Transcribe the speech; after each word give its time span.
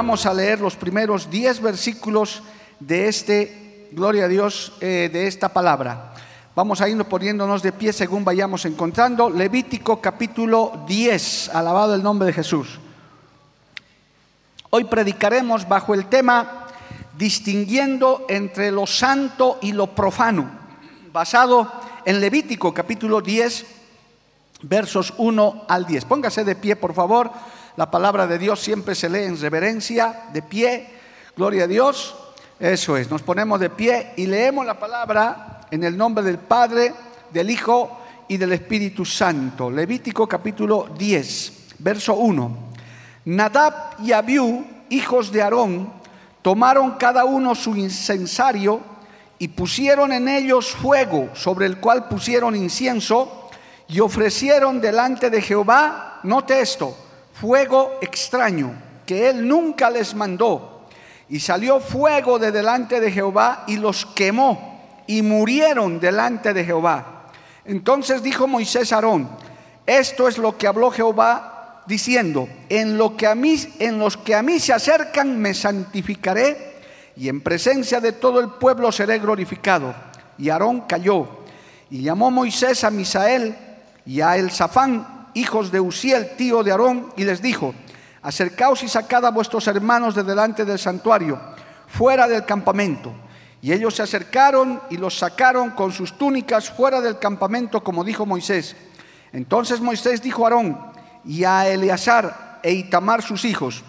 Vamos 0.00 0.24
a 0.24 0.32
leer 0.32 0.60
los 0.60 0.76
primeros 0.76 1.28
10 1.28 1.60
versículos 1.60 2.42
de 2.78 3.06
este, 3.06 3.90
gloria 3.92 4.24
a 4.24 4.28
Dios, 4.28 4.72
eh, 4.80 5.10
de 5.12 5.26
esta 5.26 5.50
palabra. 5.50 6.14
Vamos 6.56 6.80
a 6.80 6.88
irnos 6.88 7.06
poniéndonos 7.06 7.62
de 7.62 7.70
pie 7.70 7.92
según 7.92 8.24
vayamos 8.24 8.64
encontrando. 8.64 9.28
Levítico 9.28 10.00
capítulo 10.00 10.84
10, 10.86 11.50
alabado 11.50 11.94
el 11.94 12.02
nombre 12.02 12.28
de 12.28 12.32
Jesús. 12.32 12.80
Hoy 14.70 14.84
predicaremos 14.84 15.68
bajo 15.68 15.92
el 15.92 16.06
tema 16.06 16.66
distinguiendo 17.18 18.24
entre 18.30 18.70
lo 18.70 18.86
santo 18.86 19.58
y 19.60 19.72
lo 19.72 19.88
profano, 19.88 20.50
basado 21.12 21.70
en 22.06 22.22
Levítico 22.22 22.72
capítulo 22.72 23.20
10, 23.20 23.66
versos 24.62 25.12
1 25.18 25.64
al 25.68 25.84
10. 25.84 26.06
Póngase 26.06 26.42
de 26.42 26.56
pie, 26.56 26.74
por 26.74 26.94
favor. 26.94 27.30
La 27.76 27.90
palabra 27.90 28.26
de 28.26 28.38
Dios 28.38 28.60
siempre 28.60 28.94
se 28.94 29.08
lee 29.08 29.24
en 29.24 29.40
reverencia, 29.40 30.24
de 30.32 30.42
pie. 30.42 30.88
Gloria 31.36 31.64
a 31.64 31.66
Dios. 31.66 32.16
Eso 32.58 32.96
es, 32.96 33.10
nos 33.10 33.22
ponemos 33.22 33.58
de 33.60 33.70
pie 33.70 34.12
y 34.16 34.26
leemos 34.26 34.66
la 34.66 34.78
palabra 34.78 35.62
en 35.70 35.84
el 35.84 35.96
nombre 35.96 36.22
del 36.22 36.38
Padre, 36.38 36.92
del 37.32 37.48
Hijo 37.48 38.00
y 38.28 38.36
del 38.36 38.52
Espíritu 38.52 39.04
Santo. 39.04 39.70
Levítico 39.70 40.26
capítulo 40.28 40.90
10, 40.98 41.52
verso 41.78 42.14
1. 42.14 42.56
Nadab 43.26 44.00
y 44.02 44.12
Abiú, 44.12 44.66
hijos 44.90 45.32
de 45.32 45.42
Aarón, 45.42 45.92
tomaron 46.42 46.92
cada 46.92 47.24
uno 47.24 47.54
su 47.54 47.76
incensario 47.76 48.80
y 49.38 49.48
pusieron 49.48 50.12
en 50.12 50.28
ellos 50.28 50.72
fuego, 50.72 51.30
sobre 51.34 51.66
el 51.66 51.78
cual 51.78 52.08
pusieron 52.08 52.54
incienso, 52.54 53.48
y 53.88 54.00
ofrecieron 54.00 54.80
delante 54.80 55.30
de 55.30 55.40
Jehová, 55.40 56.20
note 56.24 56.60
esto, 56.60 56.94
fuego 57.40 57.98
extraño, 58.02 58.74
que 59.06 59.30
él 59.30 59.48
nunca 59.48 59.90
les 59.90 60.14
mandó. 60.14 60.86
Y 61.28 61.40
salió 61.40 61.80
fuego 61.80 62.38
de 62.38 62.52
delante 62.52 63.00
de 63.00 63.10
Jehová 63.10 63.64
y 63.66 63.76
los 63.76 64.04
quemó, 64.04 65.02
y 65.06 65.22
murieron 65.22 66.00
delante 66.00 66.52
de 66.52 66.64
Jehová. 66.64 67.28
Entonces 67.64 68.22
dijo 68.22 68.46
Moisés 68.46 68.92
a 68.92 68.96
Aarón, 68.96 69.28
esto 69.86 70.28
es 70.28 70.38
lo 70.38 70.58
que 70.58 70.66
habló 70.66 70.90
Jehová 70.90 71.82
diciendo, 71.86 72.48
en, 72.68 72.98
lo 72.98 73.16
que 73.16 73.26
a 73.26 73.34
mí, 73.34 73.56
en 73.78 73.98
los 73.98 74.16
que 74.16 74.34
a 74.34 74.42
mí 74.42 74.60
se 74.60 74.72
acercan 74.72 75.38
me 75.38 75.54
santificaré 75.54 76.80
y 77.16 77.28
en 77.28 77.40
presencia 77.40 78.00
de 78.00 78.12
todo 78.12 78.40
el 78.40 78.50
pueblo 78.50 78.92
seré 78.92 79.18
glorificado. 79.18 79.94
Y 80.36 80.50
Aarón 80.50 80.82
cayó 80.82 81.28
y 81.90 82.02
llamó 82.02 82.30
Moisés 82.30 82.84
a 82.84 82.90
Misael 82.90 83.56
y 84.06 84.20
a 84.20 84.36
Elzafán, 84.36 85.19
hijos 85.34 85.70
de 85.70 85.80
Uziel, 85.80 86.36
tío 86.36 86.62
de 86.62 86.70
Aarón, 86.70 87.12
y 87.16 87.24
les 87.24 87.42
dijo, 87.42 87.74
acercaos 88.22 88.82
y 88.82 88.88
sacad 88.88 89.24
a 89.26 89.30
vuestros 89.30 89.66
hermanos 89.66 90.14
de 90.14 90.22
delante 90.22 90.64
del 90.64 90.78
santuario, 90.78 91.40
fuera 91.86 92.28
del 92.28 92.44
campamento. 92.44 93.12
Y 93.62 93.72
ellos 93.72 93.94
se 93.94 94.02
acercaron 94.02 94.80
y 94.90 94.96
los 94.96 95.18
sacaron 95.18 95.70
con 95.70 95.92
sus 95.92 96.16
túnicas 96.16 96.70
fuera 96.70 97.00
del 97.00 97.18
campamento, 97.18 97.82
como 97.82 98.04
dijo 98.04 98.24
Moisés. 98.24 98.74
Entonces 99.32 99.80
Moisés 99.80 100.22
dijo 100.22 100.44
a 100.44 100.48
Aarón, 100.48 100.78
y 101.24 101.44
a 101.44 101.68
Eleazar 101.68 102.60
e 102.62 102.72
Itamar 102.72 103.22
sus 103.22 103.44
hijos. 103.44 103.82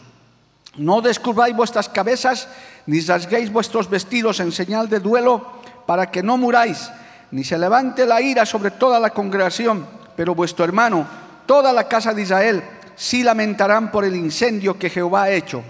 No 0.78 1.02
descubráis 1.02 1.56
vuestras 1.56 1.90
cabezas, 1.90 2.48
ni 2.86 3.02
rasguéis 3.02 3.52
vuestros 3.52 3.90
vestidos 3.90 4.40
en 4.40 4.52
señal 4.52 4.90
de 4.90 5.00
duelo, 5.00 5.46
para 5.86 6.12
que 6.12 6.24
no 6.24 6.38
muráis, 6.38 6.90
ni 7.32 7.44
se 7.44 7.58
levante 7.58 8.06
la 8.06 8.22
ira 8.22 8.46
sobre 8.46 8.72
toda 8.72 9.00
la 9.00 9.10
congregación, 9.10 9.86
pero 10.16 10.36
vuestro 10.36 10.64
hermano, 10.64 11.06
toda 11.52 11.74
la 11.74 11.86
casa 11.90 12.14
de 12.14 12.22
Israel, 12.22 12.64
sí 12.96 13.24
lamentarán 13.24 13.92
por 13.92 14.06
el 14.06 14.16
incendio 14.16 14.80
que 14.80 14.90
Jehová 14.90 15.24
ha 15.24 15.32
hecho. 15.32 15.62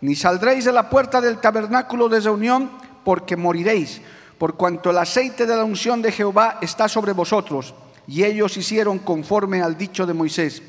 Ni 0.00 0.16
saldréis 0.16 0.64
de 0.64 0.72
la 0.72 0.88
puerta 0.88 1.20
del 1.20 1.36
tabernáculo 1.36 2.08
de 2.08 2.20
reunión, 2.20 2.70
porque 3.04 3.36
moriréis, 3.36 4.00
por 4.38 4.56
cuanto 4.56 4.88
el 4.88 4.96
aceite 4.96 5.44
de 5.44 5.54
la 5.54 5.64
unción 5.64 6.00
de 6.00 6.12
Jehová 6.12 6.56
está 6.62 6.88
sobre 6.88 7.12
vosotros. 7.12 7.74
Y 8.06 8.24
ellos 8.24 8.56
hicieron 8.56 9.00
conforme 9.00 9.60
al 9.60 9.76
dicho 9.76 10.06
de 10.06 10.14
Moisés. 10.14 10.62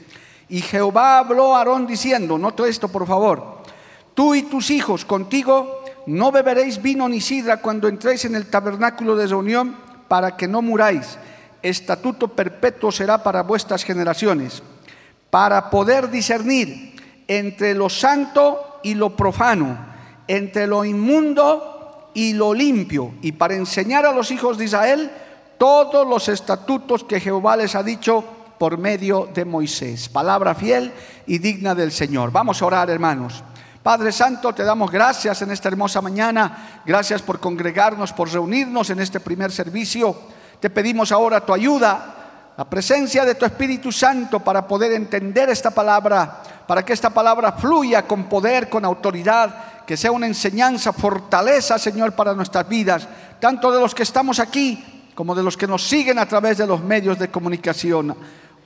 Y 0.49 0.59
Jehová 0.59 1.19
habló 1.19 1.55
a 1.55 1.59
Aarón 1.59 1.87
diciendo, 1.87 2.37
noto 2.37 2.65
esto 2.65 2.89
por 2.89 3.07
favor, 3.07 3.59
tú 4.13 4.35
y 4.35 4.41
tus 4.41 4.71
hijos 4.71 5.05
contigo 5.05 5.85
no 6.05 6.33
beberéis 6.33 6.81
vino 6.81 7.07
ni 7.07 7.21
sidra 7.21 7.61
cuando 7.61 7.87
entréis 7.87 8.25
en 8.25 8.35
el 8.35 8.47
tabernáculo 8.47 9.15
de 9.15 9.27
reunión 9.27 9.77
para 10.09 10.35
que 10.35 10.49
no 10.49 10.61
muráis. 10.61 11.17
Estatuto 11.61 12.29
perpetuo 12.29 12.91
será 12.91 13.21
para 13.21 13.43
vuestras 13.43 13.83
generaciones, 13.83 14.63
para 15.29 15.69
poder 15.69 16.09
discernir 16.09 16.95
entre 17.27 17.75
lo 17.75 17.89
santo 17.89 18.79
y 18.83 18.95
lo 18.95 19.15
profano, 19.15 19.77
entre 20.27 20.67
lo 20.67 20.85
inmundo 20.85 22.11
y 22.13 22.33
lo 22.33 22.53
limpio, 22.53 23.13
y 23.21 23.33
para 23.33 23.55
enseñar 23.55 24.05
a 24.05 24.13
los 24.13 24.31
hijos 24.31 24.57
de 24.57 24.65
Israel 24.65 25.11
todos 25.57 26.07
los 26.07 26.29
estatutos 26.29 27.03
que 27.03 27.19
Jehová 27.19 27.57
les 27.57 27.75
ha 27.75 27.83
dicho 27.83 28.23
por 28.57 28.77
medio 28.77 29.29
de 29.33 29.45
Moisés. 29.45 30.09
Palabra 30.09 30.55
fiel 30.55 30.91
y 31.27 31.37
digna 31.37 31.75
del 31.75 31.91
Señor. 31.91 32.31
Vamos 32.31 32.61
a 32.61 32.65
orar, 32.65 32.89
hermanos. 32.89 33.43
Padre 33.83 34.11
Santo, 34.11 34.53
te 34.53 34.63
damos 34.63 34.91
gracias 34.91 35.41
en 35.41 35.51
esta 35.51 35.69
hermosa 35.69 36.01
mañana. 36.01 36.81
Gracias 36.85 37.21
por 37.21 37.39
congregarnos, 37.39 38.11
por 38.11 38.31
reunirnos 38.31 38.89
en 38.89 38.99
este 38.99 39.19
primer 39.19 39.51
servicio. 39.51 40.15
Te 40.59 40.69
pedimos 40.69 41.11
ahora 41.11 41.41
tu 41.41 41.53
ayuda, 41.53 42.15
la 42.57 42.65
presencia 42.65 43.23
de 43.25 43.35
tu 43.35 43.45
Espíritu 43.45 43.91
Santo 43.91 44.39
para 44.39 44.67
poder 44.67 44.93
entender 44.93 45.49
esta 45.49 45.71
palabra, 45.71 46.41
para 46.67 46.83
que 46.83 46.93
esta 46.93 47.09
palabra 47.09 47.53
fluya 47.53 48.07
con 48.07 48.25
poder, 48.25 48.69
con 48.69 48.85
autoridad, 48.85 49.85
que 49.85 49.97
sea 49.97 50.11
una 50.11 50.27
enseñanza, 50.27 50.93
fortaleza, 50.93 51.79
Señor, 51.79 52.13
para 52.13 52.33
nuestras 52.33 52.67
vidas, 52.67 53.07
tanto 53.39 53.71
de 53.71 53.79
los 53.79 53.95
que 53.95 54.03
estamos 54.03 54.39
aquí 54.39 55.11
como 55.15 55.35
de 55.35 55.43
los 55.43 55.57
que 55.57 55.67
nos 55.67 55.87
siguen 55.87 56.19
a 56.19 56.25
través 56.25 56.57
de 56.57 56.67
los 56.67 56.81
medios 56.81 57.17
de 57.19 57.29
comunicación 57.29 58.15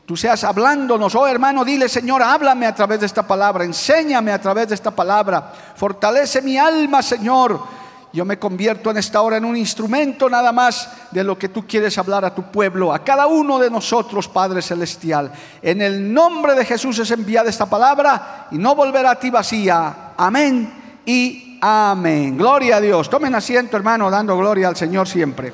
tú 0.06 0.18
seas 0.18 0.44
hablándonos. 0.44 1.16
Oh 1.16 1.28
hermano, 1.28 1.64
dile 1.64 1.88
Señor, 1.90 2.22
háblame 2.22 2.66
a 2.66 2.76
través 2.76 3.00
de 3.00 3.06
esta 3.06 3.26
palabra, 3.26 3.64
enséñame 3.64 4.32
a 4.32 4.42
través 4.42 4.68
de 4.70 4.76
esta 4.76 4.92
palabra, 4.92 5.52
fortalece 5.76 6.42
mi 6.42 6.58
alma 6.58 7.02
Señor. 7.02 7.83
Yo 8.14 8.26
me 8.26 8.38
convierto 8.38 8.92
en 8.92 8.98
esta 8.98 9.22
hora 9.22 9.38
en 9.38 9.46
un 9.46 9.58
instrumento 9.58 10.30
nada 10.30 10.52
más 10.52 10.88
de 11.10 11.24
lo 11.24 11.36
que 11.36 11.50
tú 11.50 11.66
quieres 11.66 11.98
hablar 11.98 12.24
a 12.24 12.36
tu 12.36 12.44
pueblo, 12.44 12.94
a 12.94 13.04
cada 13.04 13.26
uno 13.26 13.58
de 13.58 13.72
nosotros, 13.72 14.28
Padre 14.28 14.62
Celestial. 14.62 15.32
En 15.64 15.82
el 15.82 16.14
nombre 16.14 16.54
de 16.54 16.64
Jesús 16.64 17.00
es 17.00 17.10
enviada 17.10 17.50
esta 17.50 17.66
palabra 17.66 18.50
y 18.52 18.60
no 18.60 18.76
volverá 18.76 19.12
a 19.12 19.20
ti 19.20 19.32
vacía. 19.32 20.12
Amén 20.16 21.02
y 21.08 21.58
amén. 21.60 22.38
Gloria 22.38 22.76
a 22.76 22.82
Dios. 22.82 23.10
Tomen 23.10 23.34
asiento, 23.34 23.78
hermano, 23.78 24.12
dando 24.12 24.38
gloria 24.38 24.68
al 24.68 24.76
Señor 24.76 25.08
siempre. 25.08 25.52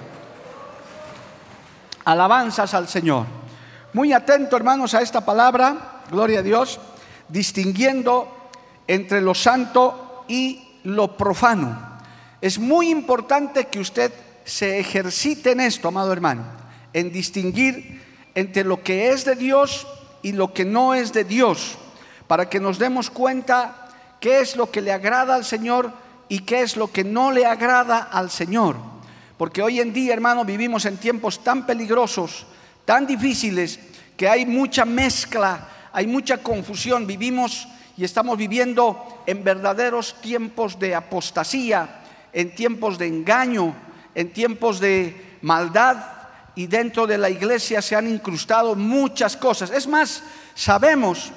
Alabanzas 2.04 2.74
al 2.74 2.90
Señor. 2.90 3.26
Muy 3.94 4.12
atento, 4.12 4.58
hermanos, 4.58 4.94
a 4.96 5.02
esta 5.02 5.24
palabra, 5.24 6.02
gloria 6.12 6.40
a 6.40 6.44
Dios, 6.44 6.78
distinguiendo 7.30 8.28
entre 8.86 9.22
lo 9.22 9.34
santo 9.34 10.26
y 10.28 10.62
lo 10.84 11.16
profano. 11.16 11.89
Es 12.42 12.60
muy 12.60 12.90
importante 12.90 13.66
que 13.66 13.80
usted 13.80 14.12
se 14.46 14.80
ejercite 14.80 15.52
en 15.52 15.60
esto, 15.60 15.88
amado 15.88 16.14
hermano, 16.14 16.44
en 16.94 17.12
distinguir 17.12 18.02
entre 18.36 18.64
lo 18.64 18.84
que 18.84 19.10
es 19.10 19.26
de 19.26 19.36
Dios 19.36 19.88
y 20.22 20.32
lo 20.32 20.54
que 20.54 20.66
no 20.66 20.94
es 20.94 21.14
de 21.14 21.24
Dios, 21.24 21.78
para 22.28 22.50
que 22.50 22.60
nos 22.60 22.80
demos 22.80 23.10
cuenta 23.10 23.90
qué 24.20 24.40
es 24.40 24.56
lo 24.56 24.72
que 24.72 24.82
le 24.82 24.92
agrada 24.92 25.36
al 25.36 25.46
Señor 25.46 25.92
y 26.30 26.40
qué 26.40 26.62
es 26.62 26.78
lo 26.78 26.92
que 26.92 27.04
no 27.04 27.32
le 27.32 27.46
agrada 27.46 28.00
al 28.00 28.30
Señor. 28.30 28.78
Porque 29.38 29.62
hoy 29.62 29.80
en 29.80 29.94
día, 29.94 30.14
hermano, 30.14 30.46
vivimos 30.46 30.86
en 30.86 30.98
tiempos 30.98 31.44
tan 31.44 31.66
peligrosos 31.66 32.46
tan 32.90 33.06
difíciles 33.06 33.80
que 34.18 34.28
hay 34.28 34.48
mucha 34.48 34.84
mezcla, 34.84 35.68
hay 35.94 36.08
mucha 36.08 36.40
confusión. 36.40 37.06
Vivimos 37.06 37.68
y 37.96 38.04
estamos 38.04 38.36
viviendo 38.36 39.22
en 39.28 39.44
verdaderos 39.44 40.16
tiempos 40.22 40.80
de 40.80 40.96
apostasía, 40.96 41.99
en 42.34 42.54
tiempos 42.56 42.98
de 42.98 43.08
engaño, 43.08 43.76
en 44.16 44.32
tiempos 44.32 44.80
de 44.80 45.38
maldad 45.42 45.98
y 46.56 46.68
dentro 46.68 47.08
de 47.08 47.18
la 47.18 47.30
iglesia 47.30 47.82
se 47.82 47.96
han 47.96 48.08
incrustado 48.08 48.76
muchas 48.76 49.38
cosas. 49.38 49.70
Es 49.70 49.88
más, 49.88 50.24
sabemos 50.56 51.32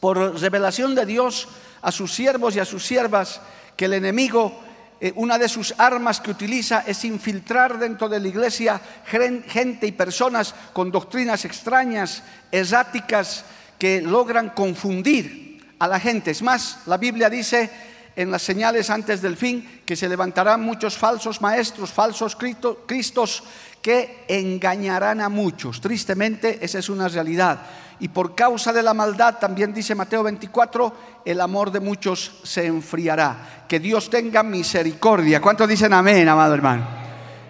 por 0.00 0.40
revelación 0.40 0.94
de 0.94 1.06
Dios 1.06 1.48
a 1.82 1.92
sus 1.92 2.12
siervos 2.12 2.56
y 2.56 2.60
a 2.60 2.64
sus 2.64 2.84
siervas 2.84 3.40
que 3.76 3.84
el 3.84 3.94
enemigo 3.94 4.60
eh, 5.00 5.12
una 5.16 5.38
de 5.38 5.48
sus 5.48 5.74
armas 5.76 6.20
que 6.20 6.30
utiliza 6.30 6.84
es 6.86 7.04
infiltrar 7.04 7.78
dentro 7.78 8.08
de 8.08 8.20
la 8.20 8.28
iglesia 8.28 8.80
gente 9.04 9.86
y 9.86 9.92
personas 9.92 10.54
con 10.72 10.90
doctrinas 10.90 11.44
extrañas, 11.44 12.22
erráticas, 12.50 13.44
que 13.78 14.00
logran 14.00 14.50
confundir 14.50 15.74
a 15.78 15.88
la 15.88 16.00
gente. 16.00 16.30
Es 16.30 16.42
más, 16.42 16.78
la 16.86 16.96
Biblia 16.96 17.28
dice 17.28 17.70
en 18.16 18.30
las 18.30 18.42
señales 18.42 18.90
antes 18.90 19.20
del 19.20 19.36
fin 19.36 19.82
que 19.84 19.96
se 19.96 20.08
levantarán 20.08 20.62
muchos 20.62 20.96
falsos 20.96 21.40
maestros, 21.40 21.90
falsos 21.90 22.36
cristos 22.36 23.42
que 23.82 24.24
engañarán 24.28 25.20
a 25.20 25.28
muchos. 25.28 25.80
Tristemente, 25.80 26.58
esa 26.62 26.78
es 26.78 26.88
una 26.88 27.08
realidad. 27.08 27.60
Y 28.00 28.08
por 28.08 28.34
causa 28.34 28.72
de 28.72 28.82
la 28.82 28.94
maldad, 28.94 29.38
también 29.38 29.72
dice 29.72 29.94
Mateo 29.94 30.22
24, 30.22 31.22
el 31.24 31.40
amor 31.40 31.70
de 31.70 31.80
muchos 31.80 32.40
se 32.42 32.66
enfriará. 32.66 33.64
Que 33.68 33.80
Dios 33.80 34.10
tenga 34.10 34.42
misericordia. 34.42 35.40
¿Cuántos 35.40 35.68
dicen 35.68 35.92
amén, 35.92 36.28
amado 36.28 36.54
hermano? 36.54 36.86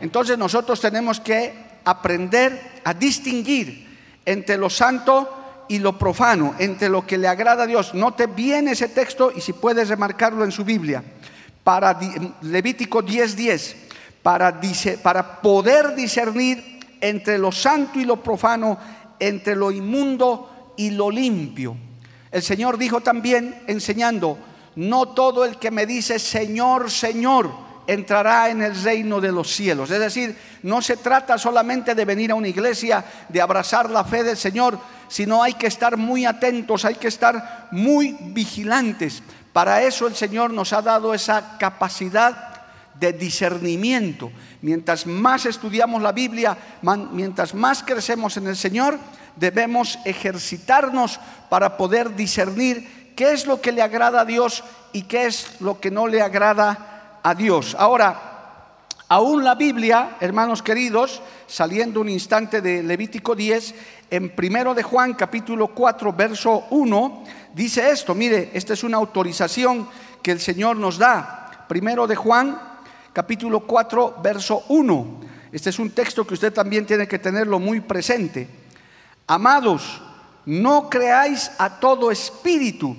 Entonces 0.00 0.36
nosotros 0.36 0.80
tenemos 0.80 1.20
que 1.20 1.54
aprender 1.84 2.80
a 2.84 2.94
distinguir 2.94 3.84
entre 4.24 4.56
lo 4.56 4.70
santo 4.70 5.43
y 5.68 5.78
lo 5.78 5.98
profano, 5.98 6.54
entre 6.58 6.88
lo 6.88 7.06
que 7.06 7.18
le 7.18 7.28
agrada 7.28 7.64
a 7.64 7.66
Dios. 7.66 7.94
Note 7.94 8.26
bien 8.26 8.68
ese 8.68 8.88
texto 8.88 9.32
y 9.34 9.40
si 9.40 9.52
puedes 9.52 9.88
remarcarlo 9.88 10.44
en 10.44 10.52
su 10.52 10.64
Biblia. 10.64 11.02
Para 11.62 11.98
Levítico 12.42 13.02
10:10. 13.02 13.36
10, 13.36 13.76
para, 14.22 14.60
para 15.02 15.40
poder 15.40 15.94
discernir 15.94 16.80
entre 17.00 17.36
lo 17.36 17.52
santo 17.52 18.00
y 18.00 18.04
lo 18.04 18.22
profano, 18.22 18.78
entre 19.18 19.54
lo 19.54 19.70
inmundo 19.70 20.72
y 20.76 20.90
lo 20.90 21.10
limpio. 21.10 21.76
El 22.30 22.42
Señor 22.42 22.78
dijo 22.78 23.00
también, 23.00 23.62
enseñando, 23.66 24.38
no 24.76 25.08
todo 25.08 25.44
el 25.44 25.58
que 25.58 25.70
me 25.70 25.86
dice 25.86 26.18
Señor, 26.18 26.90
Señor, 26.90 27.50
entrará 27.86 28.48
en 28.50 28.62
el 28.62 28.82
reino 28.82 29.20
de 29.20 29.32
los 29.32 29.50
cielos. 29.50 29.90
Es 29.90 30.00
decir, 30.00 30.36
no 30.62 30.80
se 30.80 30.96
trata 30.96 31.38
solamente 31.38 31.94
de 31.94 32.04
venir 32.04 32.30
a 32.30 32.34
una 32.34 32.48
iglesia, 32.48 33.04
de 33.28 33.40
abrazar 33.40 33.90
la 33.90 34.04
fe 34.04 34.24
del 34.24 34.36
Señor, 34.36 34.78
sino 35.08 35.42
hay 35.42 35.54
que 35.54 35.66
estar 35.66 35.96
muy 35.96 36.26
atentos, 36.26 36.84
hay 36.84 36.94
que 36.94 37.08
estar 37.08 37.68
muy 37.70 38.16
vigilantes. 38.20 39.22
Para 39.52 39.82
eso 39.82 40.06
el 40.06 40.14
Señor 40.14 40.52
nos 40.52 40.72
ha 40.72 40.82
dado 40.82 41.14
esa 41.14 41.58
capacidad 41.58 42.54
de 42.94 43.12
discernimiento. 43.12 44.30
Mientras 44.62 45.06
más 45.06 45.46
estudiamos 45.46 46.02
la 46.02 46.12
Biblia, 46.12 46.56
mientras 47.12 47.54
más 47.54 47.82
crecemos 47.82 48.36
en 48.36 48.46
el 48.46 48.56
Señor, 48.56 48.98
debemos 49.36 49.98
ejercitarnos 50.04 51.20
para 51.48 51.76
poder 51.76 52.14
discernir 52.14 53.12
qué 53.16 53.32
es 53.32 53.46
lo 53.46 53.60
que 53.60 53.72
le 53.72 53.82
agrada 53.82 54.22
a 54.22 54.24
Dios 54.24 54.64
y 54.92 55.02
qué 55.02 55.26
es 55.26 55.60
lo 55.60 55.80
que 55.80 55.90
no 55.90 56.06
le 56.06 56.22
agrada 56.22 56.70
a 56.70 56.93
Dios. 57.32 57.74
Ahora, 57.78 58.74
aún 59.08 59.42
la 59.44 59.54
Biblia, 59.54 60.16
hermanos 60.20 60.62
queridos, 60.62 61.22
saliendo 61.46 62.02
un 62.02 62.10
instante 62.10 62.60
de 62.60 62.82
Levítico 62.82 63.34
10, 63.34 63.74
en 64.10 64.36
primero 64.36 64.74
de 64.74 64.82
Juan 64.82 65.14
capítulo 65.14 65.68
4, 65.68 66.12
verso 66.12 66.64
1, 66.68 67.24
dice 67.54 67.88
esto, 67.90 68.14
mire, 68.14 68.50
esta 68.52 68.74
es 68.74 68.84
una 68.84 68.98
autorización 68.98 69.88
que 70.22 70.32
el 70.32 70.40
Señor 70.40 70.76
nos 70.76 70.98
da. 70.98 71.64
Primero 71.66 72.06
de 72.06 72.16
Juan 72.16 72.60
capítulo 73.14 73.60
4, 73.60 74.16
verso 74.22 74.64
1. 74.68 75.20
Este 75.50 75.70
es 75.70 75.78
un 75.78 75.92
texto 75.92 76.26
que 76.26 76.34
usted 76.34 76.52
también 76.52 76.84
tiene 76.84 77.08
que 77.08 77.18
tenerlo 77.18 77.58
muy 77.58 77.80
presente. 77.80 78.48
Amados, 79.26 80.02
no 80.44 80.90
creáis 80.90 81.52
a 81.56 81.80
todo 81.80 82.10
espíritu, 82.10 82.94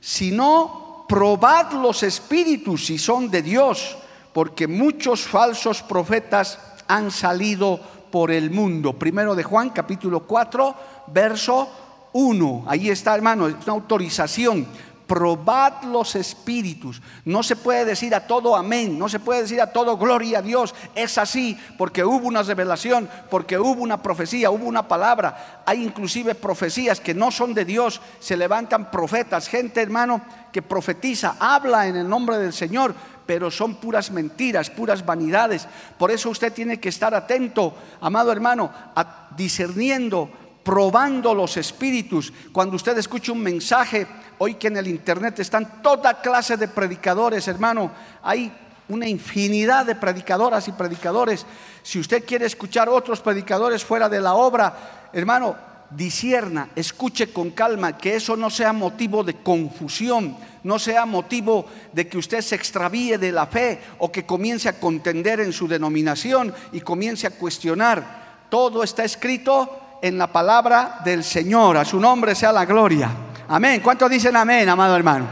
sino 0.00 0.85
probad 1.08 1.72
los 1.72 2.02
espíritus 2.02 2.86
si 2.86 2.98
son 2.98 3.30
de 3.30 3.42
Dios, 3.42 3.96
porque 4.32 4.66
muchos 4.66 5.22
falsos 5.22 5.82
profetas 5.82 6.58
han 6.88 7.10
salido 7.10 7.80
por 8.10 8.30
el 8.30 8.50
mundo. 8.50 8.92
Primero 8.92 9.34
de 9.34 9.42
Juan, 9.42 9.70
capítulo 9.70 10.20
4, 10.20 10.74
verso 11.08 11.68
1. 12.12 12.64
Ahí 12.66 12.90
está, 12.90 13.14
hermano, 13.14 13.48
es 13.48 13.54
una 13.64 13.72
autorización 13.72 14.66
probad 15.06 15.82
los 15.84 16.16
espíritus. 16.16 17.00
No 17.24 17.42
se 17.42 17.56
puede 17.56 17.84
decir 17.84 18.14
a 18.14 18.26
todo 18.26 18.56
amén, 18.56 18.98
no 18.98 19.08
se 19.08 19.20
puede 19.20 19.42
decir 19.42 19.60
a 19.60 19.72
todo 19.72 19.96
gloria 19.96 20.38
a 20.38 20.42
Dios. 20.42 20.74
Es 20.94 21.18
así 21.18 21.58
porque 21.78 22.04
hubo 22.04 22.26
una 22.26 22.42
revelación, 22.42 23.08
porque 23.30 23.58
hubo 23.58 23.82
una 23.82 24.02
profecía, 24.02 24.50
hubo 24.50 24.66
una 24.66 24.88
palabra. 24.88 25.62
Hay 25.66 25.82
inclusive 25.82 26.34
profecías 26.34 27.00
que 27.00 27.14
no 27.14 27.30
son 27.30 27.54
de 27.54 27.64
Dios. 27.64 28.00
Se 28.20 28.36
levantan 28.36 28.90
profetas, 28.90 29.48
gente 29.48 29.80
hermano 29.80 30.22
que 30.52 30.62
profetiza, 30.62 31.36
habla 31.38 31.86
en 31.86 31.96
el 31.96 32.08
nombre 32.08 32.38
del 32.38 32.52
Señor, 32.52 32.94
pero 33.26 33.50
son 33.50 33.74
puras 33.74 34.10
mentiras, 34.10 34.70
puras 34.70 35.04
vanidades. 35.04 35.68
Por 35.98 36.10
eso 36.10 36.30
usted 36.30 36.52
tiene 36.52 36.80
que 36.80 36.88
estar 36.88 37.14
atento, 37.14 37.74
amado 38.00 38.32
hermano, 38.32 38.70
a 38.94 39.28
discerniendo 39.36 40.30
probando 40.66 41.32
los 41.32 41.56
espíritus. 41.56 42.32
Cuando 42.50 42.74
usted 42.74 42.98
escucha 42.98 43.30
un 43.30 43.40
mensaje, 43.40 44.04
hoy 44.38 44.54
que 44.54 44.66
en 44.66 44.76
el 44.76 44.88
internet 44.88 45.38
están 45.38 45.80
toda 45.80 46.20
clase 46.20 46.56
de 46.56 46.66
predicadores, 46.66 47.46
hermano, 47.46 47.92
hay 48.20 48.52
una 48.88 49.06
infinidad 49.06 49.86
de 49.86 49.94
predicadoras 49.94 50.66
y 50.66 50.72
predicadores. 50.72 51.46
Si 51.84 52.00
usted 52.00 52.24
quiere 52.24 52.46
escuchar 52.46 52.88
otros 52.88 53.20
predicadores 53.20 53.84
fuera 53.84 54.08
de 54.08 54.20
la 54.20 54.34
obra, 54.34 55.08
hermano, 55.12 55.54
disierna, 55.88 56.70
escuche 56.74 57.32
con 57.32 57.52
calma, 57.52 57.96
que 57.96 58.16
eso 58.16 58.36
no 58.36 58.50
sea 58.50 58.72
motivo 58.72 59.22
de 59.22 59.34
confusión, 59.34 60.36
no 60.64 60.80
sea 60.80 61.06
motivo 61.06 61.66
de 61.92 62.08
que 62.08 62.18
usted 62.18 62.40
se 62.40 62.56
extravíe 62.56 63.18
de 63.18 63.30
la 63.30 63.46
fe 63.46 63.80
o 63.98 64.10
que 64.10 64.26
comience 64.26 64.68
a 64.68 64.80
contender 64.80 65.38
en 65.38 65.52
su 65.52 65.68
denominación 65.68 66.52
y 66.72 66.80
comience 66.80 67.28
a 67.28 67.38
cuestionar. 67.38 68.26
Todo 68.50 68.82
está 68.82 69.04
escrito 69.04 69.85
en 70.02 70.18
la 70.18 70.32
palabra 70.32 71.00
del 71.04 71.24
Señor. 71.24 71.76
A 71.76 71.84
su 71.84 71.98
nombre 72.00 72.34
sea 72.34 72.52
la 72.52 72.64
gloria. 72.64 73.10
Amén. 73.48 73.80
¿Cuántos 73.80 74.10
dicen 74.10 74.36
amén, 74.36 74.68
amado 74.68 74.96
hermano? 74.96 75.26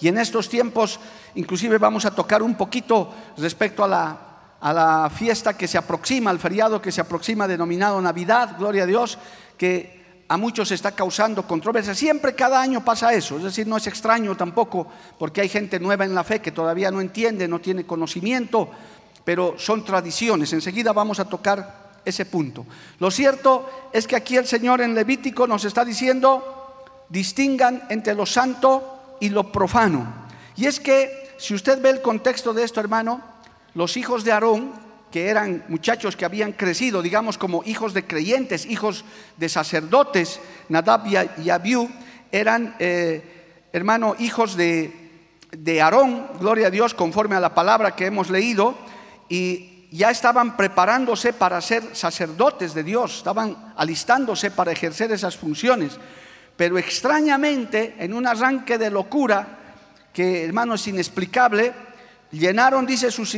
Y 0.00 0.08
en 0.08 0.18
estos 0.18 0.48
tiempos, 0.48 1.00
inclusive 1.34 1.78
vamos 1.78 2.04
a 2.04 2.14
tocar 2.14 2.42
un 2.42 2.54
poquito 2.54 3.12
respecto 3.38 3.82
a 3.82 3.88
la, 3.88 4.18
a 4.60 4.72
la 4.72 5.10
fiesta 5.10 5.56
que 5.56 5.66
se 5.66 5.78
aproxima, 5.78 6.30
al 6.30 6.38
feriado 6.38 6.80
que 6.80 6.92
se 6.92 7.00
aproxima 7.00 7.48
denominado 7.48 8.00
Navidad, 8.00 8.56
gloria 8.58 8.84
a 8.84 8.86
Dios, 8.86 9.18
que 9.56 10.24
a 10.28 10.36
muchos 10.36 10.70
está 10.70 10.92
causando 10.92 11.46
controversia. 11.46 11.94
Siempre 11.94 12.34
cada 12.34 12.60
año 12.60 12.84
pasa 12.84 13.12
eso, 13.12 13.36
es 13.36 13.44
decir, 13.44 13.66
no 13.66 13.76
es 13.76 13.86
extraño 13.86 14.36
tampoco, 14.36 14.86
porque 15.18 15.40
hay 15.40 15.48
gente 15.48 15.78
nueva 15.78 16.04
en 16.04 16.14
la 16.14 16.24
fe 16.24 16.40
que 16.40 16.52
todavía 16.52 16.90
no 16.90 17.00
entiende, 17.00 17.48
no 17.48 17.60
tiene 17.60 17.86
conocimiento, 17.86 18.70
pero 19.24 19.54
son 19.58 19.84
tradiciones. 19.84 20.52
Enseguida 20.52 20.92
vamos 20.92 21.20
a 21.20 21.24
tocar 21.24 21.85
ese 22.06 22.24
punto. 22.24 22.64
Lo 23.00 23.10
cierto 23.10 23.90
es 23.92 24.06
que 24.06 24.16
aquí 24.16 24.36
el 24.36 24.46
Señor 24.46 24.80
en 24.80 24.94
Levítico 24.94 25.46
nos 25.46 25.64
está 25.64 25.84
diciendo, 25.84 26.74
distingan 27.08 27.82
entre 27.90 28.14
lo 28.14 28.24
santo 28.24 29.16
y 29.20 29.28
lo 29.28 29.52
profano. 29.52 30.26
Y 30.56 30.66
es 30.66 30.80
que, 30.80 31.34
si 31.36 31.52
usted 31.52 31.82
ve 31.82 31.90
el 31.90 32.00
contexto 32.00 32.54
de 32.54 32.64
esto, 32.64 32.80
hermano, 32.80 33.20
los 33.74 33.96
hijos 33.96 34.24
de 34.24 34.32
Aarón, 34.32 34.72
que 35.10 35.28
eran 35.28 35.64
muchachos 35.68 36.16
que 36.16 36.24
habían 36.24 36.52
crecido, 36.52 37.02
digamos, 37.02 37.38
como 37.38 37.62
hijos 37.64 37.92
de 37.92 38.06
creyentes, 38.06 38.66
hijos 38.66 39.04
de 39.36 39.48
sacerdotes, 39.48 40.40
Nadab 40.68 41.06
y 41.44 41.50
Abiú, 41.50 41.90
eran, 42.32 42.76
eh, 42.78 43.68
hermano, 43.72 44.14
hijos 44.18 44.56
de, 44.56 44.92
de 45.50 45.82
Aarón, 45.82 46.28
gloria 46.40 46.68
a 46.68 46.70
Dios, 46.70 46.94
conforme 46.94 47.36
a 47.36 47.40
la 47.40 47.54
palabra 47.54 47.96
que 47.96 48.06
hemos 48.06 48.30
leído, 48.30 48.74
y 49.28 49.75
ya 49.90 50.10
estaban 50.10 50.56
preparándose 50.56 51.32
para 51.32 51.60
ser 51.60 51.94
sacerdotes 51.94 52.74
de 52.74 52.82
Dios, 52.82 53.18
estaban 53.18 53.74
alistándose 53.76 54.50
para 54.50 54.72
ejercer 54.72 55.12
esas 55.12 55.36
funciones. 55.36 55.98
Pero 56.56 56.78
extrañamente, 56.78 57.94
en 57.98 58.14
un 58.14 58.26
arranque 58.26 58.78
de 58.78 58.90
locura, 58.90 59.58
que 60.12 60.44
hermano 60.44 60.74
es 60.74 60.86
inexplicable, 60.88 61.72
llenaron, 62.32 62.86
dice, 62.86 63.10
sus, 63.10 63.36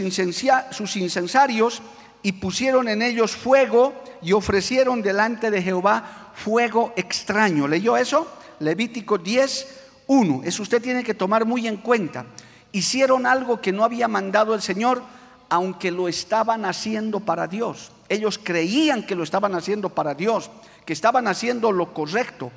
sus 0.71 0.97
incensarios 0.97 1.83
y 2.23 2.33
pusieron 2.33 2.89
en 2.89 3.03
ellos 3.03 3.33
fuego 3.33 4.03
y 4.23 4.33
ofrecieron 4.33 5.03
delante 5.03 5.51
de 5.51 5.63
Jehová 5.63 6.33
fuego 6.35 6.93
extraño. 6.97 7.67
¿Leyó 7.67 7.97
eso? 7.97 8.29
Levítico 8.61 9.19
10, 9.19 9.79
1. 10.07 10.43
Eso 10.45 10.63
usted 10.63 10.81
tiene 10.81 11.05
que 11.05 11.15
tomar 11.15 11.45
muy 11.45 11.67
en 11.67 11.79
cuenta. 11.79 12.27
Hicieron 12.73 13.27
algo 13.27 13.61
que 13.61 13.73
no 13.73 13.85
había 13.85 14.09
mandado 14.09 14.55
el 14.55 14.63
Señor 14.63 15.03
aunque 15.49 15.91
lo 15.91 16.09
estaban 16.09 16.65
haciendo 16.65 17.21
para 17.21 17.47
Dios. 17.47 17.93
Ellos 18.09 18.39
creían 18.43 19.05
que 19.05 19.15
lo 19.15 19.23
estaban 19.23 19.55
haciendo 19.55 19.91
para 19.91 20.15
Dios, 20.15 20.51
que 20.85 20.93
estaban 20.93 21.29
haciendo 21.29 21.73
lo 21.73 21.93
correcto, 21.93 22.51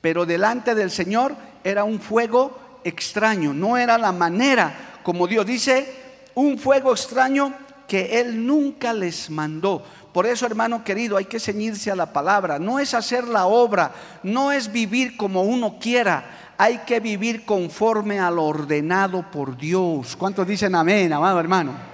pero 0.00 0.26
delante 0.26 0.74
del 0.74 0.90
Señor 0.90 1.34
era 1.64 1.84
un 1.84 2.00
fuego 2.00 2.58
extraño, 2.84 3.52
no 3.52 3.76
era 3.76 3.98
la 3.98 4.12
manera 4.12 4.90
como 5.02 5.26
Dios 5.26 5.46
dice, 5.46 5.92
un 6.34 6.58
fuego 6.58 6.92
extraño 6.92 7.54
que 7.88 8.20
Él 8.20 8.46
nunca 8.46 8.92
les 8.92 9.30
mandó. 9.30 9.82
Por 10.12 10.26
eso, 10.26 10.46
hermano 10.46 10.84
querido, 10.84 11.16
hay 11.16 11.24
que 11.24 11.40
ceñirse 11.40 11.90
a 11.90 11.96
la 11.96 12.12
palabra. 12.12 12.58
No 12.58 12.78
es 12.78 12.94
hacer 12.94 13.26
la 13.26 13.46
obra, 13.46 13.92
no 14.22 14.52
es 14.52 14.70
vivir 14.70 15.16
como 15.16 15.42
uno 15.42 15.78
quiera. 15.80 16.54
Hay 16.58 16.78
que 16.78 17.00
vivir 17.00 17.44
conforme 17.44 18.20
a 18.20 18.30
lo 18.30 18.44
ordenado 18.44 19.24
por 19.30 19.56
Dios. 19.56 20.16
¿Cuántos 20.16 20.46
dicen 20.46 20.74
amén, 20.74 21.12
amado 21.12 21.40
hermano? 21.40 21.89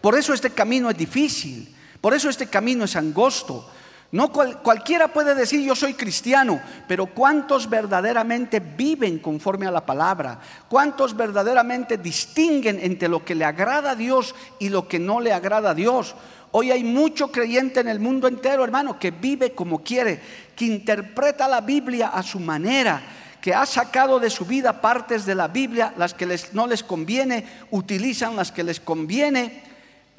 Por 0.00 0.16
eso 0.16 0.32
este 0.32 0.50
camino 0.50 0.90
es 0.90 0.96
difícil. 0.96 1.74
Por 2.00 2.14
eso 2.14 2.28
este 2.28 2.46
camino 2.46 2.84
es 2.84 2.96
angosto. 2.96 3.68
No 4.10 4.32
cualquiera 4.32 5.08
puede 5.08 5.34
decir 5.34 5.60
yo 5.60 5.76
soy 5.76 5.92
cristiano, 5.92 6.62
pero 6.86 7.06
¿cuántos 7.06 7.68
verdaderamente 7.68 8.58
viven 8.58 9.18
conforme 9.18 9.66
a 9.66 9.70
la 9.70 9.84
palabra? 9.84 10.40
¿Cuántos 10.66 11.14
verdaderamente 11.14 11.98
distinguen 11.98 12.78
entre 12.80 13.08
lo 13.08 13.22
que 13.22 13.34
le 13.34 13.44
agrada 13.44 13.90
a 13.90 13.96
Dios 13.96 14.34
y 14.58 14.70
lo 14.70 14.88
que 14.88 14.98
no 14.98 15.20
le 15.20 15.34
agrada 15.34 15.70
a 15.70 15.74
Dios? 15.74 16.14
Hoy 16.52 16.70
hay 16.70 16.84
mucho 16.84 17.30
creyente 17.30 17.80
en 17.80 17.88
el 17.88 18.00
mundo 18.00 18.26
entero, 18.26 18.64
hermano, 18.64 18.98
que 18.98 19.10
vive 19.10 19.52
como 19.52 19.82
quiere, 19.82 20.22
que 20.56 20.64
interpreta 20.64 21.46
la 21.46 21.60
Biblia 21.60 22.08
a 22.08 22.22
su 22.22 22.40
manera, 22.40 23.02
que 23.42 23.52
ha 23.52 23.66
sacado 23.66 24.18
de 24.18 24.30
su 24.30 24.46
vida 24.46 24.80
partes 24.80 25.26
de 25.26 25.34
la 25.34 25.48
Biblia, 25.48 25.92
las 25.98 26.14
que 26.14 26.24
les, 26.24 26.54
no 26.54 26.66
les 26.66 26.82
conviene, 26.82 27.44
utilizan 27.70 28.36
las 28.36 28.50
que 28.52 28.64
les 28.64 28.80
conviene, 28.80 29.67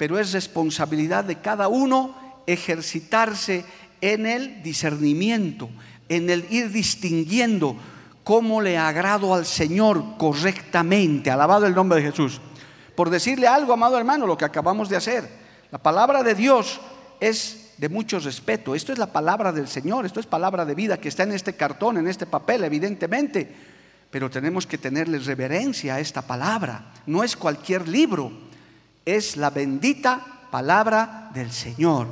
pero 0.00 0.18
es 0.18 0.32
responsabilidad 0.32 1.24
de 1.24 1.42
cada 1.42 1.68
uno 1.68 2.16
ejercitarse 2.46 3.66
en 4.00 4.24
el 4.24 4.62
discernimiento, 4.62 5.68
en 6.08 6.30
el 6.30 6.46
ir 6.48 6.72
distinguiendo 6.72 7.76
cómo 8.24 8.62
le 8.62 8.78
agrado 8.78 9.34
al 9.34 9.44
Señor 9.44 10.16
correctamente. 10.16 11.30
Alabado 11.30 11.66
el 11.66 11.74
nombre 11.74 12.00
de 12.00 12.10
Jesús. 12.10 12.40
Por 12.94 13.10
decirle 13.10 13.46
algo, 13.46 13.74
amado 13.74 13.98
hermano, 13.98 14.26
lo 14.26 14.38
que 14.38 14.46
acabamos 14.46 14.88
de 14.88 14.96
hacer. 14.96 15.28
La 15.70 15.82
palabra 15.82 16.22
de 16.22 16.34
Dios 16.34 16.80
es 17.20 17.74
de 17.76 17.90
mucho 17.90 18.20
respeto. 18.20 18.74
Esto 18.74 18.94
es 18.94 18.98
la 18.98 19.12
palabra 19.12 19.52
del 19.52 19.68
Señor, 19.68 20.06
esto 20.06 20.18
es 20.18 20.24
palabra 20.24 20.64
de 20.64 20.74
vida 20.74 20.96
que 20.96 21.08
está 21.10 21.24
en 21.24 21.32
este 21.32 21.56
cartón, 21.56 21.98
en 21.98 22.08
este 22.08 22.24
papel, 22.24 22.64
evidentemente. 22.64 23.54
Pero 24.10 24.30
tenemos 24.30 24.66
que 24.66 24.78
tenerle 24.78 25.18
reverencia 25.18 25.96
a 25.96 26.00
esta 26.00 26.22
palabra. 26.22 26.90
No 27.04 27.22
es 27.22 27.36
cualquier 27.36 27.86
libro, 27.86 28.48
es 29.16 29.36
la 29.36 29.50
bendita 29.50 30.20
palabra 30.50 31.30
del 31.32 31.50
Señor. 31.50 32.08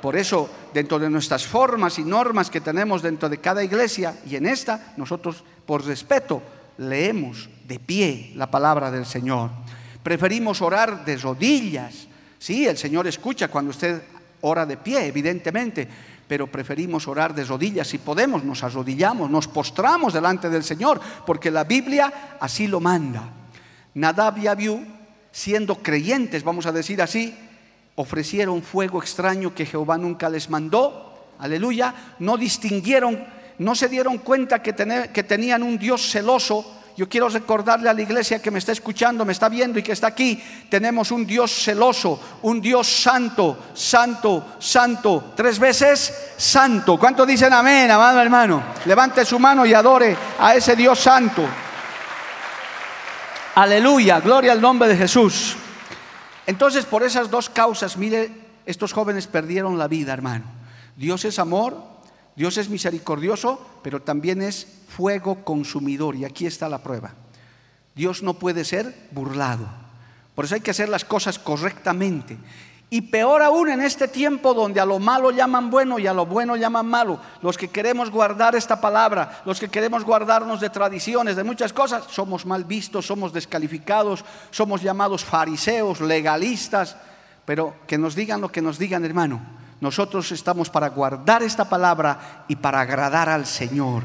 Por 0.00 0.16
eso, 0.16 0.48
dentro 0.72 0.98
de 0.98 1.08
nuestras 1.08 1.46
formas 1.46 1.98
y 1.98 2.04
normas 2.04 2.50
que 2.50 2.60
tenemos 2.60 3.02
dentro 3.02 3.28
de 3.28 3.38
cada 3.38 3.64
iglesia 3.64 4.14
y 4.26 4.36
en 4.36 4.46
esta, 4.46 4.92
nosotros 4.96 5.42
por 5.64 5.84
respeto 5.84 6.42
leemos 6.78 7.48
de 7.66 7.78
pie 7.78 8.32
la 8.34 8.50
palabra 8.50 8.90
del 8.90 9.06
Señor. 9.06 9.50
Preferimos 10.02 10.60
orar 10.60 11.04
de 11.04 11.16
rodillas. 11.16 12.06
Sí, 12.38 12.66
el 12.66 12.76
Señor 12.76 13.06
escucha 13.06 13.48
cuando 13.48 13.70
usted 13.70 14.02
ora 14.42 14.66
de 14.66 14.76
pie, 14.76 15.06
evidentemente, 15.06 15.88
pero 16.28 16.46
preferimos 16.46 17.08
orar 17.08 17.34
de 17.34 17.44
rodillas. 17.44 17.88
Si 17.88 17.98
podemos, 17.98 18.44
nos 18.44 18.62
arrodillamos, 18.62 19.30
nos 19.30 19.48
postramos 19.48 20.12
delante 20.12 20.50
del 20.50 20.64
Señor, 20.64 21.00
porque 21.24 21.50
la 21.50 21.64
Biblia 21.64 22.36
así 22.40 22.66
lo 22.66 22.80
manda. 22.80 23.30
Nadab 23.94 24.38
y 24.38 24.46
Abiú, 24.46 24.84
siendo 25.34 25.82
creyentes, 25.82 26.44
vamos 26.44 26.64
a 26.64 26.70
decir 26.70 27.02
así, 27.02 27.34
ofrecieron 27.96 28.62
fuego 28.62 29.02
extraño 29.02 29.52
que 29.52 29.66
Jehová 29.66 29.98
nunca 29.98 30.28
les 30.28 30.48
mandó, 30.48 31.26
aleluya, 31.40 31.92
no 32.20 32.36
distinguieron, 32.36 33.26
no 33.58 33.74
se 33.74 33.88
dieron 33.88 34.18
cuenta 34.18 34.62
que, 34.62 34.72
que 35.12 35.22
tenían 35.24 35.64
un 35.64 35.76
Dios 35.76 36.08
celoso. 36.08 36.80
Yo 36.96 37.08
quiero 37.08 37.28
recordarle 37.28 37.90
a 37.90 37.94
la 37.94 38.02
iglesia 38.02 38.40
que 38.40 38.52
me 38.52 38.60
está 38.60 38.70
escuchando, 38.70 39.24
me 39.24 39.32
está 39.32 39.48
viendo 39.48 39.80
y 39.80 39.82
que 39.82 39.90
está 39.90 40.06
aquí, 40.06 40.40
tenemos 40.70 41.10
un 41.10 41.26
Dios 41.26 41.50
celoso, 41.50 42.38
un 42.42 42.60
Dios 42.60 42.86
santo, 42.86 43.58
santo, 43.74 44.54
santo, 44.60 45.32
tres 45.34 45.58
veces 45.58 46.14
santo. 46.36 46.96
¿Cuántos 46.96 47.26
dicen 47.26 47.52
amén, 47.52 47.90
amado 47.90 48.20
hermano? 48.20 48.62
Levante 48.86 49.24
su 49.24 49.40
mano 49.40 49.66
y 49.66 49.74
adore 49.74 50.16
a 50.38 50.54
ese 50.54 50.76
Dios 50.76 51.00
santo. 51.00 51.44
Aleluya, 53.54 54.18
gloria 54.18 54.50
al 54.50 54.60
nombre 54.60 54.88
de 54.88 54.96
Jesús. 54.96 55.54
Entonces, 56.44 56.86
por 56.86 57.04
esas 57.04 57.30
dos 57.30 57.48
causas, 57.48 57.96
mire, 57.96 58.32
estos 58.66 58.92
jóvenes 58.92 59.28
perdieron 59.28 59.78
la 59.78 59.86
vida, 59.86 60.12
hermano. 60.12 60.44
Dios 60.96 61.24
es 61.24 61.38
amor, 61.38 61.80
Dios 62.34 62.58
es 62.58 62.68
misericordioso, 62.68 63.64
pero 63.84 64.02
también 64.02 64.42
es 64.42 64.66
fuego 64.88 65.44
consumidor. 65.44 66.16
Y 66.16 66.24
aquí 66.24 66.46
está 66.46 66.68
la 66.68 66.82
prueba. 66.82 67.14
Dios 67.94 68.24
no 68.24 68.34
puede 68.34 68.64
ser 68.64 68.92
burlado. 69.12 69.68
Por 70.34 70.46
eso 70.46 70.56
hay 70.56 70.60
que 70.60 70.72
hacer 70.72 70.88
las 70.88 71.04
cosas 71.04 71.38
correctamente. 71.38 72.36
Y 72.94 73.02
peor 73.02 73.42
aún 73.42 73.70
en 73.70 73.82
este 73.82 74.06
tiempo 74.06 74.54
donde 74.54 74.78
a 74.78 74.86
lo 74.86 75.00
malo 75.00 75.32
llaman 75.32 75.68
bueno 75.68 75.98
y 75.98 76.06
a 76.06 76.14
lo 76.14 76.26
bueno 76.26 76.54
llaman 76.54 76.86
malo. 76.86 77.18
Los 77.42 77.58
que 77.58 77.66
queremos 77.66 78.08
guardar 78.08 78.54
esta 78.54 78.80
palabra, 78.80 79.42
los 79.44 79.58
que 79.58 79.68
queremos 79.68 80.04
guardarnos 80.04 80.60
de 80.60 80.70
tradiciones, 80.70 81.34
de 81.34 81.42
muchas 81.42 81.72
cosas, 81.72 82.04
somos 82.08 82.46
mal 82.46 82.62
vistos, 82.62 83.04
somos 83.04 83.32
descalificados, 83.32 84.24
somos 84.52 84.80
llamados 84.80 85.24
fariseos, 85.24 86.00
legalistas. 86.00 86.96
Pero 87.44 87.74
que 87.88 87.98
nos 87.98 88.14
digan 88.14 88.40
lo 88.40 88.52
que 88.52 88.62
nos 88.62 88.78
digan, 88.78 89.04
hermano. 89.04 89.40
Nosotros 89.80 90.30
estamos 90.30 90.70
para 90.70 90.90
guardar 90.90 91.42
esta 91.42 91.68
palabra 91.68 92.44
y 92.46 92.54
para 92.54 92.82
agradar 92.82 93.28
al 93.28 93.44
Señor. 93.44 94.04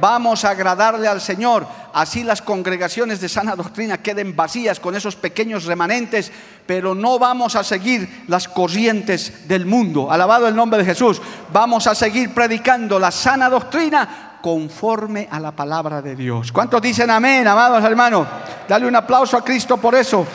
Vamos 0.00 0.46
a 0.46 0.50
agradarle 0.52 1.08
al 1.08 1.20
Señor. 1.20 1.66
Así 1.94 2.24
las 2.24 2.42
congregaciones 2.42 3.20
de 3.20 3.28
sana 3.28 3.54
doctrina 3.54 4.02
queden 4.02 4.34
vacías 4.34 4.80
con 4.80 4.96
esos 4.96 5.14
pequeños 5.14 5.64
remanentes, 5.64 6.32
pero 6.66 6.92
no 6.92 7.20
vamos 7.20 7.54
a 7.54 7.62
seguir 7.62 8.24
las 8.26 8.48
corrientes 8.48 9.46
del 9.46 9.64
mundo. 9.64 10.10
Alabado 10.10 10.48
el 10.48 10.56
nombre 10.56 10.80
de 10.80 10.86
Jesús. 10.86 11.22
Vamos 11.52 11.86
a 11.86 11.94
seguir 11.94 12.34
predicando 12.34 12.98
la 12.98 13.12
sana 13.12 13.48
doctrina 13.48 14.40
conforme 14.42 15.28
a 15.30 15.38
la 15.38 15.52
palabra 15.52 16.02
de 16.02 16.16
Dios. 16.16 16.50
¿Cuántos 16.50 16.82
dicen 16.82 17.10
amén, 17.10 17.46
amados 17.46 17.84
hermanos? 17.84 18.26
Dale 18.68 18.88
un 18.88 18.96
aplauso 18.96 19.36
a 19.36 19.44
Cristo 19.44 19.76
por 19.76 19.94
eso. 19.94 20.26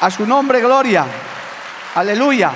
A 0.00 0.10
su 0.10 0.26
nombre, 0.26 0.60
gloria. 0.60 1.06
Aleluya. 1.94 2.50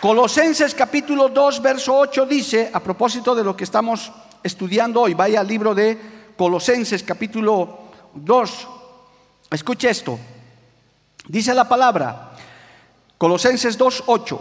Colosenses 0.00 0.74
capítulo 0.74 1.28
2, 1.28 1.62
verso 1.62 1.96
8 1.96 2.26
dice, 2.26 2.70
a 2.74 2.80
propósito 2.80 3.36
de 3.36 3.44
lo 3.44 3.56
que 3.56 3.62
estamos 3.62 4.10
estudiando 4.42 5.02
hoy, 5.02 5.14
vaya 5.14 5.38
al 5.38 5.46
libro 5.46 5.72
de 5.72 6.15
Colosenses 6.36 7.02
capítulo 7.02 7.78
2. 8.14 8.68
Escuche 9.50 9.90
esto. 9.90 10.18
Dice 11.28 11.54
la 11.54 11.68
palabra, 11.68 12.32
Colosenses 13.18 13.78
2.8, 13.78 14.38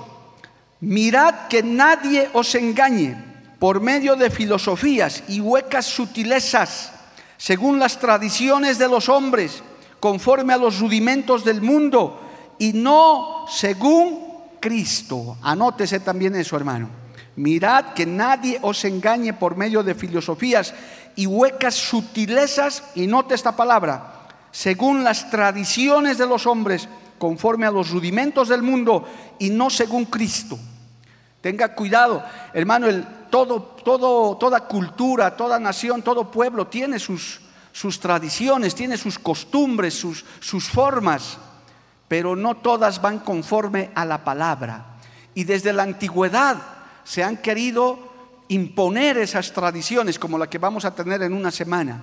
mirad 0.82 1.48
que 1.48 1.64
nadie 1.64 2.30
os 2.34 2.54
engañe 2.56 3.16
por 3.60 3.80
medio 3.80 4.16
de 4.16 4.30
filosofías 4.30 5.24
y 5.28 5.40
huecas 5.40 5.86
sutilezas, 5.86 6.92
según 7.38 7.80
las 7.80 7.98
tradiciones 7.98 8.78
de 8.78 8.88
los 8.88 9.10
hombres, 9.10 9.64
conforme 10.00 10.54
a 10.54 10.58
los 10.58 10.80
rudimentos 10.80 11.44
del 11.44 11.62
mundo, 11.62 12.22
y 12.60 12.74
no 12.74 13.46
según 13.50 14.44
Cristo. 14.60 15.38
Anótese 15.42 16.00
también 16.02 16.36
eso, 16.36 16.56
hermano 16.56 17.06
Mirad 17.36 17.94
que 17.94 18.06
nadie 18.06 18.60
os 18.62 18.86
engañe 18.86 19.34
por 19.34 19.58
medio 19.58 19.84
de 19.84 19.94
filosofías 19.94 20.74
y 21.16 21.28
huecas 21.28 21.76
sutilezas, 21.76 22.84
y 22.96 23.08
note 23.08 23.36
esta 23.36 23.56
palabra, 23.56 24.28
según 24.52 25.04
las 25.04 25.30
tradiciones 25.30 26.18
de 26.18 26.28
los 26.28 26.46
hombres, 26.46 26.88
conforme 27.18 27.66
a 27.66 27.72
los 27.72 27.90
rudimentos 27.90 28.50
del 28.50 28.62
mundo 28.62 29.08
y 29.40 29.50
no 29.50 29.70
según 29.70 30.06
Cristo. 30.06 30.60
Tenga 31.42 31.74
cuidado, 31.76 32.24
hermano, 32.54 32.88
el, 32.88 33.06
todo, 33.30 33.62
todo, 33.62 34.38
toda 34.38 34.62
cultura, 34.62 35.36
toda 35.36 35.60
nación, 35.60 36.02
todo 36.02 36.32
pueblo 36.32 36.68
tiene 36.68 37.00
sus, 37.00 37.42
sus 37.72 38.00
tradiciones, 38.00 38.76
tiene 38.76 38.98
sus 38.98 39.20
costumbres, 39.20 39.94
sus, 39.94 40.26
sus 40.40 40.68
formas, 40.68 41.38
pero 42.08 42.36
no 42.36 42.56
todas 42.56 43.02
van 43.02 43.20
conforme 43.20 43.92
a 43.96 44.06
la 44.06 44.24
palabra. 44.24 44.86
Y 45.34 45.44
desde 45.44 45.74
la 45.74 45.84
antigüedad, 45.84 46.58
se 47.04 47.24
han 47.24 47.38
querido 47.38 48.05
imponer 48.50 49.18
esas 49.18 49.52
tradiciones 49.52 50.20
como 50.20 50.38
la 50.38 50.50
que 50.50 50.58
vamos 50.58 50.86
a 50.86 50.94
tener 50.94 51.24
en 51.24 51.34
una 51.34 51.52
semana, 51.52 52.02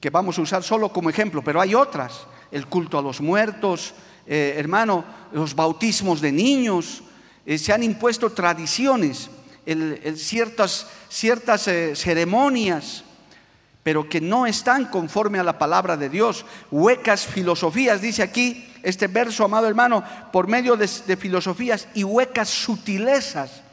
que 0.00 0.10
vamos 0.10 0.38
a 0.38 0.42
usar 0.42 0.62
solo 0.62 0.92
como 0.92 1.10
ejemplo, 1.10 1.42
pero 1.42 1.60
hay 1.60 1.74
otras, 1.74 2.26
el 2.50 2.66
culto 2.66 2.98
a 2.98 3.02
los 3.02 3.20
muertos, 3.20 3.94
eh, 4.26 4.54
hermano, 4.56 5.04
los 5.32 5.54
bautismos 5.54 6.20
de 6.20 6.32
niños, 6.32 7.02
eh, 7.46 7.58
se 7.58 7.72
han 7.72 7.82
impuesto 7.82 8.30
tradiciones, 8.30 9.30
ciertas, 10.16 10.86
ciertas 11.08 11.68
eh, 11.68 11.96
ceremonias, 11.96 13.04
pero 13.82 14.08
que 14.08 14.20
no 14.20 14.46
están 14.46 14.86
conforme 14.86 15.38
a 15.38 15.44
la 15.44 15.58
palabra 15.58 15.96
de 15.96 16.08
Dios, 16.08 16.44
huecas 16.70 17.26
filosofías, 17.26 18.00
dice 18.00 18.22
aquí 18.22 18.70
este 18.82 19.06
verso, 19.06 19.44
amado 19.44 19.66
hermano, 19.66 20.04
por 20.32 20.48
medio 20.48 20.76
de 20.76 21.16
filosofías 21.16 21.88
y 21.94 22.04
huecas 22.04 22.48
sutilezas 22.48 23.63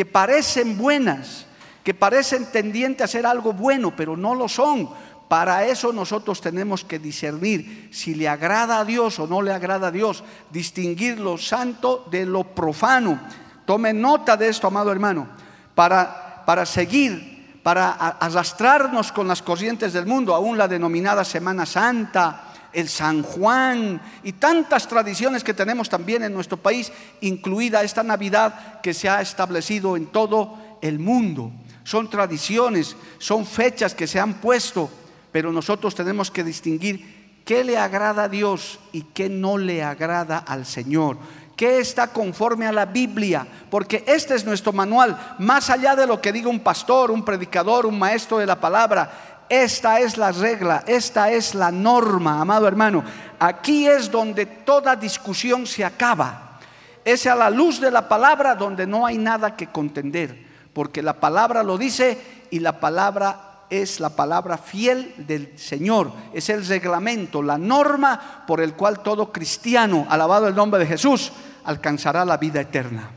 que 0.00 0.06
parecen 0.06 0.78
buenas, 0.78 1.44
que 1.84 1.92
parecen 1.92 2.46
tendientes 2.46 3.02
a 3.02 3.04
hacer 3.04 3.26
algo 3.26 3.52
bueno, 3.52 3.92
pero 3.94 4.16
no 4.16 4.34
lo 4.34 4.48
son, 4.48 4.88
Para 5.28 5.66
eso 5.66 5.92
nosotros 5.92 6.40
tenemos 6.40 6.86
que 6.86 6.98
discernir 6.98 7.90
si 7.92 8.14
le 8.14 8.26
agrada 8.26 8.78
a 8.78 8.86
Dios 8.86 9.18
o 9.18 9.26
no 9.26 9.42
le 9.42 9.52
agrada 9.52 9.88
a 9.88 9.90
Dios, 9.90 10.24
distinguir 10.50 11.20
lo 11.20 11.36
santo 11.36 12.08
de 12.10 12.24
lo 12.24 12.44
profano. 12.44 13.20
Tome 13.66 13.92
nota 13.92 14.38
de 14.38 14.48
esto, 14.48 14.68
amado 14.68 14.90
hermano, 14.90 15.28
para, 15.74 16.44
para 16.46 16.64
seguir, 16.64 17.60
para 17.62 17.90
arrastrarnos 17.90 19.12
con 19.12 19.28
las 19.28 19.42
corrientes 19.42 19.92
del 19.92 20.06
mundo, 20.06 20.34
aún 20.34 20.56
la 20.56 20.66
denominada 20.66 21.26
Semana 21.26 21.66
Santa, 21.66 22.49
el 22.72 22.88
San 22.88 23.22
Juan 23.22 24.00
y 24.22 24.32
tantas 24.32 24.86
tradiciones 24.88 25.44
que 25.44 25.54
tenemos 25.54 25.88
también 25.88 26.22
en 26.22 26.32
nuestro 26.32 26.56
país, 26.56 26.92
incluida 27.20 27.82
esta 27.82 28.02
Navidad 28.02 28.80
que 28.80 28.94
se 28.94 29.08
ha 29.08 29.20
establecido 29.20 29.96
en 29.96 30.06
todo 30.06 30.58
el 30.82 30.98
mundo. 30.98 31.52
Son 31.84 32.08
tradiciones, 32.08 32.96
son 33.18 33.46
fechas 33.46 33.94
que 33.94 34.06
se 34.06 34.20
han 34.20 34.34
puesto 34.34 34.90
pero 35.32 35.52
nosotros 35.52 35.94
tenemos 35.94 36.30
que 36.30 36.44
distinguir 36.44 37.42
qué 37.44 37.64
le 37.64 37.78
agrada 37.78 38.24
a 38.24 38.28
Dios 38.28 38.78
y 38.92 39.02
qué 39.02 39.28
no 39.28 39.58
le 39.58 39.82
agrada 39.82 40.38
al 40.38 40.66
Señor. 40.66 41.18
¿Qué 41.56 41.78
está 41.78 42.08
conforme 42.08 42.66
a 42.66 42.72
la 42.72 42.86
Biblia? 42.86 43.46
Porque 43.70 44.02
este 44.06 44.34
es 44.34 44.46
nuestro 44.46 44.72
manual, 44.72 45.36
más 45.38 45.68
allá 45.68 45.94
de 45.94 46.06
lo 46.06 46.20
que 46.20 46.32
diga 46.32 46.48
un 46.48 46.60
pastor, 46.60 47.10
un 47.10 47.24
predicador, 47.24 47.84
un 47.84 47.98
maestro 47.98 48.38
de 48.38 48.46
la 48.46 48.58
palabra. 48.58 49.29
Esta 49.50 49.98
es 49.98 50.16
la 50.16 50.30
regla, 50.30 50.84
esta 50.86 51.32
es 51.32 51.56
la 51.56 51.72
norma, 51.72 52.40
amado 52.40 52.68
hermano. 52.68 53.02
Aquí 53.40 53.84
es 53.88 54.08
donde 54.08 54.46
toda 54.46 54.94
discusión 54.94 55.66
se 55.66 55.84
acaba. 55.84 56.60
Es 57.04 57.26
a 57.26 57.34
la 57.34 57.50
luz 57.50 57.80
de 57.80 57.90
la 57.90 58.08
palabra 58.08 58.54
donde 58.54 58.86
no 58.86 59.04
hay 59.04 59.18
nada 59.18 59.56
que 59.56 59.66
contender, 59.66 60.46
porque 60.72 61.02
la 61.02 61.14
palabra 61.14 61.64
lo 61.64 61.76
dice 61.76 62.46
y 62.52 62.60
la 62.60 62.78
palabra 62.78 63.64
es 63.70 63.98
la 63.98 64.10
palabra 64.10 64.56
fiel 64.56 65.14
del 65.16 65.58
Señor, 65.58 66.12
es 66.32 66.48
el 66.48 66.64
reglamento, 66.64 67.42
la 67.42 67.58
norma 67.58 68.44
por 68.46 68.60
el 68.60 68.74
cual 68.74 69.00
todo 69.00 69.32
cristiano, 69.32 70.06
alabado 70.08 70.46
el 70.46 70.54
nombre 70.54 70.78
de 70.78 70.86
Jesús, 70.86 71.32
alcanzará 71.64 72.24
la 72.24 72.36
vida 72.36 72.60
eterna. 72.60 73.10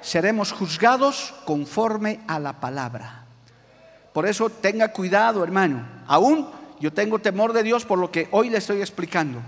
Seremos 0.00 0.52
juzgados 0.52 1.34
conforme 1.44 2.20
a 2.28 2.38
la 2.38 2.52
palabra. 2.60 3.21
Por 4.12 4.26
eso 4.26 4.50
tenga 4.50 4.88
cuidado, 4.92 5.42
hermano. 5.42 5.82
Aún 6.06 6.48
yo 6.80 6.92
tengo 6.92 7.18
temor 7.18 7.52
de 7.52 7.62
Dios 7.62 7.84
por 7.84 7.98
lo 7.98 8.10
que 8.10 8.28
hoy 8.32 8.50
le 8.50 8.58
estoy 8.58 8.80
explicando, 8.80 9.40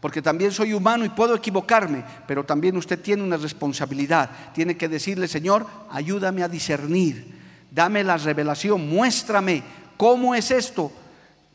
porque 0.00 0.22
también 0.22 0.52
soy 0.52 0.72
humano 0.72 1.04
y 1.04 1.08
puedo 1.10 1.34
equivocarme, 1.34 2.04
pero 2.26 2.44
también 2.44 2.76
usted 2.76 3.00
tiene 3.00 3.22
una 3.22 3.36
responsabilidad. 3.36 4.30
Tiene 4.54 4.76
que 4.76 4.88
decirle, 4.88 5.28
Señor, 5.28 5.66
ayúdame 5.90 6.42
a 6.42 6.48
discernir 6.48 7.40
dame 7.70 8.02
la 8.02 8.16
revelación, 8.16 8.88
muéstrame 8.88 9.62
cómo 9.96 10.34
es 10.34 10.50
esto 10.50 10.92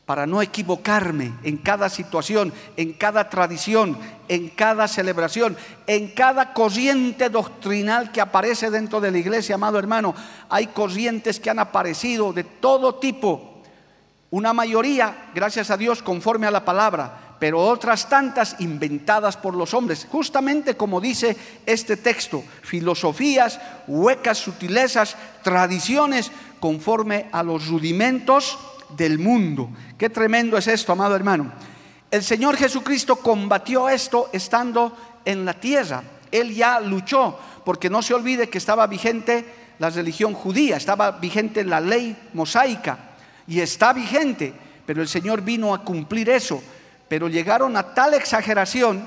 para 0.06 0.24
no 0.24 0.40
equivocarme 0.40 1.32
en 1.42 1.56
cada 1.56 1.88
situación, 1.88 2.52
en 2.76 2.92
cada 2.92 3.28
tradición, 3.28 3.98
en 4.28 4.48
cada 4.50 4.86
celebración, 4.86 5.56
en 5.88 6.08
cada 6.08 6.52
corriente 6.52 7.28
doctrinal 7.28 8.12
que 8.12 8.20
aparece 8.20 8.70
dentro 8.70 9.00
de 9.00 9.10
la 9.10 9.18
iglesia, 9.18 9.56
amado 9.56 9.80
hermano. 9.80 10.14
Hay 10.48 10.68
corrientes 10.68 11.40
que 11.40 11.50
han 11.50 11.58
aparecido 11.58 12.32
de 12.32 12.44
todo 12.44 12.94
tipo, 12.94 13.62
una 14.30 14.52
mayoría, 14.52 15.30
gracias 15.34 15.72
a 15.72 15.76
Dios, 15.76 16.04
conforme 16.04 16.46
a 16.46 16.52
la 16.52 16.64
palabra, 16.64 17.36
pero 17.40 17.60
otras 17.60 18.08
tantas 18.08 18.60
inventadas 18.60 19.36
por 19.36 19.54
los 19.54 19.74
hombres, 19.74 20.06
justamente 20.08 20.76
como 20.76 21.00
dice 21.00 21.36
este 21.66 21.96
texto, 21.96 22.44
filosofías, 22.62 23.60
huecas 23.88 24.38
sutilezas, 24.38 25.16
tradiciones 25.42 26.30
conforme 26.60 27.28
a 27.32 27.42
los 27.42 27.66
rudimentos 27.66 28.56
del 28.90 29.18
mundo. 29.18 29.70
Qué 29.98 30.10
tremendo 30.10 30.56
es 30.56 30.66
esto, 30.68 30.92
amado 30.92 31.16
hermano. 31.16 31.52
El 32.10 32.22
Señor 32.22 32.56
Jesucristo 32.56 33.16
combatió 33.16 33.88
esto 33.88 34.30
estando 34.32 34.96
en 35.24 35.44
la 35.44 35.54
tierra. 35.54 36.02
Él 36.30 36.54
ya 36.54 36.80
luchó, 36.80 37.38
porque 37.64 37.90
no 37.90 38.02
se 38.02 38.14
olvide 38.14 38.48
que 38.48 38.58
estaba 38.58 38.86
vigente 38.86 39.44
la 39.78 39.90
religión 39.90 40.34
judía, 40.34 40.76
estaba 40.76 41.12
vigente 41.12 41.64
la 41.64 41.80
ley 41.80 42.16
mosaica 42.32 42.98
y 43.46 43.60
está 43.60 43.92
vigente, 43.92 44.54
pero 44.86 45.02
el 45.02 45.08
Señor 45.08 45.42
vino 45.42 45.74
a 45.74 45.82
cumplir 45.82 46.30
eso 46.30 46.62
pero 47.08 47.28
llegaron 47.28 47.76
a 47.76 47.94
tal 47.94 48.14
exageración 48.14 49.06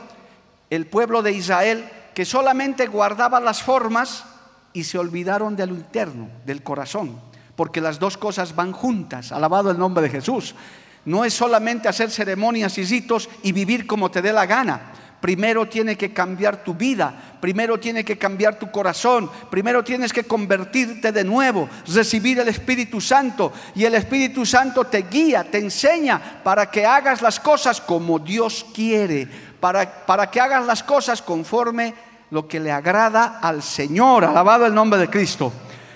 el 0.69 0.85
pueblo 0.85 1.21
de 1.21 1.31
Israel 1.31 1.89
que 2.13 2.25
solamente 2.25 2.87
guardaba 2.87 3.39
las 3.39 3.61
formas 3.61 4.25
y 4.73 4.83
se 4.83 4.97
olvidaron 4.97 5.55
de 5.55 5.67
lo 5.67 5.73
interno, 5.73 6.29
del 6.45 6.63
corazón, 6.63 7.19
porque 7.59 7.81
las 7.81 7.99
dos 7.99 8.15
cosas 8.15 8.55
van 8.55 8.71
juntas, 8.71 9.33
alabado 9.33 9.69
el 9.69 9.77
nombre 9.77 10.01
de 10.01 10.09
Jesús. 10.09 10.55
No 11.03 11.25
es 11.25 11.33
solamente 11.33 11.89
hacer 11.89 12.09
ceremonias 12.09 12.77
y 12.77 12.85
ritos 12.85 13.27
y 13.43 13.51
vivir 13.51 13.85
como 13.85 14.09
te 14.09 14.21
dé 14.21 14.31
la 14.31 14.45
gana. 14.45 14.93
Primero 15.19 15.67
tiene 15.67 15.97
que 15.97 16.13
cambiar 16.13 16.63
tu 16.63 16.73
vida, 16.73 17.13
primero 17.41 17.77
tiene 17.77 18.05
que 18.05 18.17
cambiar 18.17 18.57
tu 18.57 18.71
corazón, 18.71 19.29
primero 19.49 19.83
tienes 19.83 20.13
que 20.13 20.23
convertirte 20.23 21.11
de 21.11 21.25
nuevo, 21.25 21.67
recibir 21.93 22.39
el 22.39 22.47
Espíritu 22.47 23.01
Santo 23.01 23.51
y 23.75 23.83
el 23.83 23.95
Espíritu 23.95 24.45
Santo 24.45 24.85
te 24.85 25.01
guía, 25.11 25.43
te 25.43 25.57
enseña 25.57 26.39
para 26.41 26.71
que 26.71 26.85
hagas 26.85 27.21
las 27.21 27.41
cosas 27.41 27.81
como 27.81 28.19
Dios 28.19 28.65
quiere, 28.73 29.27
para, 29.59 30.05
para 30.05 30.31
que 30.31 30.39
hagas 30.39 30.65
las 30.65 30.81
cosas 30.81 31.21
conforme 31.21 31.93
lo 32.31 32.47
que 32.47 32.61
le 32.61 32.71
agrada 32.71 33.39
al 33.41 33.61
Señor. 33.61 34.23
Alabado 34.23 34.65
el 34.65 34.73
nombre 34.73 34.97
de 34.97 35.09
Cristo. 35.09 35.51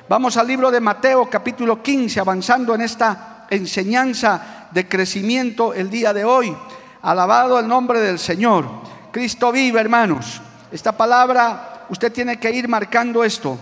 Vamos 0.10 0.36
al 0.36 0.48
libro 0.48 0.70
de 0.70 0.82
Mateo 0.82 1.30
capítulo 1.30 1.82
15, 1.82 2.20
avanzando 2.20 2.76
en 2.76 2.82
esta 2.82 3.48
enseñanza 3.50 4.68
de 4.72 4.86
crecimiento 4.86 5.74
el 5.74 5.90
día 5.90 6.14
de 6.14 6.26
hoy. 6.26 6.54
Alabado 7.02 7.58
el 7.58 7.70
nombre 7.70 8.02
del 8.02 8.20
Señor. 8.20 8.66
Cristo 9.12 9.50
vive, 9.54 9.80
hermanos. 9.80 10.42
Esta 10.74 10.92
palabra, 10.92 11.86
usted 11.88 12.12
tiene 12.12 12.38
que 12.38 12.52
ir 12.52 12.68
marcando 12.68 13.24
esto. 13.24 13.58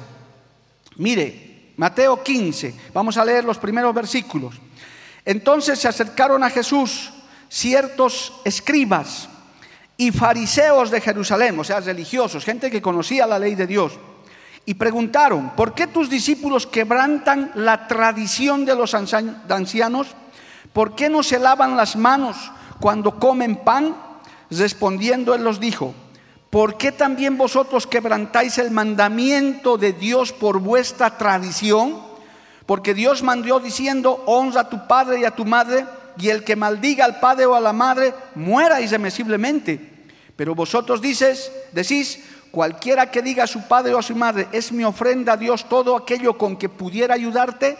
Mire, 0.96 1.74
Mateo 1.78 2.24
15, 2.24 2.74
vamos 2.92 3.18
a 3.18 3.26
leer 3.26 3.44
los 3.44 3.60
primeros 3.60 3.94
versículos. 3.94 4.56
Entonces 5.24 5.78
se 5.78 5.90
acercaron 5.90 6.44
a 6.44 6.50
Jesús 6.50 7.14
ciertos 7.50 8.34
escribas 8.44 9.30
y 9.96 10.10
fariseos 10.12 10.90
de 10.90 11.02
Jerusalén, 11.02 11.60
o 11.60 11.64
sea, 11.64 11.82
religiosos, 11.82 12.44
gente 12.44 12.72
que 12.72 12.82
conocía 12.82 13.28
la 13.28 13.38
ley 13.38 13.54
de 13.54 13.68
Dios, 13.68 13.94
y 14.66 14.76
preguntaron, 14.76 15.52
¿por 15.56 15.74
qué 15.74 15.88
tus 15.88 16.10
discípulos 16.10 16.68
quebrantan 16.68 17.52
la 17.56 17.88
tradición 17.88 18.66
de 18.66 18.76
los 18.76 18.94
ancianos? 18.94 20.08
¿Por 20.74 20.96
qué 20.96 21.10
no 21.10 21.24
se 21.24 21.40
lavan 21.40 21.76
las 21.76 21.96
manos 21.96 22.38
cuando 22.80 23.20
comen 23.20 23.58
pan? 23.58 23.96
Respondiendo 24.50 25.34
él 25.34 25.44
los 25.44 25.60
dijo, 25.60 25.94
¿por 26.50 26.78
qué 26.78 26.92
también 26.92 27.38
vosotros 27.38 27.88
quebrantáis 27.88 28.58
el 28.58 28.72
mandamiento 28.72 29.78
de 29.78 29.94
Dios 29.94 30.32
por 30.32 30.60
vuestra 30.60 31.18
tradición? 31.18 32.00
Porque 32.66 32.94
Dios 32.94 33.24
mandó 33.24 33.60
diciendo, 33.60 34.24
honra 34.28 34.62
a 34.62 34.70
tu 34.70 34.88
padre 34.88 35.22
y 35.22 35.26
a 35.26 35.36
tu 35.36 35.46
madre, 35.46 35.86
y 36.18 36.30
el 36.30 36.44
que 36.44 36.56
maldiga 36.56 37.06
al 37.06 37.20
padre 37.20 37.46
o 37.46 37.56
a 37.56 37.60
la 37.60 37.74
madre 37.74 38.14
muera 38.36 38.80
irremisiblemente. 38.80 39.90
Pero 40.36 40.56
vosotros 40.56 41.02
dices, 41.02 41.52
decís, 41.72 42.20
cualquiera 42.52 43.10
que 43.10 43.22
diga 43.22 43.46
a 43.46 43.48
su 43.48 43.68
padre 43.68 43.94
o 43.94 44.00
a 44.00 44.04
su 44.04 44.16
madre, 44.16 44.48
es 44.52 44.72
mi 44.72 44.84
ofrenda 44.84 45.34
a 45.34 45.38
Dios 45.38 45.68
todo 45.68 45.96
aquello 45.96 46.38
con 46.38 46.58
que 46.58 46.70
pudiera 46.70 47.16
ayudarte, 47.16 47.78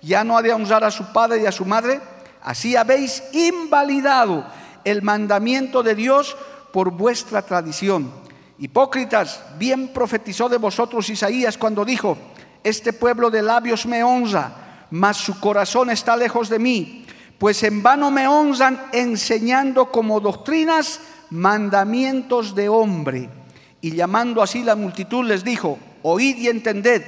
ya 0.00 0.24
no 0.24 0.36
ha 0.36 0.42
de 0.42 0.52
honrar 0.52 0.82
a 0.84 0.90
su 0.90 1.12
padre 1.12 1.42
y 1.42 1.46
a 1.46 1.52
su 1.52 1.64
madre. 1.64 2.00
Así 2.42 2.76
habéis 2.76 3.22
invalidado 3.32 4.44
el 4.84 5.02
mandamiento 5.02 5.82
de 5.82 5.94
Dios 5.94 6.36
por 6.72 6.90
vuestra 6.90 7.42
tradición. 7.42 8.10
Hipócritas, 8.58 9.42
bien 9.58 9.88
profetizó 9.88 10.48
de 10.48 10.58
vosotros 10.58 11.08
Isaías 11.08 11.56
cuando 11.56 11.84
dijo, 11.84 12.16
este 12.62 12.92
pueblo 12.92 13.30
de 13.30 13.42
labios 13.42 13.86
me 13.86 14.04
honra, 14.04 14.86
mas 14.90 15.16
su 15.16 15.40
corazón 15.40 15.90
está 15.90 16.16
lejos 16.16 16.48
de 16.48 16.58
mí, 16.58 17.06
pues 17.38 17.62
en 17.62 17.82
vano 17.82 18.10
me 18.10 18.28
honran 18.28 18.86
enseñando 18.92 19.90
como 19.90 20.20
doctrinas 20.20 21.00
mandamientos 21.30 22.54
de 22.54 22.68
hombre. 22.68 23.43
Y 23.84 23.90
llamando 23.90 24.42
así 24.42 24.62
la 24.62 24.76
multitud 24.76 25.26
les 25.26 25.44
dijo, 25.44 25.78
oíd 26.04 26.38
y 26.38 26.48
entended, 26.48 27.02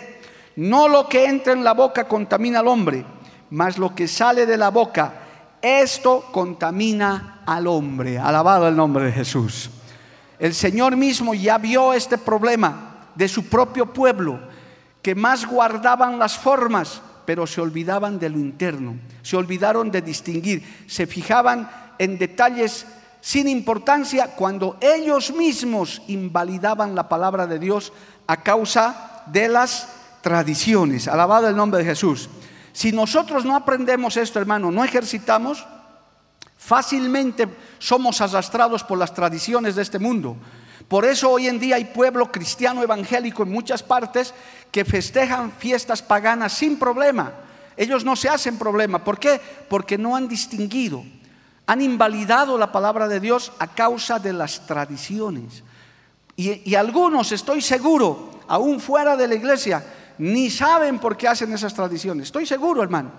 no 0.57 0.89
lo 0.89 1.09
que 1.09 1.25
entra 1.25 1.55
en 1.55 1.65
la 1.65 1.73
boca 1.73 2.07
contamina 2.07 2.61
al 2.61 2.69
hombre, 2.69 3.03
mas 3.49 3.79
lo 3.79 3.95
que 3.95 4.07
sale 4.07 4.45
de 4.45 4.59
la 4.59 4.69
boca, 4.69 5.15
esto 5.63 6.27
contamina 6.31 7.41
al 7.47 7.67
hombre. 7.67 8.19
Alabado 8.19 8.69
el 8.69 8.77
nombre 8.77 9.07
de 9.07 9.13
Jesús. 9.13 9.71
El 10.39 10.53
Señor 10.53 10.97
mismo 10.97 11.33
ya 11.33 11.57
vio 11.57 11.95
este 11.95 12.19
problema 12.19 13.07
de 13.15 13.27
su 13.27 13.47
propio 13.47 13.91
pueblo, 13.91 14.39
que 15.01 15.15
más 15.15 15.47
guardaban 15.47 16.19
las 16.19 16.37
formas, 16.37 17.01
pero 17.25 17.47
se 17.47 17.63
olvidaban 17.63 18.19
de 18.19 18.29
lo 18.29 18.39
interno, 18.39 18.99
se 19.23 19.39
olvidaron 19.39 19.91
de 19.91 20.03
distinguir, 20.03 20.63
se 20.87 21.07
fijaban 21.07 21.71
en 21.99 22.19
detalles 22.19 22.85
sin 23.27 23.49
importancia 23.49 24.37
cuando 24.37 24.77
ellos 24.81 25.35
mismos 25.35 26.01
invalidaban 26.07 26.95
la 26.95 27.09
palabra 27.09 27.49
de 27.49 27.59
Dios 27.59 27.93
a 28.29 28.37
causa 28.45 29.25
de 29.27 29.49
las 29.49 29.89
tradiciones. 30.21 31.09
Alabado 31.09 31.49
el 31.49 31.57
nombre 31.57 31.81
de 31.81 31.87
Jesús. 31.87 32.31
Si 32.73 32.93
nosotros 32.93 33.45
no 33.45 33.57
aprendemos 33.57 34.17
esto, 34.17 34.39
hermano, 34.39 34.71
no 34.71 34.85
ejercitamos, 34.85 35.67
fácilmente 36.57 37.49
somos 37.81 38.21
arrastrados 38.21 38.85
por 38.85 38.97
las 38.97 39.13
tradiciones 39.13 39.75
de 39.75 39.83
este 39.83 39.99
mundo. 39.99 40.37
Por 40.87 41.05
eso 41.05 41.29
hoy 41.29 41.49
en 41.49 41.59
día 41.59 41.75
hay 41.75 41.87
pueblo 41.87 42.31
cristiano 42.31 42.81
evangélico 42.85 43.43
en 43.43 43.51
muchas 43.51 43.83
partes 43.83 44.35
que 44.71 44.85
festejan 44.85 45.51
fiestas 45.51 46.01
paganas 46.01 46.53
sin 46.53 46.79
problema. 46.79 47.33
Ellos 47.77 48.05
no 48.05 48.15
se 48.15 48.29
hacen 48.29 48.57
problema. 48.57 49.03
¿Por 49.03 49.19
qué? 49.19 49.41
Porque 49.69 49.99
no 49.99 50.15
han 50.15 50.29
distinguido, 50.29 51.03
han 51.67 51.83
invalidado 51.83 52.57
la 52.57 52.71
palabra 52.71 53.09
de 53.09 53.21
Dios 53.21 53.53
a 53.59 53.67
causa 53.67 54.19
de 54.19 54.33
las 54.33 54.67
tradiciones. 54.67 55.65
Y, 56.37 56.75
algunos, 56.75 57.33
estoy 57.33 57.63
seguro, 57.63 58.41
aún 58.47 58.79
fuera 58.79 59.17
de 59.17 59.27
la 59.27 59.35
iglesia, 59.35 59.85
ni 60.19 60.51
saben 60.51 60.99
por 60.99 61.17
qué 61.17 61.29
hacen 61.29 61.53
esas 61.53 61.75
tradiciones. 61.75 62.27
Estoy 62.27 62.47
seguro, 62.47 62.83
hermano. 62.83 63.13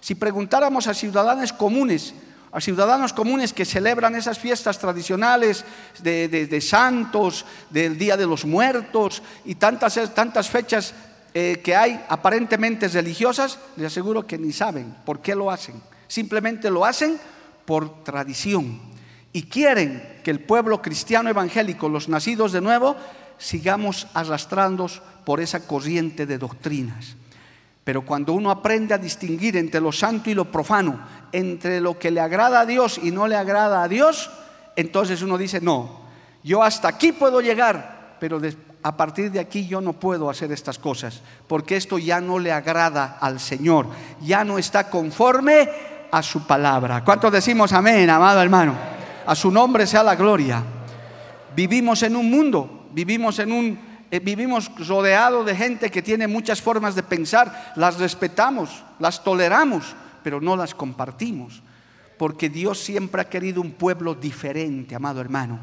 Si 0.00 0.16
preguntáramos 0.16 0.88
a 0.88 0.94
ciudadanos 0.94 1.52
comunes, 1.52 2.14
a 2.50 2.60
ciudadanos 2.60 3.12
comunes 3.12 3.52
que 3.52 3.64
celebran 3.64 4.16
esas 4.16 4.38
fiestas 4.38 4.78
tradicionales 4.78 5.64
de, 6.02 6.60
santos, 6.60 7.46
del 7.70 7.96
Día 7.96 8.16
de 8.16 8.26
los 8.26 8.44
Muertos 8.44 9.22
y 9.44 9.54
tantas, 9.54 10.12
tantas 10.12 10.50
fechas 10.50 10.94
eh, 11.32 11.60
que 11.64 11.76
hay 11.76 12.04
aparentemente 12.08 12.88
religiosas, 12.88 13.58
les 13.76 13.86
aseguro 13.86 14.26
que 14.26 14.36
ni 14.36 14.52
saben 14.52 14.94
por 15.04 15.20
qué 15.20 15.34
lo 15.34 15.50
hacen. 15.50 15.80
Simplemente 16.08 16.70
lo 16.70 16.84
hacen 16.84 17.18
por 17.64 18.04
tradición. 18.04 18.80
Y 19.32 19.44
quieren 19.44 20.20
que 20.22 20.30
el 20.30 20.40
pueblo 20.40 20.80
cristiano 20.80 21.28
evangélico, 21.28 21.88
los 21.88 22.08
nacidos 22.08 22.52
de 22.52 22.60
nuevo, 22.60 22.96
sigamos 23.38 24.06
arrastrándonos 24.14 25.02
por 25.24 25.40
esa 25.40 25.66
corriente 25.66 26.26
de 26.26 26.38
doctrinas. 26.38 27.16
Pero 27.82 28.02
cuando 28.02 28.32
uno 28.32 28.50
aprende 28.50 28.94
a 28.94 28.98
distinguir 28.98 29.56
entre 29.56 29.80
lo 29.80 29.92
santo 29.92 30.30
y 30.30 30.34
lo 30.34 30.50
profano, 30.50 31.00
entre 31.32 31.80
lo 31.80 31.98
que 31.98 32.10
le 32.10 32.20
agrada 32.20 32.60
a 32.60 32.66
Dios 32.66 32.98
y 33.02 33.10
no 33.10 33.26
le 33.26 33.36
agrada 33.36 33.82
a 33.82 33.88
Dios, 33.88 34.30
entonces 34.76 35.20
uno 35.20 35.36
dice, 35.36 35.60
no, 35.60 36.00
yo 36.42 36.62
hasta 36.62 36.88
aquí 36.88 37.12
puedo 37.12 37.40
llegar, 37.40 38.16
pero 38.20 38.40
a 38.82 38.96
partir 38.96 39.30
de 39.30 39.40
aquí 39.40 39.66
yo 39.66 39.80
no 39.80 39.94
puedo 39.94 40.30
hacer 40.30 40.52
estas 40.52 40.78
cosas, 40.78 41.20
porque 41.46 41.76
esto 41.76 41.98
ya 41.98 42.20
no 42.20 42.38
le 42.38 42.52
agrada 42.52 43.18
al 43.20 43.40
Señor, 43.40 43.88
ya 44.22 44.44
no 44.44 44.58
está 44.58 44.88
conforme 44.88 45.68
a 46.14 46.22
su 46.22 46.46
palabra. 46.46 47.02
¿Cuántos 47.02 47.32
decimos 47.32 47.72
amén, 47.72 48.08
amado 48.08 48.40
hermano? 48.40 48.76
A 49.26 49.34
su 49.34 49.50
nombre 49.50 49.84
sea 49.84 50.04
la 50.04 50.14
gloria. 50.14 50.62
Vivimos 51.56 52.04
en 52.04 52.14
un 52.14 52.30
mundo, 52.30 52.86
vivimos 52.92 53.40
en 53.40 53.50
un 53.50 53.78
eh, 54.12 54.20
vivimos 54.20 54.70
rodeados 54.86 55.44
de 55.44 55.56
gente 55.56 55.90
que 55.90 56.02
tiene 56.02 56.28
muchas 56.28 56.62
formas 56.62 56.94
de 56.94 57.02
pensar, 57.02 57.72
las 57.74 57.98
respetamos, 57.98 58.84
las 59.00 59.24
toleramos, 59.24 59.96
pero 60.22 60.40
no 60.40 60.56
las 60.56 60.72
compartimos, 60.72 61.64
porque 62.16 62.48
Dios 62.48 62.78
siempre 62.78 63.20
ha 63.22 63.28
querido 63.28 63.60
un 63.60 63.72
pueblo 63.72 64.14
diferente, 64.14 64.94
amado 64.94 65.20
hermano. 65.20 65.58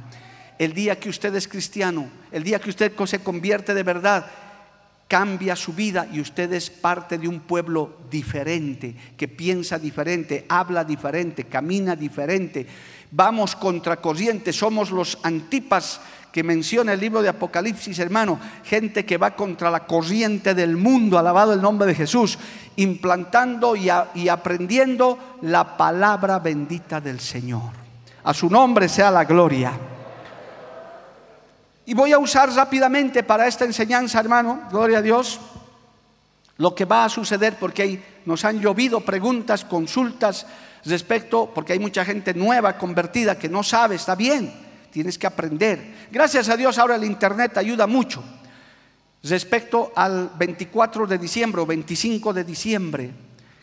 El 0.60 0.74
día 0.74 1.00
que 1.00 1.08
usted 1.08 1.34
es 1.34 1.48
cristiano, 1.48 2.10
el 2.30 2.44
día 2.44 2.60
que 2.60 2.72
usted 2.72 2.92
se 3.06 3.24
convierte 3.24 3.74
de 3.74 3.84
verdad, 3.84 4.26
cambia 5.12 5.58
su 5.58 5.74
vida 5.74 6.08
y 6.10 6.22
usted 6.22 6.54
es 6.54 6.70
parte 6.70 7.18
de 7.18 7.28
un 7.28 7.42
pueblo 7.42 7.98
diferente, 8.10 8.96
que 9.18 9.28
piensa 9.28 9.78
diferente, 9.78 10.46
habla 10.48 10.86
diferente, 10.86 11.44
camina 11.48 11.98
diferente. 11.98 12.66
Vamos 13.12 13.58
contra 13.58 13.98
corriente, 13.98 14.54
somos 14.54 14.90
los 14.90 15.18
antipas 15.24 16.00
que 16.32 16.44
menciona 16.44 16.94
el 16.94 17.02
libro 17.02 17.22
de 17.22 17.28
Apocalipsis, 17.28 18.00
hermano, 18.00 18.40
gente 18.64 19.04
que 19.04 19.18
va 19.18 19.36
contra 19.36 19.70
la 19.70 19.82
corriente 19.82 20.56
del 20.56 20.78
mundo, 20.78 21.20
alabado 21.20 21.52
el 21.52 21.62
nombre 21.62 21.88
de 21.88 21.96
Jesús, 21.96 22.40
implantando 22.78 23.76
y, 23.76 23.90
y 24.16 24.30
aprendiendo 24.30 25.38
la 25.42 25.76
palabra 25.76 26.40
bendita 26.40 27.02
del 27.02 27.20
Señor. 27.20 27.74
A 28.24 28.34
su 28.34 28.50
nombre 28.50 28.88
sea 28.88 29.12
la 29.12 29.26
gloria. 29.26 29.91
Y 31.92 31.94
voy 31.94 32.14
a 32.14 32.20
usar 32.20 32.50
rápidamente 32.54 33.22
para 33.22 33.46
esta 33.48 33.66
enseñanza, 33.66 34.18
hermano, 34.18 34.62
gloria 34.72 35.00
a 35.00 35.02
Dios, 35.02 35.42
lo 36.56 36.74
que 36.74 36.86
va 36.86 37.04
a 37.04 37.10
suceder, 37.10 37.58
porque 37.60 38.02
nos 38.24 38.46
han 38.46 38.62
llovido 38.62 39.02
preguntas, 39.02 39.66
consultas 39.66 40.48
respecto, 40.86 41.52
porque 41.54 41.74
hay 41.74 41.80
mucha 41.80 42.06
gente 42.06 42.34
nueva, 42.34 42.78
convertida, 42.78 43.38
que 43.38 43.50
no 43.50 43.62
sabe, 43.62 43.96
está 43.96 44.16
bien 44.16 44.72
tienes 44.90 45.18
que 45.18 45.28
aprender. 45.28 46.08
Gracias 46.10 46.48
a 46.48 46.56
Dios 46.56 46.78
ahora 46.78 46.96
el 46.96 47.04
Internet 47.04 47.58
ayuda 47.58 47.88
mucho. 47.88 48.24
Respecto 49.24 49.92
al 49.94 50.32
24 50.38 51.08
de 51.08 51.18
diciembre 51.18 51.60
o 51.60 51.66
25 51.66 52.32
de 52.32 52.44
diciembre, 52.46 53.12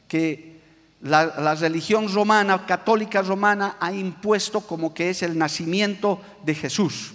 que 0.07 0.61
la, 1.01 1.55
religión 1.55 2.13
romana, 2.13 2.67
católica 2.67 3.23
romana, 3.23 3.79
ha 3.81 3.91
impuesto 3.91 4.61
como 4.61 4.93
que 4.93 5.09
es 5.09 5.23
el 5.23 5.39
nacimiento 5.39 6.21
de 6.45 6.55
Jesús. 6.55 7.15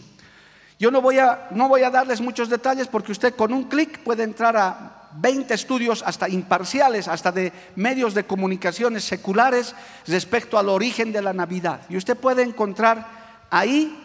Yo 0.84 0.92
no 0.92 1.02
voy 1.02 1.18
a, 1.18 1.48
no 1.52 1.70
voy 1.70 1.84
a 1.84 1.90
darles 1.90 2.20
muchos 2.20 2.50
detalles 2.50 2.90
porque 2.90 3.14
usted 3.14 3.36
con 3.36 3.54
un 3.54 3.64
clic 3.70 4.00
puede 4.00 4.24
entrar 4.24 4.58
a 4.58 5.08
20 5.14 5.54
estudios 5.54 6.04
hasta 6.06 6.28
imparciales, 6.28 7.08
hasta 7.08 7.32
de 7.32 7.54
medios 7.78 8.14
de 8.14 8.26
comunicaciones 8.26 9.06
seculares 9.06 9.76
respecto 10.08 10.58
al 10.58 10.68
origen 10.68 11.14
de 11.14 11.22
la 11.22 11.32
Navidad. 11.32 11.80
Y 11.88 11.96
usted 11.96 12.18
puede 12.18 12.44
encontrar 12.44 13.08
ahí 13.50 13.98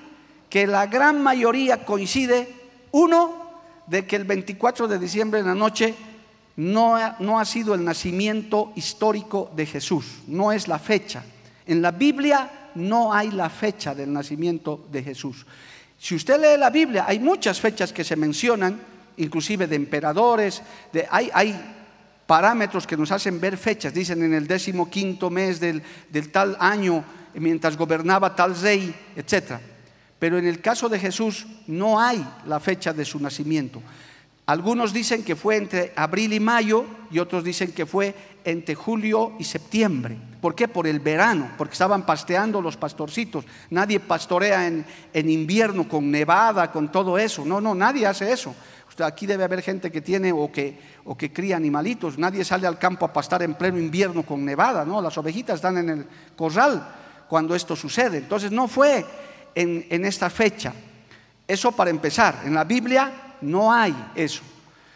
que 0.49 0.69
la 0.69 0.87
gran 0.87 1.21
mayoría 1.21 1.85
coincide, 1.85 2.55
uno, 2.93 3.51
de 3.88 4.07
que 4.07 4.14
el 4.14 4.23
24 4.23 4.87
de 4.87 5.01
diciembre 5.01 5.41
en 5.41 5.47
la 5.47 5.57
noche 5.57 5.97
no 6.55 6.97
no 7.19 7.41
ha 7.41 7.45
sido 7.45 7.75
el 7.75 7.85
nacimiento 7.85 8.71
histórico 8.77 9.51
de 9.57 9.67
Jesús, 9.67 10.21
no 10.29 10.53
es 10.53 10.69
la 10.69 10.79
fecha. 10.79 11.25
En 11.67 11.83
la 11.83 11.91
Biblia 11.91 12.71
no 12.77 13.12
hay 13.12 13.33
la 13.33 13.51
fecha 13.51 13.97
del 13.97 14.12
nacimiento 14.12 14.87
de 14.93 15.03
Jesús. 15.03 15.45
Si 15.98 16.14
usted 16.14 16.40
lee 16.40 16.58
la 16.58 16.70
Biblia, 16.70 17.04
hay 17.06 17.18
muchas 17.18 17.61
fechas 17.61 17.92
que 17.92 18.04
se 18.04 18.16
mencionan, 18.16 18.80
inclusive 19.16 19.66
de 19.66 19.76
emperadores, 19.76 20.62
de, 20.92 21.06
hay, 21.11 21.28
hay 21.34 21.74
parámetros 22.26 22.87
que 22.87 22.96
nos 22.96 23.11
hacen 23.11 23.40
ver 23.40 23.56
fechas, 23.56 23.92
dicen 23.92 24.22
en 24.22 24.32
el 24.32 24.46
décimo 24.46 24.88
quinto 24.88 25.28
mes 25.28 25.58
del, 25.58 25.82
del 26.08 26.30
tal 26.30 26.56
año, 26.61 27.04
mientras 27.34 27.76
gobernaba 27.76 28.37
tal 28.37 28.58
rey, 28.61 28.94
etcétera. 29.16 29.61
Pero 30.18 30.38
en 30.38 30.46
el 30.46 30.61
caso 30.61 30.88
de 30.88 30.98
Jesús 30.98 31.46
no 31.66 32.00
hay 32.00 32.24
la 32.46 32.61
fecha 32.61 32.92
de 32.92 33.04
su 33.04 33.18
nacimiento. 33.20 33.82
Algunos 34.46 34.92
dicen 34.92 35.24
que 35.24 35.37
fue 35.37 35.56
entre 35.56 35.92
abril 35.94 36.32
y 36.32 36.40
mayo 36.40 36.87
y 37.11 37.18
otros 37.18 37.44
dicen 37.44 37.72
que 37.72 37.87
fue 37.87 38.14
entre 38.44 38.74
julio 38.74 39.33
y 39.38 39.44
septiembre. 39.44 40.16
¿Por 40.40 40.55
qué? 40.55 40.68
Por 40.68 40.87
el 40.87 41.01
verano, 41.01 41.51
porque 41.59 41.72
estaban 41.72 42.07
pasteando 42.07 42.61
los 42.61 42.77
pastorcitos. 42.77 43.44
Nadie 43.70 44.01
pastorea 44.01 44.66
en, 44.66 44.85
invierno 45.12 45.88
con 45.88 46.11
nevada, 46.11 46.70
con 46.70 46.92
todo 46.92 47.18
eso. 47.18 47.44
No, 47.44 47.61
no, 47.61 47.74
nadie 47.74 48.07
hace 48.07 48.33
eso. 48.33 48.55
aquí 49.05 49.27
debe 49.27 49.44
haber 49.44 49.62
gente 49.62 49.90
que 49.90 50.01
tiene 50.01 50.33
o 50.33 50.51
que, 50.51 50.79
o 51.05 51.16
que 51.16 51.33
cría 51.33 51.57
animalitos. 51.57 52.18
Nadie 52.18 52.44
sale 52.44 52.66
al 52.66 52.79
campo 52.79 53.05
a 53.05 53.12
pastar 53.12 53.42
en 53.42 53.55
pleno 53.55 53.79
invierno 53.79 54.22
con 54.22 54.44
nevada, 54.44 54.85
¿no? 54.85 55.03
Las 55.03 55.18
ovejitas 55.18 55.57
están 55.57 55.79
en 55.79 55.88
el 55.88 56.07
corral 56.37 56.88
cuando 57.29 57.55
esto 57.55 57.77
sucede. 57.77 58.18
Entonces 58.18 58.51
no 58.51 58.66
fue 58.68 59.05
en, 59.55 60.05
esta 60.05 60.31
fecha. 60.31 60.72
Eso 61.46 61.72
para 61.72 61.90
empezar. 61.90 62.42
En 62.44 62.55
la 62.55 62.64
Biblia 62.64 63.37
no 63.40 63.72
hay 63.72 63.94
eso. 64.14 64.42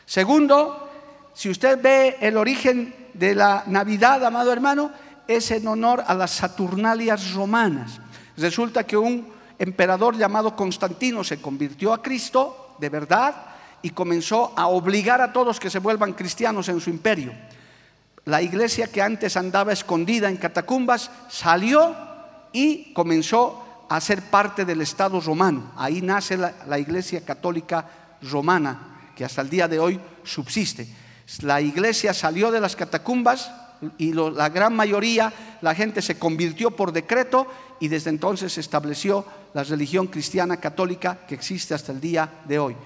Segundo, 0.04 0.90
si 1.34 1.50
usted 1.50 1.80
ve 1.80 2.16
el 2.20 2.36
origen 2.36 2.94
de 3.14 3.34
la 3.34 3.64
Navidad, 3.66 4.24
amado 4.24 4.52
hermano, 4.52 4.90
es 5.26 5.50
en 5.50 5.66
honor 5.66 6.02
a 6.06 6.14
las 6.14 6.32
Saturnalias 6.32 7.32
romanas. 7.32 8.00
Resulta 8.36 8.84
que 8.84 8.96
un 8.96 9.32
emperador 9.58 10.16
llamado 10.16 10.56
Constantino 10.56 11.22
se 11.22 11.40
convirtió 11.40 11.92
a 11.92 12.02
Cristo 12.02 12.76
de 12.78 12.88
verdad 12.88 13.34
y 13.82 13.90
comenzó 13.90 14.52
a 14.56 14.68
obligar 14.68 15.20
a 15.20 15.32
todos 15.32 15.60
que 15.60 15.70
se 15.70 15.78
vuelvan 15.78 16.12
cristianos 16.12 16.68
en 16.68 16.80
su 16.80 16.90
imperio. 16.90 17.32
La 18.24 18.40
iglesia 18.40 18.86
que 18.86 19.02
antes 19.02 19.36
andaba 19.36 19.72
escondida 19.72 20.28
en 20.28 20.36
catacumbas 20.36 21.10
salió 21.28 21.94
y 22.52 22.92
comenzó 22.92 23.86
a 23.88 24.00
ser 24.00 24.22
parte 24.22 24.64
del 24.64 24.80
Estado 24.80 25.20
romano. 25.20 25.72
Ahí 25.76 26.00
nace 26.00 26.36
la, 26.36 26.78
Iglesia 26.78 27.24
Católica 27.24 27.84
Romana, 28.22 29.10
que 29.16 29.24
hasta 29.24 29.42
el 29.42 29.50
día 29.50 29.68
de 29.68 29.78
hoy 29.78 30.00
subsiste. 30.22 30.86
La 31.40 31.60
iglesia 31.60 32.12
salió 32.12 32.50
de 32.50 32.60
las 32.60 32.76
catacumbas 32.76 33.50
y 33.98 34.12
la 34.12 34.48
gran 34.48 34.74
mayoría, 34.74 35.32
la 35.60 35.74
gente 35.74 36.02
se 36.02 36.18
convirtió 36.18 36.70
por 36.70 36.92
decreto 36.92 37.46
y 37.80 37.88
desde 37.88 38.10
entonces 38.10 38.52
se 38.52 38.60
estableció 38.60 39.24
la 39.54 39.64
religión 39.64 40.06
cristiana 40.06 40.58
católica 40.58 41.18
que 41.26 41.34
existe 41.34 41.74
hasta 41.74 41.92
el 41.92 42.00
día 42.00 42.28
de 42.44 42.58
hoy. 42.58 42.76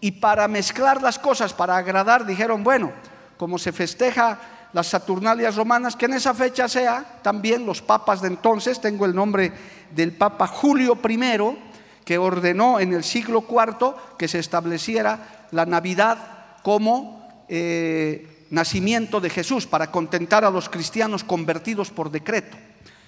Y 0.00 0.12
para 0.12 0.46
mezclar 0.46 1.02
las 1.02 1.18
cosas, 1.18 1.52
para 1.52 1.76
agradar, 1.76 2.26
dijeron, 2.26 2.62
bueno, 2.62 2.92
como 3.36 3.58
se 3.58 3.72
festeja 3.72 4.38
las 4.72 4.88
Saturnalias 4.88 5.56
romanas, 5.56 5.96
que 5.96 6.06
en 6.06 6.14
esa 6.14 6.34
fecha 6.34 6.68
sea 6.68 7.20
también 7.22 7.64
los 7.64 7.80
papas 7.80 8.20
de 8.20 8.28
entonces, 8.28 8.80
tengo 8.80 9.06
el 9.06 9.14
nombre 9.14 9.52
del 9.94 10.12
Papa 10.12 10.46
Julio 10.46 10.98
I, 11.08 11.58
que 12.04 12.18
ordenó 12.18 12.80
en 12.80 12.92
el 12.92 13.02
siglo 13.02 13.44
IV 13.48 13.94
que 14.18 14.28
se 14.28 14.40
estableciera 14.40 15.46
la 15.52 15.64
Navidad 15.64 16.18
como 16.62 17.23
eh, 17.48 18.46
nacimiento 18.50 19.20
de 19.20 19.30
Jesús 19.30 19.66
para 19.66 19.90
contentar 19.90 20.44
a 20.44 20.50
los 20.50 20.68
cristianos 20.68 21.24
convertidos 21.24 21.90
por 21.90 22.10
decreto. 22.10 22.56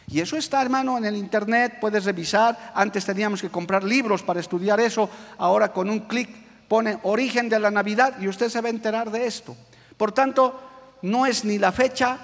Y 0.08 0.20
eso 0.20 0.36
está, 0.36 0.62
hermano, 0.62 0.98
en 0.98 1.04
el 1.04 1.16
Internet, 1.16 1.78
puedes 1.80 2.04
revisar. 2.04 2.72
Antes 2.74 3.04
teníamos 3.04 3.40
que 3.40 3.48
comprar 3.48 3.82
libros 3.82 4.22
para 4.22 4.40
estudiar 4.40 4.78
eso, 4.80 5.10
ahora 5.38 5.72
con 5.72 5.90
un 5.90 6.00
clic 6.00 6.28
pone 6.68 6.98
origen 7.02 7.48
de 7.48 7.60
la 7.60 7.70
Navidad 7.70 8.14
y 8.20 8.28
usted 8.28 8.48
se 8.48 8.60
va 8.60 8.68
a 8.68 8.70
enterar 8.70 9.10
de 9.10 9.26
esto. 9.26 9.56
Por 9.96 10.12
tanto, 10.12 10.60
no 11.02 11.26
es 11.26 11.44
ni 11.44 11.58
la 11.58 11.72
fecha, 11.72 12.18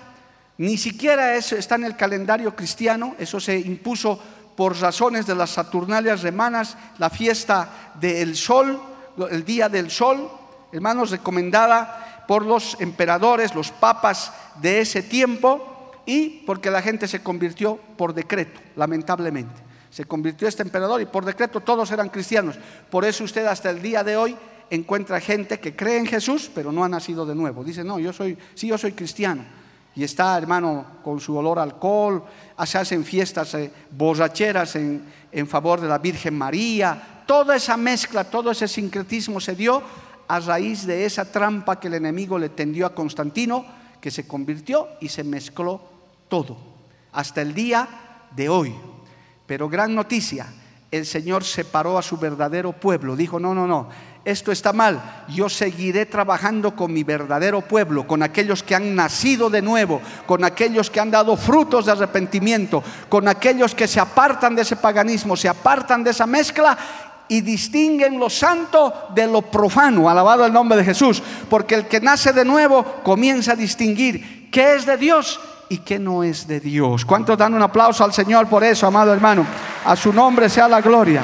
ni 0.59 0.77
siquiera 0.77 1.35
eso 1.35 1.57
está 1.57 1.77
en 1.77 1.85
el 1.85 1.97
calendario 1.97 2.55
cristiano, 2.55 3.15
eso 3.19 3.41
se 3.41 3.59
impuso 3.59 4.21
por 4.57 4.79
razones 4.79 5.27
de 5.27 5.35
las 5.35 5.51
Saturnalias 5.51 6.23
romanas, 6.23 6.77
la 6.99 7.11
fiesta 7.11 7.93
del 8.01 8.37
sol, 8.37 8.81
el 9.31 9.45
día 9.45 9.69
del 9.69 9.91
sol, 9.91 10.31
hermanos, 10.73 11.11
recomendada 11.11 12.25
por 12.27 12.45
los 12.45 12.77
emperadores, 12.81 13.55
los 13.55 13.71
papas 13.71 14.33
de 14.61 14.81
ese 14.81 15.03
tiempo, 15.03 15.93
y 16.07 16.43
porque 16.47 16.71
la 16.71 16.83
gente 16.83 17.07
se 17.07 17.23
convirtió 17.23 17.79
por 17.97 18.15
decreto, 18.15 18.61
lamentablemente. 18.77 19.55
Se 19.91 20.05
convirtió 20.05 20.49
este 20.49 20.63
emperador 20.63 21.01
y 21.01 21.07
por 21.07 21.25
decreto 21.25 21.61
todos 21.61 21.91
eran 21.91 22.09
cristianos. 22.09 22.59
Por 22.91 23.05
eso 23.05 23.25
usted 23.25 23.47
hasta 23.47 23.71
el 23.71 23.83
día 23.83 24.03
de 24.03 24.17
hoy 24.17 24.37
encuentra 24.71 25.21
gente 25.21 25.61
que 25.61 25.77
cree 25.77 25.99
en 25.99 26.07
Jesús, 26.07 26.51
pero 26.55 26.73
no 26.73 26.83
ha 26.83 26.89
nacido 26.89 27.27
de 27.27 27.35
nuevo. 27.35 27.63
Dice, 27.63 27.85
no, 27.85 27.99
yo 27.99 28.13
soy, 28.13 28.39
sí, 28.55 28.69
yo 28.69 28.79
soy 28.79 28.93
cristiano. 28.93 29.45
Y 29.95 30.03
está, 30.03 30.39
hermano, 30.39 30.87
con 31.05 31.21
su 31.21 31.37
olor 31.37 31.59
a 31.59 31.63
alcohol, 31.63 32.25
se 32.65 32.79
hacen 32.79 33.05
fiestas 33.05 33.53
eh, 33.55 33.71
borracheras 33.91 34.75
en, 34.77 35.05
en 35.31 35.47
favor 35.47 35.79
de 35.79 35.89
la 35.89 35.99
Virgen 35.99 36.39
María. 36.39 37.23
Toda 37.27 37.57
esa 37.57 37.77
mezcla, 37.77 38.25
todo 38.25 38.51
ese 38.51 38.67
sincretismo 38.67 39.39
se 39.39 39.55
dio 39.55 39.83
a 40.29 40.41
raíz 40.41 40.87
de 40.87 41.05
esa 41.05 41.31
trampa 41.31 41.79
que 41.79 41.89
el 41.89 41.95
enemigo 41.95 42.39
le 42.39 42.49
tendió 42.49 42.87
a 42.87 42.95
Constantino, 42.95 43.65
que 44.01 44.11
se 44.11 44.27
convirtió 44.27 44.89
y 45.01 45.09
se 45.09 45.25
mezcló 45.25 45.81
todo, 46.29 46.57
hasta 47.13 47.43
el 47.43 47.55
día 47.55 47.89
de 48.35 48.49
hoy. 48.49 48.75
Pero 49.47 49.69
gran 49.69 49.95
noticia, 49.95 50.47
el 50.91 51.07
Señor 51.07 51.45
separó 51.45 51.99
a 51.99 52.03
su 52.03 52.17
verdadero 52.19 52.73
pueblo. 52.73 53.17
Dijo, 53.17 53.39
no, 53.39 53.55
no, 53.55 53.67
no, 53.67 53.89
esto 54.25 54.53
está 54.53 54.73
mal. 54.73 55.25
Yo 55.29 55.49
seguiré 55.49 56.07
trabajando 56.07 56.77
con 56.77 56.93
mi 56.93 57.03
verdadero 57.03 57.61
pueblo, 57.63 58.07
con 58.07 58.23
aquellos 58.23 58.63
que 58.63 58.75
han 58.75 58.95
nacido 58.95 59.51
de 59.51 59.63
nuevo, 59.63 60.01
con 60.27 60.45
aquellos 60.45 60.91
que 60.91 61.01
han 61.01 61.11
dado 61.11 61.37
frutos 61.37 61.87
de 61.87 61.93
arrepentimiento, 61.93 62.83
con 63.09 63.27
aquellos 63.27 63.75
que 63.75 63.89
se 63.89 64.01
apartan 64.01 64.55
de 64.55 64.63
ese 64.63 64.77
paganismo, 64.77 65.37
se 65.37 65.49
apartan 65.49 66.05
de 66.05 66.11
esa 66.11 66.27
mezcla 66.27 66.79
y 67.33 67.41
distinguen 67.41 68.21
lo 68.21 68.29
santo 68.29 68.93
de 69.15 69.27
lo 69.27 69.41
profano, 69.41 70.07
alabado 70.07 70.45
el 70.45 70.53
nombre 70.53 70.77
de 70.77 70.85
Jesús, 70.85 71.23
porque 71.49 71.75
el 71.75 71.87
que 71.87 71.99
nace 71.99 72.31
de 72.35 72.45
nuevo 72.45 72.85
comienza 73.03 73.53
a 73.53 73.57
distinguir 73.57 74.51
qué 74.51 74.75
es 74.75 74.85
de 74.85 74.99
Dios 74.99 75.41
y 75.71 75.79
qué 75.79 75.99
no 75.99 76.23
es 76.23 76.47
de 76.47 76.61
Dios. 76.61 77.07
¿Cuántos 77.07 77.39
dan 77.39 77.55
un 77.55 77.63
aplauso 77.63 78.05
al 78.05 78.13
Señor 78.13 78.49
por 78.49 78.63
eso, 78.63 78.87
amado 78.87 79.15
hermano? 79.15 79.47
A 79.87 79.97
su 79.97 80.13
nombre 80.13 80.51
sea 80.51 80.69
la 80.69 80.83
gloria. 80.83 81.23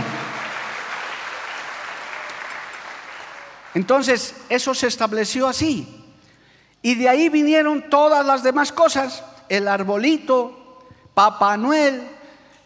Entonces, 3.75 4.35
eso 4.49 4.73
se 4.73 4.87
estableció 4.87 5.47
así. 5.47 5.87
Y 6.81 6.94
de 6.94 7.07
ahí 7.11 7.29
vinieron 7.29 7.90
todas 7.90 8.25
las 8.25 8.42
demás 8.42 8.73
cosas. 8.73 9.23
El 9.51 9.68
arbolito, 9.68 10.87
Papá 11.12 11.59
Noel, 11.59 12.03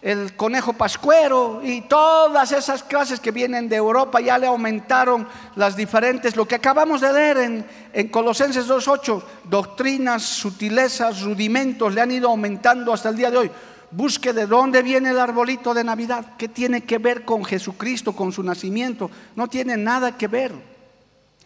el 0.02 0.34
conejo 0.34 0.72
pascuero 0.72 1.60
y 1.62 1.82
todas 1.82 2.50
esas 2.50 2.82
clases 2.82 3.20
que 3.20 3.30
vienen 3.30 3.68
de 3.68 3.76
Europa 3.76 4.20
ya 4.20 4.36
le 4.36 4.48
aumentaron 4.48 5.28
las 5.54 5.76
diferentes, 5.76 6.34
lo 6.34 6.46
que 6.46 6.56
acabamos 6.56 7.00
de 7.00 7.12
leer 7.12 7.36
en, 7.38 7.66
en 7.92 8.08
Colosenses 8.08 8.68
2.8, 8.68 9.22
doctrinas, 9.44 10.24
sutilezas, 10.24 11.22
rudimentos, 11.22 11.94
le 11.94 12.00
han 12.00 12.10
ido 12.10 12.28
aumentando 12.28 12.92
hasta 12.92 13.10
el 13.10 13.16
día 13.16 13.30
de 13.30 13.38
hoy. 13.38 13.50
Busque 13.92 14.32
de 14.32 14.46
dónde 14.46 14.82
viene 14.82 15.10
el 15.10 15.20
arbolito 15.20 15.72
de 15.72 15.84
Navidad, 15.84 16.34
qué 16.36 16.48
tiene 16.48 16.80
que 16.80 16.98
ver 16.98 17.24
con 17.24 17.44
Jesucristo, 17.44 18.12
con 18.12 18.32
su 18.32 18.42
nacimiento. 18.42 19.08
No 19.36 19.46
tiene 19.46 19.76
nada 19.76 20.16
que 20.16 20.26
ver. 20.26 20.52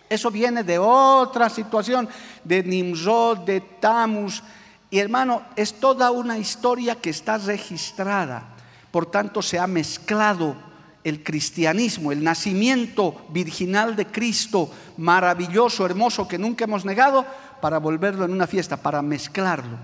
Eso 0.09 0.31
viene 0.31 0.63
de 0.63 0.79
otra 0.79 1.51
situación, 1.51 2.09
de 2.45 2.63
Nimrod, 2.63 3.39
de 3.39 3.61
Tamus, 3.61 4.43
y 4.91 4.99
hermano, 4.99 5.43
es 5.57 5.75
toda 5.81 6.11
una 6.11 6.39
historia 6.39 6.97
que 6.97 7.11
está 7.11 7.39
registrada. 7.39 8.45
Por 8.91 9.07
tanto, 9.07 9.43
se 9.43 9.59
ha 9.59 9.67
mezclado 9.67 10.57
el 11.03 11.23
cristianismo, 11.23 12.13
el 12.13 12.23
nacimiento 12.23 13.27
virginal 13.31 13.97
de 13.97 14.07
Cristo, 14.07 14.71
maravilloso, 14.97 15.85
hermoso, 15.85 16.27
que 16.27 16.39
nunca 16.39 16.65
hemos 16.65 16.85
negado, 16.85 17.25
para 17.61 17.79
volverlo 17.79 18.25
en 18.25 18.33
una 18.33 18.47
fiesta, 18.47 18.77
para 18.77 19.03
mezclarlo. 19.03 19.77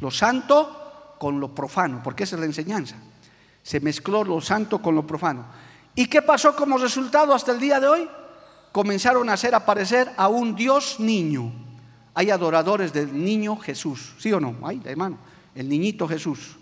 Lo 0.00 0.10
santo 0.10 1.14
con 1.18 1.40
lo 1.40 1.54
profano, 1.54 2.00
porque 2.02 2.24
esa 2.24 2.36
es 2.36 2.40
la 2.40 2.46
enseñanza. 2.46 2.96
Se 3.62 3.80
mezcló 3.80 4.24
lo 4.24 4.40
santo 4.40 4.82
con 4.82 4.94
lo 4.94 5.06
profano. 5.06 5.46
¿Y 5.94 6.06
qué 6.06 6.20
pasó 6.20 6.54
como 6.56 6.78
resultado 6.78 7.34
hasta 7.34 7.52
el 7.52 7.60
día 7.60 7.80
de 7.80 7.88
hoy? 7.88 8.08
Comenzaron 8.72 9.28
a 9.28 9.34
hacer 9.34 9.54
aparecer 9.54 10.10
a 10.16 10.28
un 10.28 10.54
Dios 10.56 10.98
niño 10.98 11.52
hay 12.14 12.30
adoradores 12.30 12.92
del 12.92 13.24
niño 13.24 13.56
Jesús, 13.56 14.14
¿sí 14.18 14.32
o 14.32 14.40
no? 14.40 14.56
Hay, 14.62 14.80
hermano, 14.84 15.18
el 15.54 15.68
niñito 15.68 16.06
Jesús, 16.08 16.56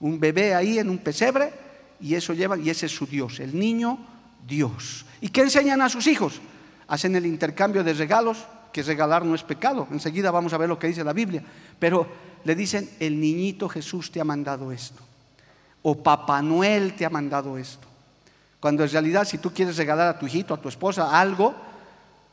un 0.00 0.18
bebé 0.18 0.54
ahí 0.54 0.78
en 0.78 0.90
un 0.90 0.98
pesebre 0.98 1.52
y 2.00 2.14
eso 2.14 2.32
llevan 2.32 2.64
y 2.64 2.70
ese 2.70 2.86
es 2.86 2.92
su 2.92 3.06
Dios, 3.06 3.40
el 3.40 3.58
niño 3.58 3.98
Dios. 4.46 5.06
¿Y 5.20 5.28
qué 5.28 5.42
enseñan 5.42 5.80
a 5.80 5.88
sus 5.88 6.06
hijos? 6.06 6.40
Hacen 6.88 7.16
el 7.16 7.26
intercambio 7.26 7.82
de 7.84 7.94
regalos, 7.94 8.44
que 8.72 8.82
regalar 8.82 9.24
no 9.24 9.34
es 9.34 9.42
pecado. 9.42 9.86
Enseguida 9.92 10.30
vamos 10.30 10.52
a 10.52 10.58
ver 10.58 10.68
lo 10.68 10.78
que 10.78 10.88
dice 10.88 11.04
la 11.04 11.12
Biblia, 11.12 11.42
pero 11.78 12.06
le 12.44 12.54
dicen, 12.54 12.90
el 12.98 13.20
niñito 13.20 13.68
Jesús 13.68 14.10
te 14.10 14.20
ha 14.20 14.24
mandado 14.24 14.72
esto 14.72 15.02
o 15.84 16.02
Papá 16.02 16.40
Noel 16.40 16.94
te 16.96 17.04
ha 17.04 17.10
mandado 17.10 17.58
esto. 17.58 17.86
Cuando 18.58 18.82
en 18.82 18.90
realidad 18.90 19.26
si 19.26 19.36
tú 19.36 19.52
quieres 19.52 19.76
regalar 19.76 20.08
a 20.08 20.18
tu 20.18 20.26
hijito, 20.26 20.54
a 20.54 20.60
tu 20.60 20.68
esposa 20.68 21.18
algo, 21.18 21.54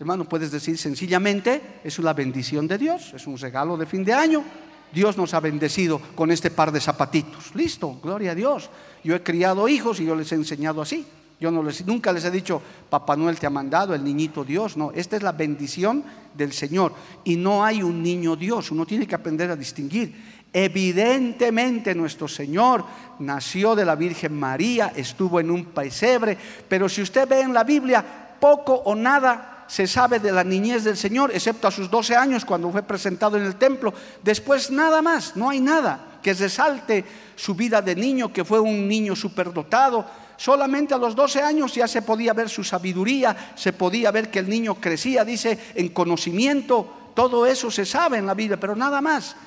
Hermano, 0.01 0.25
puedes 0.25 0.49
decir 0.49 0.79
sencillamente, 0.79 1.61
es 1.83 1.99
una 1.99 2.11
bendición 2.13 2.67
de 2.67 2.79
Dios, 2.79 3.13
es 3.13 3.27
un 3.27 3.37
regalo 3.37 3.77
de 3.77 3.85
fin 3.85 4.03
de 4.03 4.11
año. 4.11 4.43
Dios 4.91 5.15
nos 5.15 5.35
ha 5.35 5.39
bendecido 5.39 6.01
con 6.15 6.31
este 6.31 6.49
par 6.49 6.71
de 6.71 6.81
zapatitos. 6.81 7.53
Listo, 7.53 7.99
gloria 8.01 8.31
a 8.31 8.35
Dios. 8.35 8.71
Yo 9.03 9.13
he 9.13 9.21
criado 9.21 9.67
hijos 9.67 9.99
y 9.99 10.05
yo 10.05 10.15
les 10.15 10.31
he 10.31 10.35
enseñado 10.35 10.81
así. 10.81 11.05
Yo 11.39 11.51
no 11.51 11.61
les, 11.61 11.85
nunca 11.85 12.11
les 12.11 12.25
he 12.25 12.31
dicho, 12.31 12.63
Papá 12.89 13.15
Noel 13.15 13.37
te 13.37 13.45
ha 13.45 13.51
mandado, 13.51 13.93
el 13.93 14.03
niñito 14.03 14.43
Dios. 14.43 14.75
No, 14.75 14.91
esta 14.91 15.17
es 15.17 15.21
la 15.21 15.33
bendición 15.33 16.03
del 16.33 16.51
Señor. 16.51 16.95
Y 17.23 17.35
no 17.35 17.63
hay 17.63 17.83
un 17.83 18.01
niño 18.01 18.35
Dios, 18.35 18.71
uno 18.71 18.87
tiene 18.87 19.05
que 19.05 19.13
aprender 19.13 19.51
a 19.51 19.55
distinguir. 19.55 20.15
Evidentemente 20.51 21.93
nuestro 21.93 22.27
Señor 22.27 22.83
nació 23.19 23.75
de 23.75 23.85
la 23.85 23.93
Virgen 23.93 24.33
María, 24.33 24.93
estuvo 24.95 25.39
en 25.39 25.51
un 25.51 25.65
pesebre, 25.65 26.35
pero 26.67 26.89
si 26.89 27.03
usted 27.03 27.29
ve 27.29 27.41
en 27.41 27.53
la 27.53 27.63
Biblia, 27.63 28.03
poco 28.39 28.73
o 28.73 28.95
nada 28.95 29.60
se 29.71 29.87
sabe 29.87 30.19
de 30.19 30.33
la 30.33 30.43
niñez 30.43 30.83
del 30.83 30.97
Señor, 30.97 31.31
excepto 31.33 31.65
a 31.65 31.71
sus 31.71 31.89
12 31.89 32.13
años 32.13 32.43
cuando 32.43 32.69
fue 32.73 32.83
presentado 32.83 33.37
en 33.37 33.45
el 33.45 33.55
templo. 33.55 33.93
Después 34.21 34.69
nada 34.69 35.01
más, 35.01 35.37
no 35.37 35.49
hay 35.49 35.61
nada 35.61 36.19
que 36.21 36.33
resalte 36.33 37.05
su 37.37 37.55
vida 37.55 37.81
de 37.81 37.95
niño, 37.95 38.33
que 38.33 38.43
fue 38.43 38.59
un 38.59 38.85
niño 38.85 39.15
superdotado. 39.15 40.05
Solamente 40.35 40.93
a 40.93 40.97
los 40.97 41.15
12 41.15 41.41
años 41.41 41.73
ya 41.73 41.87
se 41.87 42.01
podía 42.01 42.33
ver 42.33 42.49
su 42.49 42.65
sabiduría, 42.65 43.53
se 43.55 43.71
podía 43.71 44.11
ver 44.11 44.29
que 44.29 44.39
el 44.39 44.49
niño 44.49 44.75
crecía, 44.75 45.23
dice, 45.23 45.57
en 45.73 45.87
conocimiento. 45.87 47.13
Todo 47.13 47.45
eso 47.45 47.71
se 47.71 47.85
sabe 47.85 48.17
en 48.17 48.25
la 48.25 48.33
Biblia, 48.33 48.59
pero 48.59 48.75
nada 48.75 48.99
más 48.99 49.37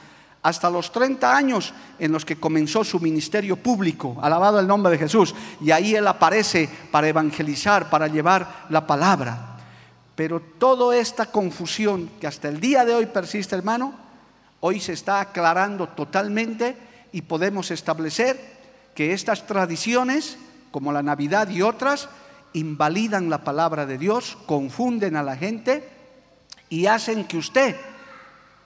hasta 0.43 0.71
los 0.71 0.91
30 0.91 1.37
años 1.37 1.75
en 1.99 2.13
los 2.13 2.25
que 2.25 2.37
comenzó 2.37 2.83
su 2.83 2.99
ministerio 2.99 3.57
público, 3.57 4.17
alabado 4.23 4.59
el 4.59 4.67
nombre 4.67 4.93
de 4.93 4.99
Jesús, 4.99 5.35
y 5.61 5.71
ahí 5.71 5.95
él 5.95 6.07
aparece 6.07 6.67
para 6.91 7.09
evangelizar, 7.09 7.91
para 7.91 8.09
llevar 8.09 8.65
la 8.71 8.87
palabra. 8.87 9.54
Pero 10.17 10.41
toda 10.41 10.97
esta 10.97 11.27
confusión 11.27 12.11
que 12.21 12.27
hasta 12.27 12.49
el 12.49 12.61
día 12.61 12.85
de 12.85 12.95
hoy 12.95 13.07
persiste, 13.07 13.57
hermano, 13.57 13.95
hoy 14.61 14.81
se 14.81 14.93
está 14.93 15.21
aclarando 15.21 15.89
totalmente 15.89 16.77
y 17.13 17.23
podemos 17.23 17.71
establecer 17.71 18.39
que 18.95 19.13
estas 19.13 19.47
tradiciones, 19.47 20.39
como 20.71 20.93
la 20.93 21.03
Navidad 21.03 21.49
y 21.49 21.63
otras, 21.63 22.09
invalidan 22.53 23.29
la 23.29 23.43
palabra 23.43 23.87
de 23.87 23.99
Dios, 23.99 24.39
confunden 24.47 25.17
a 25.17 25.25
la 25.25 25.37
gente 25.37 25.89
y 26.69 26.87
hacen 26.87 27.25
que 27.25 27.37
usted 27.37 27.77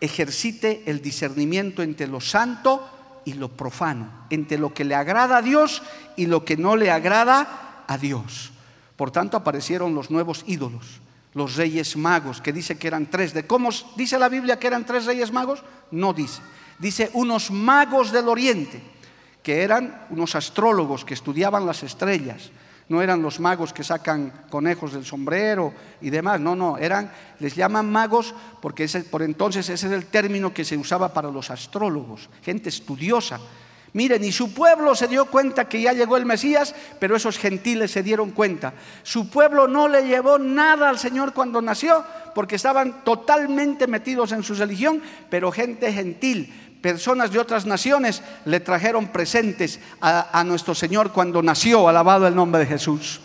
ejercite 0.00 0.82
el 0.86 1.00
discernimiento 1.00 1.82
entre 1.82 2.06
lo 2.06 2.20
santo 2.20 2.86
y 3.24 3.32
lo 3.32 3.48
profano, 3.48 4.26
entre 4.28 4.58
lo 4.58 4.74
que 4.74 4.84
le 4.84 4.94
agrada 4.94 5.38
a 5.38 5.42
Dios 5.42 5.82
y 6.16 6.26
lo 6.26 6.44
que 6.44 6.58
no 6.58 6.76
le 6.76 6.90
agrada 6.90 7.84
a 7.86 7.96
Dios. 7.96 8.52
Por 8.96 9.10
tanto, 9.10 9.38
aparecieron 9.38 9.94
los 9.94 10.10
nuevos 10.10 10.44
ídolos 10.46 11.00
los 11.34 11.56
reyes 11.56 11.96
magos, 11.96 12.40
que 12.40 12.52
dice 12.52 12.78
que 12.78 12.88
eran 12.88 13.10
tres. 13.10 13.34
¿De 13.34 13.46
cómo 13.46 13.70
dice 13.96 14.18
la 14.18 14.28
Biblia 14.28 14.58
que 14.58 14.66
eran 14.66 14.84
tres 14.86 15.06
reyes 15.06 15.32
magos? 15.32 15.62
No 15.90 16.12
dice. 16.12 16.40
Dice 16.78 17.10
unos 17.14 17.50
magos 17.50 18.12
del 18.12 18.28
oriente, 18.28 18.80
que 19.42 19.62
eran 19.62 20.06
unos 20.10 20.34
astrólogos 20.34 21.04
que 21.04 21.14
estudiaban 21.14 21.66
las 21.66 21.82
estrellas. 21.82 22.50
No 22.88 23.02
eran 23.02 23.20
los 23.20 23.38
magos 23.38 23.74
que 23.74 23.84
sacan 23.84 24.46
conejos 24.48 24.94
del 24.94 25.04
sombrero 25.04 25.74
y 26.00 26.08
demás, 26.08 26.40
no, 26.40 26.56
no, 26.56 26.78
eran, 26.78 27.12
les 27.38 27.54
llaman 27.54 27.92
magos 27.92 28.34
porque 28.62 28.88
por 29.10 29.20
entonces 29.20 29.68
ese 29.68 29.88
es 29.88 29.92
el 29.92 30.06
término 30.06 30.54
que 30.54 30.64
se 30.64 30.76
usaba 30.76 31.12
para 31.12 31.30
los 31.30 31.50
astrólogos, 31.50 32.30
gente 32.42 32.70
estudiosa. 32.70 33.40
Miren, 33.94 34.22
y 34.22 34.32
su 34.32 34.52
pueblo 34.52 34.94
se 34.94 35.08
dio 35.08 35.26
cuenta 35.26 35.68
que 35.68 35.80
ya 35.80 35.92
llegó 35.92 36.16
el 36.16 36.26
Mesías, 36.26 36.74
pero 36.98 37.16
esos 37.16 37.38
gentiles 37.38 37.90
se 37.90 38.02
dieron 38.02 38.32
cuenta. 38.32 38.74
Su 39.02 39.30
pueblo 39.30 39.66
no 39.66 39.88
le 39.88 40.06
llevó 40.06 40.38
nada 40.38 40.88
al 40.88 40.98
Señor 40.98 41.32
cuando 41.32 41.62
nació, 41.62 42.04
porque 42.34 42.56
estaban 42.56 43.02
totalmente 43.02 43.86
metidos 43.86 44.32
en 44.32 44.42
su 44.42 44.54
religión, 44.54 45.02
pero 45.30 45.50
gente 45.50 45.92
gentil, 45.92 46.52
personas 46.82 47.32
de 47.32 47.38
otras 47.38 47.66
naciones 47.66 48.22
le 48.44 48.60
trajeron 48.60 49.08
presentes 49.08 49.80
a, 50.00 50.44
nuestro 50.44 50.74
Señor 50.74 51.12
cuando 51.12 51.42
nació, 51.42 51.88
alabado 51.88 52.26
el 52.26 52.34
nombre 52.34 52.60
de 52.60 52.66
Jesús. 52.66 53.20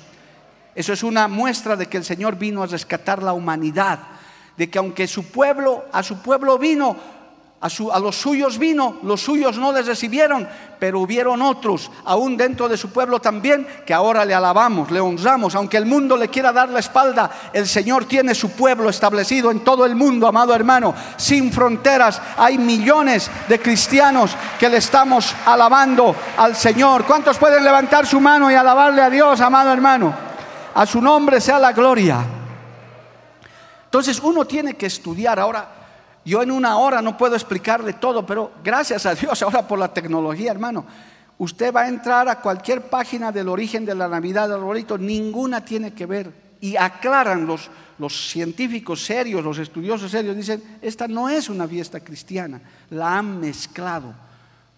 Eso 0.75 0.93
es 0.93 1.03
una 1.03 1.27
muestra 1.27 1.75
de 1.75 1.87
que 1.87 1.97
el 1.97 2.03
Señor 2.05 2.37
vino 2.37 2.63
a 2.63 2.67
rescatar 2.67 3.21
la 3.21 3.33
humanidad, 3.33 3.99
de 4.57 4.69
que 4.69 4.79
aunque 4.79 5.07
su 5.07 5.25
pueblo, 5.25 5.85
a 5.91 6.01
su 6.03 6.21
pueblo 6.21 6.57
vino 6.57 6.95
a, 7.63 7.99
los 7.99 8.17
suyos 8.17 8.57
vino, 8.57 8.97
los 9.03 9.21
suyos 9.21 9.57
no 9.57 9.71
les 9.71 9.87
recibieron, 9.87 10.45
pero 10.79 10.99
hubieron 10.99 11.41
otros, 11.41 11.89
aún 12.03 12.35
dentro 12.35 12.67
de 12.67 12.75
su 12.75 12.89
pueblo 12.89 13.21
también, 13.21 13.65
que 13.85 13.93
ahora 13.93 14.25
le 14.25 14.33
alabamos, 14.33 14.91
le 14.91 14.99
honramos. 14.99 15.55
Aunque 15.55 15.77
el 15.77 15.85
mundo 15.85 16.17
le 16.17 16.27
quiera 16.27 16.51
dar 16.51 16.67
la 16.67 16.79
espalda, 16.79 17.31
el 17.53 17.65
Señor 17.65 18.03
tiene 18.03 18.35
su 18.35 18.51
pueblo 18.51 18.89
establecido 18.89 19.49
en 19.49 19.61
todo 19.61 19.85
el 19.85 19.95
mundo, 19.95 20.27
amado 20.27 20.53
hermano, 20.53 20.93
sin 21.15 21.53
fronteras. 21.53 22.21
Hay 22.35 22.57
millones 22.57 23.31
de 23.47 23.61
cristianos 23.61 24.35
que 24.59 24.67
le 24.67 24.77
estamos 24.77 25.33
alabando 25.45 26.13
al 26.35 26.57
Señor. 26.57 27.05
¿Cuántos 27.05 27.37
pueden 27.37 27.63
levantar 27.63 28.05
su 28.05 28.19
mano 28.19 28.51
y 28.51 28.55
alabarle 28.55 29.01
a 29.01 29.09
Dios, 29.09 29.39
amado 29.39 29.71
hermano? 29.71 30.13
A 30.75 30.85
su 30.85 31.01
nombre 31.01 31.39
sea 31.39 31.59
la 31.59 31.71
gloria. 31.71 32.25
Entonces 33.85 34.19
uno 34.21 34.43
tiene 34.43 34.73
que 34.73 34.87
estudiar 34.87 35.39
ahora. 35.39 35.82
Yo 36.25 36.41
en 36.41 36.51
una 36.51 36.77
hora 36.77 37.01
no 37.01 37.17
puedo 37.17 37.35
explicarle 37.35 37.93
todo, 37.93 38.25
pero 38.25 38.51
gracias 38.63 39.05
a 39.05 39.15
Dios 39.15 39.41
ahora 39.41 39.67
por 39.67 39.77
la 39.77 39.93
tecnología, 39.93 40.51
hermano. 40.51 40.85
Usted 41.37 41.73
va 41.73 41.81
a 41.81 41.87
entrar 41.89 42.29
a 42.29 42.39
cualquier 42.39 42.83
página 42.83 43.31
del 43.31 43.49
origen 43.49 43.85
de 43.85 43.95
la 43.95 44.07
Navidad 44.07 44.47
del 44.47 44.57
arbolito, 44.57 44.97
ninguna 44.97 45.65
tiene 45.65 45.93
que 45.93 46.05
ver. 46.05 46.31
Y 46.61 46.77
aclaran 46.77 47.45
los, 47.45 47.69
los 47.97 48.29
científicos 48.29 49.03
serios, 49.03 49.43
los 49.43 49.57
estudiosos 49.57 50.11
serios, 50.11 50.35
dicen, 50.35 50.63
esta 50.81 51.07
no 51.07 51.27
es 51.27 51.49
una 51.49 51.67
fiesta 51.67 51.99
cristiana, 51.99 52.61
la 52.89 53.17
han 53.17 53.41
mezclado, 53.41 54.13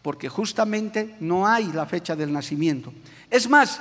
porque 0.02 0.30
justamente 0.30 1.16
no 1.20 1.46
hay 1.46 1.72
la 1.72 1.86
fecha 1.86 2.16
del 2.16 2.34
nacimiento. 2.34 2.92
Es 3.30 3.48
más, 3.48 3.80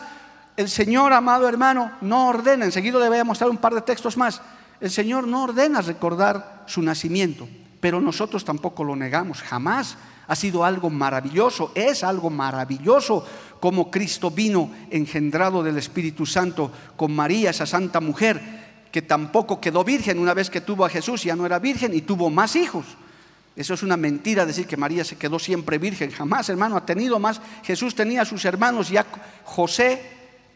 el 0.57 0.69
Señor, 0.69 1.15
amado 1.15 1.49
hermano, 1.49 1.93
no 2.03 2.29
ordena, 2.29 2.67
enseguida 2.67 2.99
le 2.99 3.09
voy 3.09 3.19
a 3.19 3.25
mostrar 3.25 3.49
un 3.49 3.57
par 3.57 3.75
de 3.75 3.81
textos 3.81 4.19
más, 4.19 4.43
el 4.81 4.91
Señor 4.91 5.27
no 5.27 5.45
ordena 5.45 5.81
recordar 5.81 6.54
su 6.67 6.83
nacimiento, 6.83 7.49
pero 7.81 8.01
nosotros 8.01 8.45
tampoco 8.45 8.85
lo 8.85 8.97
negamos, 8.97 9.43
jamás. 9.43 9.97
Ha 10.27 10.35
sido 10.35 10.65
algo 10.65 10.89
maravilloso, 10.89 11.73
es 11.75 12.03
algo 12.03 12.31
maravilloso 12.31 13.27
como 13.61 13.91
Cristo 13.91 14.31
vino 14.31 14.71
engendrado 14.91 15.63
del 15.63 15.77
Espíritu 15.77 16.25
Santo 16.25 16.71
con 16.97 17.15
María, 17.15 17.51
esa 17.51 17.67
santa 17.67 18.01
mujer, 18.01 18.41
que 18.91 19.03
tampoco 19.03 19.61
quedó 19.61 19.85
virgen 19.85 20.19
una 20.19 20.33
vez 20.33 20.49
que 20.49 20.63
tuvo 20.63 20.85
a 20.85 20.89
Jesús, 20.89 21.25
ya 21.25 21.37
no 21.37 21.45
era 21.45 21.59
virgen 21.59 21.93
y 21.95 22.03
tuvo 22.03 22.31
más 22.31 22.57
hijos. 22.57 22.87
Eso 23.57 23.75
es 23.75 23.83
una 23.83 23.97
mentira 23.97 24.47
decir 24.47 24.67
que 24.67 24.77
María 24.77 25.05
se 25.05 25.17
quedó 25.17 25.39
siempre 25.39 25.79
virgen. 25.79 26.11
Jamás, 26.11 26.49
hermano, 26.49 26.77
ha 26.77 26.87
tenido 26.87 27.19
más. 27.19 27.41
Jesús 27.63 27.95
tenía 27.95 28.23
a 28.23 28.25
sus 28.25 28.45
hermanos, 28.45 28.89
ya 28.89 29.07
José 29.45 30.03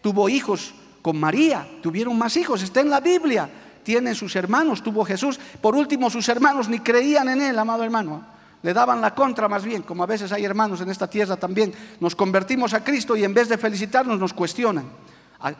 tuvo 0.00 0.28
hijos 0.28 0.74
con 1.02 1.18
María, 1.20 1.68
tuvieron 1.82 2.16
más 2.18 2.36
hijos, 2.36 2.62
está 2.62 2.80
en 2.80 2.90
la 2.90 3.00
Biblia 3.00 3.48
tienen 3.88 4.14
sus 4.14 4.36
hermanos, 4.36 4.82
tuvo 4.82 5.02
Jesús. 5.02 5.40
Por 5.62 5.74
último, 5.74 6.10
sus 6.10 6.28
hermanos 6.28 6.68
ni 6.68 6.78
creían 6.80 7.26
en 7.30 7.40
él, 7.40 7.58
amado 7.58 7.82
hermano. 7.82 8.22
Le 8.62 8.74
daban 8.74 9.00
la 9.00 9.14
contra 9.14 9.48
más 9.48 9.64
bien, 9.64 9.80
como 9.80 10.02
a 10.02 10.06
veces 10.06 10.30
hay 10.30 10.44
hermanos 10.44 10.82
en 10.82 10.90
esta 10.90 11.08
tierra 11.08 11.38
también. 11.38 11.72
Nos 11.98 12.14
convertimos 12.14 12.74
a 12.74 12.84
Cristo 12.84 13.16
y 13.16 13.24
en 13.24 13.32
vez 13.32 13.48
de 13.48 13.56
felicitarnos 13.56 14.20
nos 14.20 14.34
cuestionan. 14.34 14.84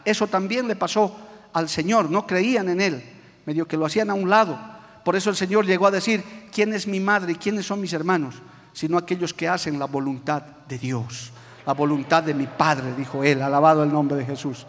Eso 0.05 0.27
también 0.27 0.69
le 0.69 0.77
pasó 0.77 1.17
al 1.55 1.71
Señor, 1.71 2.11
no 2.11 2.27
creían 2.27 2.69
en 2.69 2.83
Él, 2.83 3.03
medio 3.47 3.67
que 3.67 3.79
lo 3.79 3.87
hacían 3.87 4.11
a 4.11 4.15
un 4.15 4.29
lado. 4.29 4.59
Por 5.07 5.17
eso 5.17 5.31
el 5.31 5.37
Señor 5.37 5.65
llegó 5.65 5.87
a 5.87 5.91
decir, 5.91 6.23
¿quién 6.53 6.75
es 6.75 6.87
mi 6.87 7.01
madre 7.01 7.33
y 7.33 7.37
quiénes 7.37 7.65
son 7.65 7.81
mis 7.81 7.95
hermanos? 7.95 8.35
Sino 8.75 8.99
aquellos 8.99 9.33
que 9.33 9.49
hacen 9.49 9.79
la 9.79 9.87
voluntad 9.87 10.43
de 10.69 10.77
Dios, 10.77 11.33
la 11.65 11.73
voluntad 11.73 12.23
de 12.25 12.35
mi 12.35 12.47
Padre, 12.47 12.93
dijo 12.95 13.25
Él, 13.25 13.41
alabado 13.41 13.83
el 13.85 13.91
nombre 13.91 14.19
de 14.19 14.27
Jesús. 14.27 14.67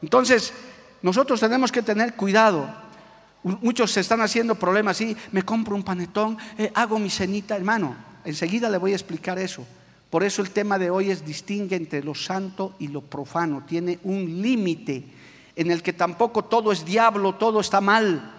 Entonces, 0.00 0.54
nosotros 1.02 1.38
tenemos 1.38 1.70
que 1.70 1.82
tener 1.82 2.14
cuidado 2.14 2.83
Muchos 3.44 3.92
se 3.92 4.00
están 4.00 4.22
haciendo 4.22 4.54
problemas 4.54 4.96
así, 4.96 5.16
me 5.30 5.42
compro 5.42 5.76
un 5.76 5.82
panetón, 5.82 6.38
eh, 6.56 6.72
hago 6.74 6.98
mi 6.98 7.10
cenita, 7.10 7.54
hermano. 7.54 7.94
Enseguida 8.24 8.70
le 8.70 8.78
voy 8.78 8.92
a 8.92 8.96
explicar 8.96 9.38
eso. 9.38 9.66
Por 10.08 10.24
eso 10.24 10.42
el 10.42 10.50
tema 10.50 10.78
de 10.78 10.90
hoy 10.90 11.10
es 11.10 11.26
distingue 11.26 11.76
entre 11.76 12.02
lo 12.02 12.14
santo 12.14 12.74
y 12.78 12.88
lo 12.88 13.02
profano. 13.02 13.64
Tiene 13.66 13.98
un 14.04 14.40
límite 14.40 15.04
en 15.56 15.70
el 15.70 15.82
que 15.82 15.92
tampoco 15.92 16.44
todo 16.44 16.72
es 16.72 16.84
diablo, 16.84 17.34
todo 17.34 17.60
está 17.60 17.80
mal. 17.80 18.33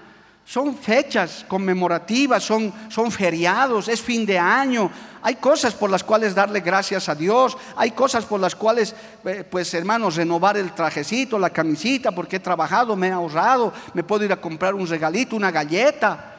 Son 0.46 0.78
fechas 0.78 1.44
conmemorativas, 1.48 2.44
son, 2.44 2.72
son 2.90 3.12
feriados, 3.12 3.88
es 3.88 4.00
fin 4.00 4.28
de 4.28 4.38
año. 4.38 4.92
Hay 5.24 5.36
cosas 5.36 5.74
por 5.74 5.90
las 5.90 6.04
cuales 6.04 6.36
darle 6.36 6.60
gracias 6.60 7.10
a 7.10 7.16
Dios, 7.16 7.58
hay 7.76 7.92
cosas 7.92 8.26
por 8.26 8.40
las 8.40 8.56
cuales, 8.56 8.94
eh, 9.26 9.44
pues 9.50 9.74
hermanos, 9.74 10.16
renovar 10.16 10.56
el 10.56 10.72
trajecito, 10.74 11.40
la 11.40 11.50
camisita, 11.50 12.12
porque 12.12 12.36
he 12.36 12.40
trabajado, 12.40 12.96
me 12.96 13.08
he 13.08 13.12
ahorrado, 13.12 13.74
me 13.96 14.04
puedo 14.04 14.24
ir 14.24 14.32
a 14.32 14.40
comprar 14.40 14.76
un 14.76 14.88
regalito, 14.88 15.36
una 15.36 15.50
galleta. 15.50 16.34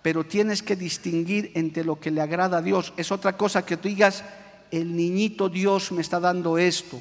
Pero 0.00 0.24
tienes 0.24 0.62
que 0.62 0.74
distinguir 0.74 1.52
entre 1.54 1.84
lo 1.84 2.00
que 2.00 2.10
le 2.10 2.22
agrada 2.22 2.58
a 2.58 2.62
Dios. 2.62 2.94
Es 2.96 3.12
otra 3.12 3.36
cosa 3.36 3.66
que 3.66 3.76
tú 3.76 3.88
digas, 3.88 4.24
el 4.70 4.96
niñito 4.96 5.50
Dios 5.50 5.92
me 5.92 6.00
está 6.00 6.18
dando 6.18 6.56
esto 6.56 6.98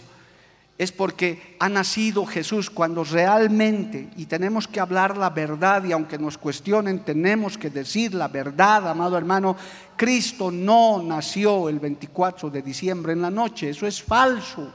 es 0.79 0.93
porque 0.93 1.57
ha 1.59 1.67
nacido 1.67 2.25
Jesús 2.25 2.69
cuando 2.69 3.03
realmente, 3.03 4.07
y 4.15 4.27
tenemos 4.27 4.65
que 4.65 4.79
hablar 4.79 5.17
la 5.17 5.29
verdad, 5.29 5.83
y 5.83 5.91
aunque 5.91 6.17
nos 6.17 6.37
cuestionen, 6.37 6.99
tenemos 6.99 7.57
que 7.57 7.69
decir 7.69 8.13
la 8.13 8.29
verdad, 8.29 8.87
amado 8.87 9.17
hermano, 9.17 9.57
Cristo 9.97 10.49
no 10.49 11.03
nació 11.03 11.67
el 11.67 11.79
24 11.79 12.49
de 12.49 12.61
diciembre 12.61 13.11
en 13.11 13.21
la 13.21 13.29
noche, 13.29 13.71
eso 13.71 13.85
es 13.85 14.01
falso, 14.01 14.71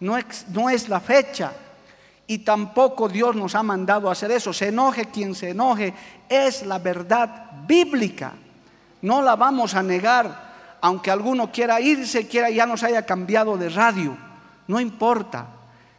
no 0.00 0.18
es, 0.18 0.44
no 0.52 0.68
es 0.68 0.90
la 0.90 1.00
fecha. 1.00 1.54
Y 2.26 2.38
tampoco 2.38 3.08
Dios 3.08 3.34
nos 3.34 3.54
ha 3.54 3.62
mandado 3.62 4.10
a 4.10 4.12
hacer 4.12 4.32
eso. 4.32 4.52
Se 4.52 4.68
enoje 4.68 5.06
quien 5.06 5.34
se 5.34 5.50
enoje, 5.50 5.94
es 6.28 6.66
la 6.66 6.80
verdad 6.80 7.62
bíblica. 7.66 8.34
No 9.00 9.22
la 9.22 9.36
vamos 9.36 9.74
a 9.74 9.82
negar, 9.82 10.76
aunque 10.82 11.10
alguno 11.10 11.50
quiera 11.50 11.80
irse, 11.80 12.26
quiera 12.26 12.50
ya 12.50 12.66
nos 12.66 12.82
haya 12.82 13.06
cambiado 13.06 13.56
de 13.56 13.70
radio 13.70 14.25
no 14.68 14.80
importa, 14.80 15.46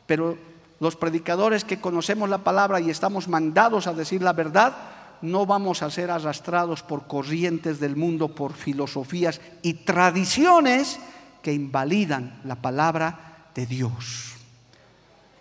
pero 0.05 0.37
los 0.79 0.95
predicadores 0.95 1.63
que 1.63 1.79
conocemos 1.79 2.29
la 2.29 2.39
palabra 2.39 2.79
y 2.79 2.89
estamos 2.89 3.27
mandados 3.27 3.87
a 3.87 3.93
decir 3.93 4.21
la 4.21 4.33
verdad, 4.33 4.75
no 5.21 5.45
vamos 5.45 5.81
a 5.81 5.89
ser 5.89 6.11
arrastrados 6.11 6.83
por 6.83 7.07
corrientes 7.07 7.79
del 7.79 7.95
mundo, 7.95 8.29
por 8.29 8.53
filosofías 8.53 9.41
y 9.61 9.73
tradiciones 9.73 10.99
que 11.41 11.53
invalidan 11.53 12.39
la 12.43 12.55
palabra 12.55 13.49
de 13.55 13.65
Dios. 13.65 14.33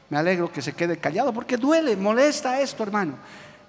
Me 0.09 0.17
alegro 0.17 0.53
que 0.53 0.63
se 0.63 0.73
quede 0.73 0.99
callado 0.99 1.33
porque 1.33 1.57
duele, 1.57 1.97
molesta 1.97 2.61
esto, 2.61 2.85
hermano. 2.85 3.17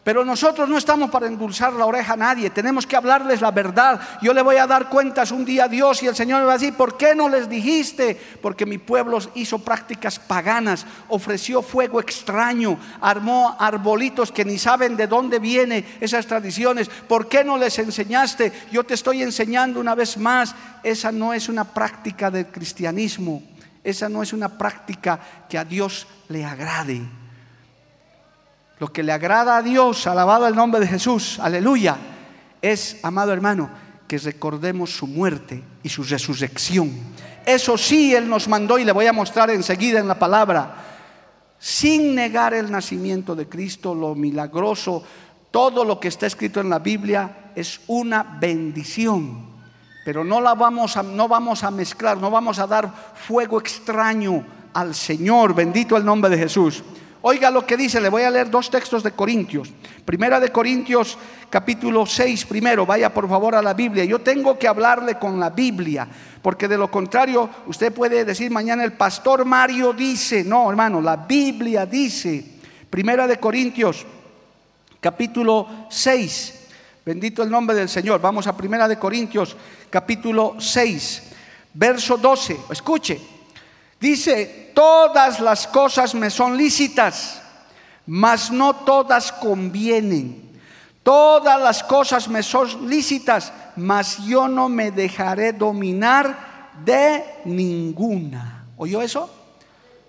Pero 0.08 0.24
nosotros 0.24 0.70
no 0.70 0.78
estamos 0.78 1.10
para 1.10 1.28
endulzar 1.28 1.74
la 1.74 1.86
oreja 1.86 2.14
a 2.14 2.16
nadie, 2.16 2.50
tenemos 2.50 2.88
que 2.88 2.96
hablarles 2.96 3.42
la 3.42 3.52
verdad. 3.52 4.00
Yo 4.22 4.34
le 4.34 4.42
voy 4.42 4.56
a 4.56 4.66
dar 4.66 4.88
cuentas 4.88 5.32
un 5.32 5.44
día 5.44 5.66
a 5.66 5.68
Dios 5.68 6.02
y 6.02 6.08
el 6.08 6.16
Señor 6.16 6.40
me 6.40 6.46
va 6.46 6.54
a 6.54 6.58
decir, 6.58 6.76
¿por 6.76 6.96
qué 6.96 7.14
no 7.14 7.28
les 7.28 7.50
dijiste? 7.50 8.18
Porque 8.42 8.66
mi 8.66 8.78
pueblo 8.78 9.20
hizo 9.36 9.60
prácticas 9.60 10.18
paganas, 10.18 10.86
ofreció 11.10 11.62
fuego 11.62 12.00
extraño, 12.00 12.80
armó 13.02 13.58
arbolitos 13.60 14.32
que 14.32 14.46
ni 14.46 14.58
saben 14.58 14.96
de 14.96 15.08
dónde 15.08 15.40
vienen 15.40 15.86
esas 16.00 16.26
tradiciones. 16.26 16.88
¿Por 16.88 17.28
qué 17.28 17.44
no 17.44 17.58
les 17.58 17.78
enseñaste? 17.78 18.54
Yo 18.72 18.86
te 18.86 18.94
estoy 18.94 19.24
enseñando 19.24 19.82
una 19.82 19.94
vez 19.94 20.16
más, 20.16 20.56
esa 20.84 21.12
no 21.12 21.34
es 21.34 21.50
una 21.50 21.66
práctica 21.66 22.32
del 22.32 22.48
cristianismo, 22.48 23.44
esa 23.84 24.08
no 24.08 24.24
es 24.24 24.32
una 24.32 24.58
práctica 24.58 25.20
que 25.50 25.58
a 25.58 25.66
Dios 25.66 26.08
le 26.30 26.46
agrade. 26.46 27.27
Lo 28.80 28.92
que 28.92 29.04
le 29.04 29.12
agrada 29.12 29.58
a 29.58 29.64
Dios, 29.64 30.06
alabado 30.06 30.48
el 30.48 30.56
nombre 30.56 30.80
de 30.80 30.88
Jesús, 30.88 31.40
aleluya, 31.40 31.98
es, 32.62 33.00
amado 33.04 33.34
hermano, 33.34 33.70
que 34.08 34.18
recordemos 34.18 34.96
su 34.96 35.08
muerte 35.08 35.64
y 35.84 35.90
su 35.90 36.04
resurrección. 36.04 36.92
Eso 37.46 37.78
sí, 37.78 38.14
Él 38.14 38.30
nos 38.30 38.48
mandó 38.48 38.78
y 38.78 38.86
le 38.86 38.92
voy 38.92 39.08
a 39.08 39.14
mostrar 39.14 39.50
enseguida 39.50 40.00
en 40.00 40.08
la 40.08 40.20
palabra, 40.20 40.86
sin 41.60 42.14
negar 42.14 42.54
el 42.54 42.72
nacimiento 42.72 43.36
de 43.36 43.50
Cristo, 43.50 43.96
lo 43.96 44.14
milagroso, 44.14 45.04
todo 45.50 45.84
lo 45.84 46.00
que 46.00 46.10
está 46.10 46.28
escrito 46.28 46.60
en 46.60 46.70
la 46.70 46.80
Biblia 46.80 47.52
es 47.56 47.82
una 47.88 48.24
bendición. 48.24 49.48
Pero 50.06 50.24
no 50.24 50.40
la 50.40 50.54
vamos 50.54 50.96
a, 50.98 51.04
no 51.04 51.28
vamos 51.28 51.64
a 51.64 51.72
mezclar, 51.72 52.18
no 52.18 52.30
vamos 52.30 52.60
a 52.60 52.68
dar 52.68 52.94
fuego 53.16 53.60
extraño 53.60 54.46
al 54.74 54.94
Señor. 54.94 55.54
Bendito 55.56 55.98
el 55.98 56.06
nombre 56.06 56.30
de 56.30 56.38
Jesús. 56.38 56.84
Oiga 57.22 57.50
lo 57.50 57.66
que 57.66 57.78
dice, 57.78 58.00
le 58.00 58.10
voy 58.10 58.24
a 58.24 58.30
leer 58.30 58.50
dos 58.50 58.70
textos 58.70 59.02
de 59.02 59.12
Corintios. 59.12 59.72
Primera 60.06 60.40
de 60.40 60.52
Corintios 60.52 61.18
capítulo 61.50 62.06
6 62.06 62.46
primero, 62.46 62.86
vaya 62.86 63.14
por 63.14 63.28
favor 63.28 63.56
a 63.56 63.62
la 63.62 63.74
Biblia. 63.74 64.06
Yo 64.06 64.20
tengo 64.20 64.58
que 64.60 64.68
hablarle 64.68 65.18
con 65.18 65.40
la 65.40 65.50
Biblia, 65.50 66.08
porque 66.42 66.68
de 66.68 66.78
lo 66.78 66.92
contrario 66.92 67.50
usted 67.66 67.92
puede 67.92 68.24
decir 68.24 68.52
mañana 68.52 68.84
el 68.84 68.94
pastor 68.94 69.46
Mario 69.46 69.94
dice, 69.94 70.44
no 70.44 70.70
hermano, 70.70 71.02
la 71.02 71.16
Biblia 71.18 71.86
dice. 71.86 72.44
Primera 72.90 73.28
de 73.28 73.38
Corintios 73.38 74.06
capítulo 75.02 75.88
6. 75.90 76.54
Bendito 77.04 77.42
el 77.42 77.50
nombre 77.50 77.76
del 77.76 77.90
Señor. 77.90 78.22
Vamos 78.22 78.48
a 78.48 78.56
Primera 78.56 78.88
de 78.88 79.00
Corintios 79.00 79.56
capítulo 79.90 80.56
6, 80.60 81.24
verso 81.74 82.18
12. 82.18 82.58
Escuche. 82.70 83.37
Dice, 84.00 84.72
todas 84.76 85.40
las 85.40 85.68
cosas 85.68 86.14
me 86.14 86.30
son 86.30 86.56
lícitas, 86.56 87.42
mas 88.06 88.52
no 88.52 88.76
todas 88.76 89.32
convienen. 89.32 90.48
Todas 91.02 91.60
las 91.62 91.84
cosas 91.84 92.28
me 92.28 92.44
son 92.44 92.90
lícitas, 92.90 93.52
mas 93.76 94.18
yo 94.26 94.48
no 94.48 94.70
me 94.70 94.92
dejaré 94.92 95.54
dominar 95.54 96.74
de 96.84 97.24
ninguna. 97.46 98.66
¿Oyó 98.78 99.02
eso? 99.02 99.30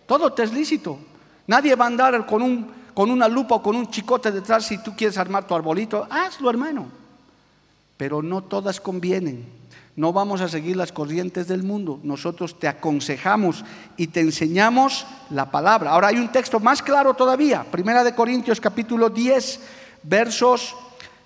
Todo 0.07 0.32
te 0.32 0.43
es 0.43 0.53
lícito. 0.53 0.99
Nadie 1.47 1.74
va 1.74 1.84
a 1.84 1.89
andar 1.89 2.26
con, 2.26 2.43
un, 2.43 2.70
con 2.93 3.11
una 3.11 3.28
lupa 3.28 3.55
o 3.55 3.62
con 3.62 3.76
un 3.76 3.89
chicote 3.91 4.30
detrás 4.30 4.66
si 4.66 4.78
tú 4.78 4.95
quieres 4.95 5.16
armar 5.16 5.47
tu 5.47 5.55
arbolito. 5.55 6.07
Hazlo, 6.11 6.51
hermano. 6.51 6.86
Pero 7.97 8.22
no 8.22 8.43
todas 8.43 8.80
convienen. 8.80 9.58
No 9.99 10.13
vamos 10.13 10.41
a 10.43 10.49
seguir 10.49 10.77
las 10.77 10.93
corrientes 10.93 11.49
del 11.49 11.65
mundo. 11.65 11.99
Nosotros 12.05 12.61
te 12.61 12.69
aconsejamos 12.69 13.65
y 13.97 14.07
te 14.07 14.21
enseñamos 14.21 15.05
la 15.29 15.51
palabra. 15.51 15.91
Ahora 15.91 16.07
hay 16.07 16.19
un 16.19 16.31
texto 16.31 16.61
más 16.61 16.83
claro 16.83 17.15
todavía. 17.15 17.65
Primera 17.65 18.05
de 18.05 18.15
Corintios 18.15 18.61
capítulo 18.61 19.11
10, 19.11 19.61
versos, 20.05 20.77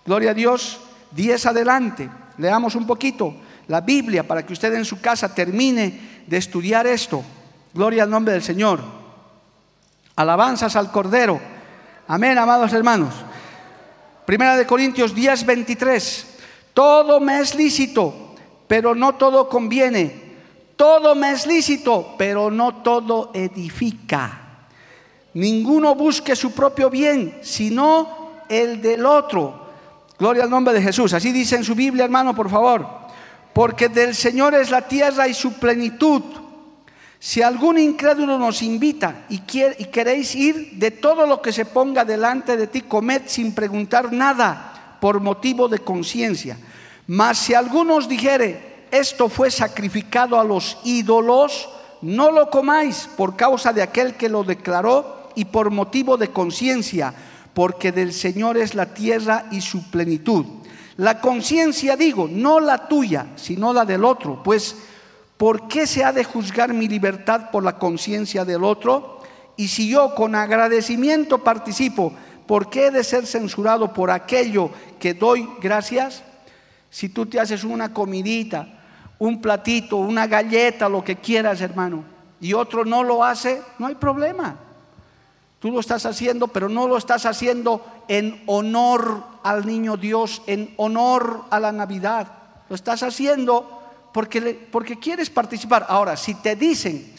gloria 0.07 0.31
a 0.31 0.35
Dios, 0.35 0.81
10 1.11 1.45
adelante. 1.45 2.09
Leamos 2.39 2.75
un 2.75 2.87
poquito 2.87 3.35
la 3.69 3.83
Biblia 3.83 4.27
para 4.27 4.47
que 4.47 4.55
usted 4.55 4.73
en 4.73 4.87
su 4.87 5.03
casa 5.03 5.35
termine 5.35 6.23
de 6.27 6.39
estudiar 6.39 6.87
esto. 6.87 7.23
Gloria 7.75 8.05
al 8.05 8.11
nombre 8.11 8.33
del 8.33 8.43
Señor. 8.43 8.81
Alabanzas 10.17 10.77
al 10.77 10.91
Cordero. 10.91 11.39
Amén, 12.09 12.39
amados 12.39 12.73
hermanos. 12.73 13.13
Primera 14.25 14.57
de 14.57 14.67
Corintios 14.67 15.15
10, 15.15 15.45
23. 15.45 16.27
Todo 16.73 17.21
me 17.21 17.39
es 17.39 17.55
lícito 17.55 18.22
pero 18.73 18.95
no 18.95 19.17
todo 19.17 19.51
conviene. 19.51 20.11
Todo 20.77 21.15
me 21.15 21.33
es 21.33 21.47
lícito, 21.47 22.15
pero 22.17 22.51
no 22.51 22.77
todo 22.77 23.31
edifica. 23.35 24.65
Ninguno 25.35 25.95
busque 25.95 26.35
su 26.35 26.53
propio 26.53 26.89
bien, 26.89 27.41
sino 27.43 28.41
el 28.49 28.81
del 28.81 29.05
otro. 29.05 29.67
Gloria 30.19 30.45
al 30.45 30.49
nombre 30.49 30.73
de 30.73 30.81
Jesús. 30.81 31.13
Así 31.13 31.33
dice 31.33 31.57
en 31.57 31.65
su 31.65 31.75
Biblia, 31.75 32.05
hermano, 32.05 32.35
por 32.35 32.49
favor. 32.49 32.89
Porque 33.53 33.91
del 33.91 34.15
Señor 34.15 34.55
es 34.55 34.71
la 34.71 34.89
tierra 34.89 35.29
y 35.29 35.35
su 35.35 35.53
plenitud. 35.53 36.23
Si 37.19 37.43
algún 37.43 37.77
incrédulo 37.77 38.39
nos 38.39 38.63
invita 38.63 39.27
y, 39.29 39.41
quiere, 39.41 39.77
y 39.81 39.85
queréis 39.85 40.35
ir, 40.35 40.79
de 40.79 40.93
todo 40.93 41.27
lo 41.27 41.43
que 41.43 41.53
se 41.53 41.67
ponga 41.67 42.07
delante 42.07 42.57
de 42.57 42.69
ti, 42.69 42.81
comed 42.81 43.21
sin 43.27 43.55
preguntar 43.55 44.15
nada 44.15 44.97
por 44.99 45.21
motivo 45.21 45.69
de 45.69 45.81
conciencia 45.81 46.57
mas 47.07 47.39
si 47.39 47.55
algunos 47.55 48.09
dijere, 48.09 48.87
esto 48.91 49.29
fue 49.29 49.51
sacrificado 49.51 50.39
a 50.39 50.45
los 50.45 50.79
ídolos, 50.85 51.69
no 52.03 52.31
lo 52.31 52.51
comáis 52.51 53.09
por 53.17 53.37
causa 53.37 53.73
de 53.73 53.83
aquel 53.83 54.15
que 54.15 54.29
lo 54.29 54.45
declaró 54.45 55.31
y 55.35 55.47
por 55.47 55.71
motivo 55.71 56.17
de 56.17 56.29
conciencia, 56.29 57.15
porque 57.55 57.93
del 57.93 58.13
Señor 58.13 58.57
es 58.57 58.75
la 58.75 58.95
tierra 58.95 59.47
y 59.51 59.61
su 59.61 59.91
plenitud. 59.91 60.45
La 60.97 61.21
conciencia, 61.21 61.97
digo, 61.97 62.29
no 62.31 62.61
la 62.61 62.87
tuya, 62.89 63.29
sino 63.37 63.73
la 63.73 63.85
del 63.85 64.05
otro, 64.05 64.43
pues 64.43 64.77
¿por 65.37 65.69
qué 65.69 65.87
se 65.87 66.05
ha 66.05 66.13
de 66.13 66.25
juzgar 66.25 66.75
mi 66.75 66.87
libertad 66.87 67.51
por 67.51 67.65
la 67.65 67.79
conciencia 67.79 68.45
del 68.45 68.63
otro? 68.63 69.21
Y 69.57 69.69
si 69.69 69.89
yo 69.89 70.15
con 70.15 70.35
agradecimiento 70.35 71.39
participo, 71.39 72.13
¿por 72.47 72.69
qué 72.69 72.87
he 72.87 72.91
de 72.91 73.05
ser 73.05 73.27
censurado 73.27 73.93
por 73.93 74.11
aquello 74.11 74.71
que 74.99 75.15
doy 75.15 75.49
gracias? 75.61 76.23
Si 76.93 77.09
tú 77.09 77.25
te 77.25 77.41
haces 77.41 77.65
una 77.65 77.95
comidita, 77.95 78.69
un 79.19 79.41
platito, 79.41 79.97
una 79.97 80.27
galleta, 80.27 80.91
lo 80.91 81.03
que 81.03 81.17
quieras, 81.17 81.63
hermano, 81.63 82.05
y 82.39 82.53
otro 82.53 82.85
no 82.85 83.03
lo 83.03 83.25
hace, 83.25 83.63
no 83.79 83.87
hay 83.87 83.95
problema. 83.95 84.57
Tú 85.59 85.71
lo 85.71 85.81
estás 85.81 86.05
haciendo, 86.05 86.49
pero 86.49 86.69
no 86.69 86.87
lo 86.87 86.99
estás 86.99 87.25
haciendo 87.25 87.83
en 88.09 88.43
honor 88.47 89.25
al 89.43 89.65
niño 89.65 89.97
Dios, 89.97 90.43
en 90.47 90.75
honor 90.77 91.45
a 91.49 91.59
la 91.59 91.73
Navidad. 91.73 92.29
Lo 92.69 92.77
estás 92.77 93.03
haciendo 93.03 93.81
porque, 94.13 94.69
porque 94.71 94.99
quieres 94.99 95.31
participar. 95.31 95.87
Ahora, 95.89 96.15
si 96.19 96.35
te 96.35 96.57
dicen, 96.57 97.11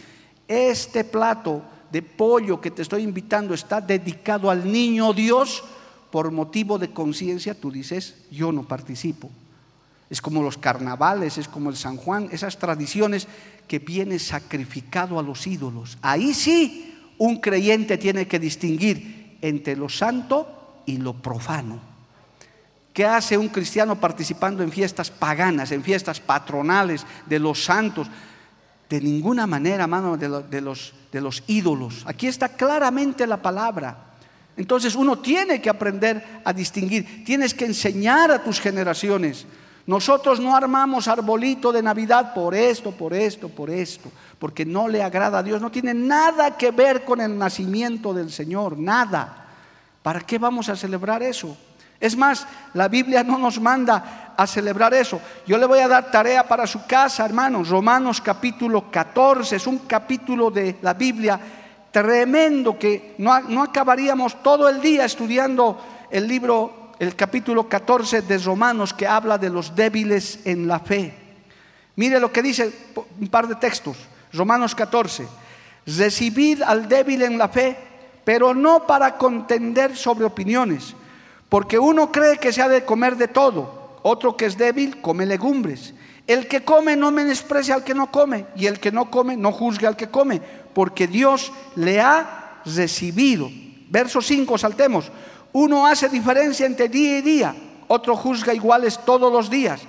este 0.48 1.04
plato 1.04 1.64
de 1.92 2.04
pollo 2.04 2.62
que 2.62 2.70
te 2.70 2.84
estoy 2.84 3.02
invitando 3.02 3.56
está 3.56 3.82
dedicado 3.82 4.52
al 4.52 4.72
niño 4.72 5.14
Dios, 5.14 5.64
por 6.12 6.30
motivo 6.30 6.78
de 6.78 6.92
conciencia, 6.92 7.60
tú 7.60 7.72
dices, 7.72 8.28
yo 8.30 8.52
no 8.52 8.62
participo 8.68 9.32
es 10.14 10.22
como 10.22 10.44
los 10.44 10.60
carnavales, 10.60 11.40
es 11.40 11.48
como 11.48 11.72
el 11.72 11.76
San 11.76 11.98
Juan, 11.98 12.30
esas 12.32 12.60
tradiciones 12.60 13.28
que 13.68 13.80
viene 13.80 14.20
sacrificado 14.20 15.18
a 15.18 15.24
los 15.24 15.48
ídolos. 15.48 15.98
Ahí 16.04 16.36
sí 16.36 16.94
un 17.18 17.38
creyente 17.38 17.98
tiene 17.98 18.28
que 18.28 18.38
distinguir 18.38 19.40
entre 19.42 19.76
lo 19.76 19.90
santo 19.90 20.84
y 20.86 20.98
lo 20.98 21.16
profano. 21.16 21.80
¿Qué 22.94 23.08
hace 23.08 23.40
un 23.40 23.50
cristiano 23.50 24.00
participando 24.00 24.62
en 24.62 24.72
fiestas 24.72 25.10
paganas, 25.10 25.72
en 25.72 25.82
fiestas 25.82 26.20
patronales 26.20 27.08
de 27.26 27.40
los 27.40 27.64
santos? 27.64 28.08
De 28.88 29.02
ninguna 29.02 29.48
manera, 29.48 29.88
mano, 29.88 30.16
de, 30.16 30.30
los, 30.62 30.94
de 31.12 31.22
los 31.22 31.44
ídolos. 31.48 32.04
Aquí 32.06 32.28
está 32.28 32.50
claramente 32.50 33.26
la 33.26 33.42
palabra. 33.42 34.14
Entonces 34.58 34.94
uno 34.94 35.18
tiene 35.18 35.60
que 35.60 35.72
aprender 35.72 36.42
a 36.46 36.54
distinguir, 36.54 37.26
tienes 37.26 37.56
que 37.56 37.66
enseñar 37.66 38.30
a 38.30 38.44
tus 38.44 38.60
generaciones 38.60 39.48
nosotros 39.86 40.40
no 40.40 40.56
armamos 40.56 41.10
arbolito 41.10 41.72
de 41.72 41.84
Navidad 41.84 42.34
por 42.34 42.56
esto, 42.56 42.92
por 42.92 43.14
esto, 43.14 43.50
por 43.50 43.70
esto, 43.70 44.10
porque 44.40 44.66
no 44.66 44.88
le 44.88 45.04
agrada 45.04 45.40
a 45.40 45.44
Dios. 45.44 45.62
No 45.62 45.72
tiene 45.72 45.94
nada 45.94 46.56
que 46.56 46.72
ver 46.72 47.04
con 47.04 47.20
el 47.20 47.38
nacimiento 47.38 48.14
del 48.14 48.32
Señor, 48.32 48.80
nada. 48.80 49.46
¿Para 50.02 50.22
qué 50.22 50.38
vamos 50.38 50.70
a 50.70 50.78
celebrar 50.78 51.22
eso? 51.22 51.58
Es 52.00 52.16
más, 52.16 52.48
la 52.74 52.88
Biblia 52.88 53.24
no 53.24 53.38
nos 53.38 53.60
manda 53.60 54.34
a 54.38 54.48
celebrar 54.48 54.94
eso. 54.94 55.20
Yo 55.46 55.58
le 55.58 55.66
voy 55.66 55.80
a 55.80 55.88
dar 55.88 56.12
tarea 56.12 56.48
para 56.48 56.66
su 56.66 56.86
casa, 56.86 57.26
hermanos. 57.26 57.68
Romanos 57.68 58.22
capítulo 58.22 58.90
14 58.90 59.58
es 59.58 59.68
un 59.68 59.80
capítulo 59.80 60.50
de 60.50 60.78
la 60.82 60.94
Biblia 60.94 61.40
tremendo 61.92 62.80
que 62.80 63.16
no, 63.18 63.40
no 63.42 63.64
acabaríamos 63.64 64.42
todo 64.42 64.68
el 64.68 64.82
día 64.82 65.06
estudiando 65.06 65.78
el 66.10 66.28
libro 66.28 66.83
el 67.00 67.16
capítulo 67.16 67.68
14 67.68 68.22
de 68.22 68.38
Romanos 68.38 68.94
que 68.94 69.08
habla 69.08 69.38
de 69.38 69.50
los 69.50 69.76
débiles 69.76 70.40
en 70.46 70.68
la 70.68 70.80
fe. 70.80 71.14
Mire 71.96 72.20
lo 72.20 72.32
que 72.32 72.42
dice 72.42 72.72
un 73.20 73.28
par 73.28 73.48
de 73.48 73.56
textos. 73.56 73.98
Romanos 74.32 74.74
14. 74.74 75.28
Recibid 75.86 76.62
al 76.62 76.88
débil 76.88 77.22
en 77.24 77.38
la 77.38 77.50
fe, 77.50 77.78
pero 78.24 78.54
no 78.54 78.88
para 78.88 79.18
contender 79.18 79.96
sobre 79.96 80.26
opiniones, 80.26 80.96
porque 81.50 81.78
uno 81.78 82.12
cree 82.12 82.38
que 82.38 82.54
se 82.54 82.62
ha 82.62 82.70
de 82.70 82.86
comer 82.86 83.18
de 83.18 83.28
todo, 83.28 84.00
otro 84.02 84.36
que 84.38 84.46
es 84.46 84.58
débil 84.58 85.02
come 85.02 85.26
legumbres. 85.26 85.94
El 86.26 86.48
que 86.48 86.64
come 86.64 86.96
no 86.96 87.12
menosprecia 87.12 87.76
al 87.76 87.84
que 87.84 87.94
no 87.94 88.10
come, 88.10 88.46
y 88.56 88.68
el 88.68 88.80
que 88.80 88.92
no 88.92 89.12
come 89.12 89.36
no 89.36 89.52
juzgue 89.52 89.88
al 89.88 89.98
que 89.98 90.10
come, 90.10 90.42
porque 90.74 91.06
Dios 91.06 91.52
le 91.76 92.00
ha 92.00 92.62
recibido. 92.66 93.50
Verso 93.90 94.22
5, 94.22 94.58
saltemos. 94.58 95.12
Uno 95.54 95.86
hace 95.86 96.10
diferencia 96.10 96.66
entre 96.66 96.90
día 96.90 97.20
y 97.20 97.22
día, 97.22 97.56
otro 97.88 98.16
juzga 98.16 98.54
iguales 98.54 99.00
todos 99.06 99.32
los 99.32 99.50
días. 99.50 99.82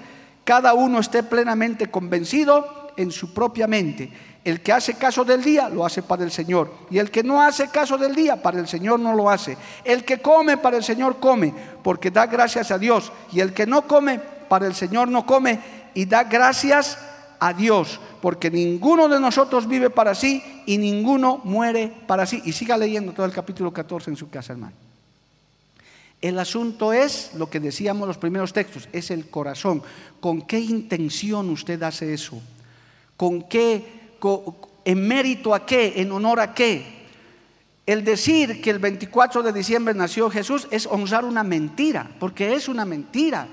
Cada 0.45 0.75
uno 0.75 1.01
esté 1.01 1.23
plenamente 1.23 1.91
convencido 1.91 2.93
en 2.97 3.11
su 3.11 3.33
propia 3.33 3.67
mente. 3.67 4.11
El 4.45 4.61
que 4.61 4.73
hace 4.73 4.95
caso 4.95 5.25
del 5.25 5.43
día 5.43 5.71
lo 5.71 5.87
hace 5.87 6.03
para 6.03 6.23
el 6.23 6.31
Señor. 6.31 6.71
Y 6.91 6.99
el 6.99 7.11
que 7.11 7.23
no 7.23 7.41
hace 7.41 7.69
caso 7.69 7.97
del 7.97 8.15
día, 8.15 8.43
para 8.43 8.59
el 8.59 8.69
Señor 8.69 9.01
no 9.01 9.15
lo 9.15 9.31
hace. 9.31 9.57
El 9.85 10.05
que 10.05 10.19
come, 10.19 10.59
para 10.59 10.77
el 10.77 10.85
Señor 10.85 11.19
come, 11.19 11.55
porque 11.83 12.11
da 12.11 12.27
gracias 12.27 12.71
a 12.71 12.79
Dios. 12.79 13.11
Y 13.33 13.41
el 13.41 13.55
que 13.55 13.67
no 13.67 13.87
come, 13.87 14.21
para 14.49 14.67
el 14.67 14.75
Señor 14.75 15.09
no 15.09 15.25
come 15.25 15.61
y 15.95 16.05
da 16.05 16.25
gracias 16.25 16.99
a 17.41 17.55
Dios. 17.55 17.99
Porque 18.21 18.51
ninguno 18.51 19.09
de 19.09 19.19
nosotros 19.19 19.67
vive 19.67 19.89
para 19.89 20.15
sí 20.15 20.43
y 20.67 20.77
ninguno 20.77 21.41
muere 21.45 21.91
para 22.07 22.27
sí. 22.27 22.43
Y 22.45 22.53
siga 22.53 22.77
leyendo 22.77 23.13
todo 23.13 23.25
el 23.25 23.33
capítulo 23.33 23.73
14 23.73 24.11
en 24.11 24.17
su 24.17 24.29
casa, 24.29 24.53
hermano. 24.53 24.84
El 26.25 26.39
asunto 26.39 26.95
es 26.95 27.33
lo 27.35 27.51
que 27.51 27.61
decíamos 27.61 28.09
los 28.09 28.17
primeros 28.17 28.55
textos, 28.55 28.89
es 28.95 29.11
el 29.11 29.29
corazón. 29.29 29.83
¿Con 30.21 30.41
qué 30.41 30.59
intención 30.59 31.51
usted 31.51 31.83
hace 31.83 32.15
eso? 32.15 32.41
¿Con 33.15 33.43
qué, 33.43 33.85
¿En 34.87 35.07
mérito 35.07 35.55
a 35.55 35.67
qué? 35.67 35.93
¿En 35.97 36.11
honor 36.13 36.41
a 36.41 36.55
qué? 36.55 37.05
El 37.85 38.05
decir 38.05 38.63
que 38.63 38.71
el 38.71 38.79
24 38.79 39.43
de 39.43 39.53
diciembre 39.53 39.93
nació 39.93 40.31
Jesús 40.31 40.67
es 40.71 40.87
honrar 40.87 41.27
una 41.27 41.43
mentira, 41.43 42.11
porque 42.19 42.55
es 42.55 42.69
una 42.69 42.87
mentira. 42.87 43.47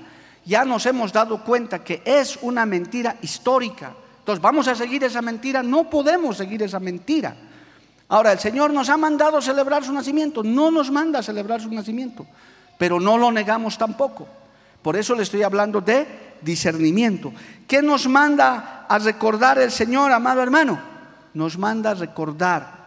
Ya 0.46 0.64
nos 0.64 0.86
hemos 0.86 1.12
dado 1.12 1.44
cuenta 1.44 1.84
que 1.84 2.00
es 2.06 2.38
una 2.40 2.64
mentira 2.64 3.18
histórica. 3.20 3.92
Entonces, 4.20 4.40
¿vamos 4.40 4.66
a 4.66 4.74
seguir 4.74 5.04
esa 5.04 5.20
mentira? 5.20 5.62
No 5.62 5.90
podemos 5.90 6.38
seguir 6.38 6.62
esa 6.62 6.80
mentira. 6.80 7.36
Ahora, 8.08 8.32
el 8.32 8.38
Señor 8.38 8.72
nos 8.72 8.88
ha 8.88 8.96
mandado 8.96 9.42
celebrar 9.42 9.84
su 9.84 9.92
nacimiento, 9.92 10.42
no 10.42 10.70
nos 10.70 10.90
manda 10.90 11.18
a 11.18 11.22
celebrar 11.22 11.60
su 11.60 11.70
nacimiento, 11.70 12.26
pero 12.78 13.00
no 13.00 13.18
lo 13.18 13.30
negamos 13.30 13.78
tampoco. 13.78 14.26
Por 14.82 14.96
eso 14.96 15.14
le 15.14 15.22
estoy 15.22 15.42
hablando 15.42 15.80
de 15.80 16.06
discernimiento. 16.42 17.32
¿Qué 17.66 17.82
nos 17.82 18.08
manda 18.08 18.86
a 18.88 18.98
recordar 18.98 19.58
el 19.58 19.70
Señor, 19.70 20.12
amado 20.12 20.42
hermano? 20.42 20.78
Nos 21.34 21.56
manda 21.56 21.92
a 21.92 21.94
recordar 21.94 22.82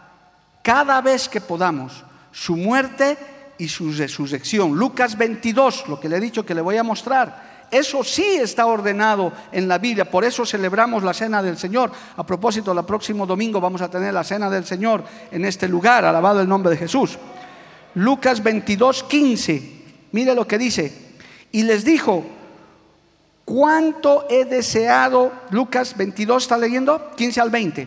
cada 0.62 1.00
vez 1.00 1.28
que 1.28 1.40
podamos 1.40 2.04
su 2.32 2.56
muerte 2.56 3.16
y 3.58 3.68
su 3.68 3.92
resurrección. 3.92 4.76
Lucas 4.76 5.16
22, 5.16 5.88
lo 5.88 5.98
que 5.98 6.08
le 6.08 6.16
he 6.16 6.20
dicho 6.20 6.44
que 6.44 6.54
le 6.54 6.60
voy 6.60 6.76
a 6.76 6.82
mostrar. 6.82 7.66
Eso 7.70 8.04
sí 8.04 8.24
está 8.40 8.66
ordenado 8.66 9.32
en 9.50 9.66
la 9.66 9.78
Biblia, 9.78 10.08
por 10.08 10.24
eso 10.24 10.46
celebramos 10.46 11.02
la 11.02 11.12
cena 11.12 11.42
del 11.42 11.58
Señor. 11.58 11.90
A 12.16 12.24
propósito, 12.24 12.70
el 12.70 12.84
próximo 12.84 13.26
domingo 13.26 13.60
vamos 13.60 13.80
a 13.80 13.90
tener 13.90 14.14
la 14.14 14.22
cena 14.22 14.48
del 14.48 14.64
Señor 14.64 15.02
en 15.32 15.44
este 15.44 15.66
lugar, 15.66 16.04
alabado 16.04 16.40
el 16.40 16.48
nombre 16.48 16.70
de 16.70 16.76
Jesús. 16.76 17.18
Lucas 17.94 18.42
22, 18.42 19.02
15, 19.04 19.75
mire 20.16 20.34
lo 20.34 20.48
que 20.48 20.56
dice. 20.56 20.90
Y 21.52 21.64
les 21.64 21.84
dijo, 21.84 22.24
¿cuánto 23.44 24.24
he 24.30 24.46
deseado? 24.46 25.30
Lucas 25.50 25.94
22 25.94 26.42
está 26.42 26.56
leyendo, 26.56 27.10
15 27.14 27.40
al 27.42 27.50
20. 27.50 27.86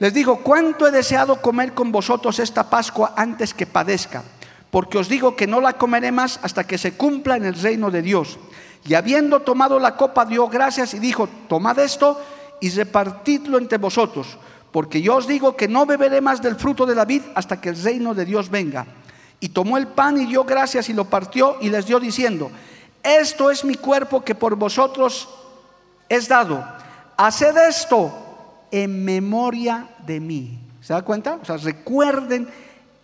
Les 0.00 0.12
dijo, 0.12 0.40
¿cuánto 0.40 0.88
he 0.88 0.90
deseado 0.90 1.40
comer 1.40 1.72
con 1.72 1.92
vosotros 1.92 2.40
esta 2.40 2.68
Pascua 2.68 3.14
antes 3.16 3.54
que 3.54 3.66
padezca? 3.66 4.24
Porque 4.72 4.98
os 4.98 5.08
digo 5.08 5.36
que 5.36 5.46
no 5.46 5.60
la 5.60 5.74
comeré 5.74 6.10
más 6.10 6.40
hasta 6.42 6.64
que 6.66 6.76
se 6.76 6.94
cumpla 6.94 7.36
en 7.36 7.44
el 7.44 7.54
reino 7.54 7.92
de 7.92 8.02
Dios. 8.02 8.36
Y 8.84 8.94
habiendo 8.94 9.42
tomado 9.42 9.78
la 9.78 9.94
copa, 9.94 10.24
dio 10.24 10.48
gracias 10.48 10.92
y 10.92 10.98
dijo, 10.98 11.28
tomad 11.48 11.78
esto 11.78 12.20
y 12.60 12.68
repartidlo 12.70 13.58
entre 13.58 13.78
vosotros, 13.78 14.38
porque 14.72 15.00
yo 15.00 15.14
os 15.14 15.28
digo 15.28 15.54
que 15.56 15.68
no 15.68 15.86
beberé 15.86 16.20
más 16.20 16.42
del 16.42 16.56
fruto 16.56 16.84
de 16.84 16.96
la 16.96 17.04
vid 17.04 17.22
hasta 17.36 17.60
que 17.60 17.68
el 17.68 17.80
reino 17.80 18.12
de 18.12 18.24
Dios 18.24 18.50
venga. 18.50 19.03
Y 19.44 19.50
tomó 19.50 19.76
el 19.76 19.88
pan 19.88 20.16
y 20.16 20.24
dio 20.24 20.42
gracias 20.44 20.88
y 20.88 20.94
lo 20.94 21.04
partió 21.04 21.58
y 21.60 21.68
les 21.68 21.84
dio 21.84 22.00
diciendo, 22.00 22.50
esto 23.02 23.50
es 23.50 23.62
mi 23.62 23.74
cuerpo 23.74 24.24
que 24.24 24.34
por 24.34 24.56
vosotros 24.56 25.28
es 26.08 26.28
dado. 26.28 26.66
Haced 27.18 27.54
esto 27.68 28.10
en 28.70 29.04
memoria 29.04 29.86
de 30.06 30.18
mí. 30.18 30.58
¿Se 30.80 30.94
da 30.94 31.02
cuenta? 31.02 31.38
O 31.42 31.44
sea, 31.44 31.58
recuerden 31.58 32.48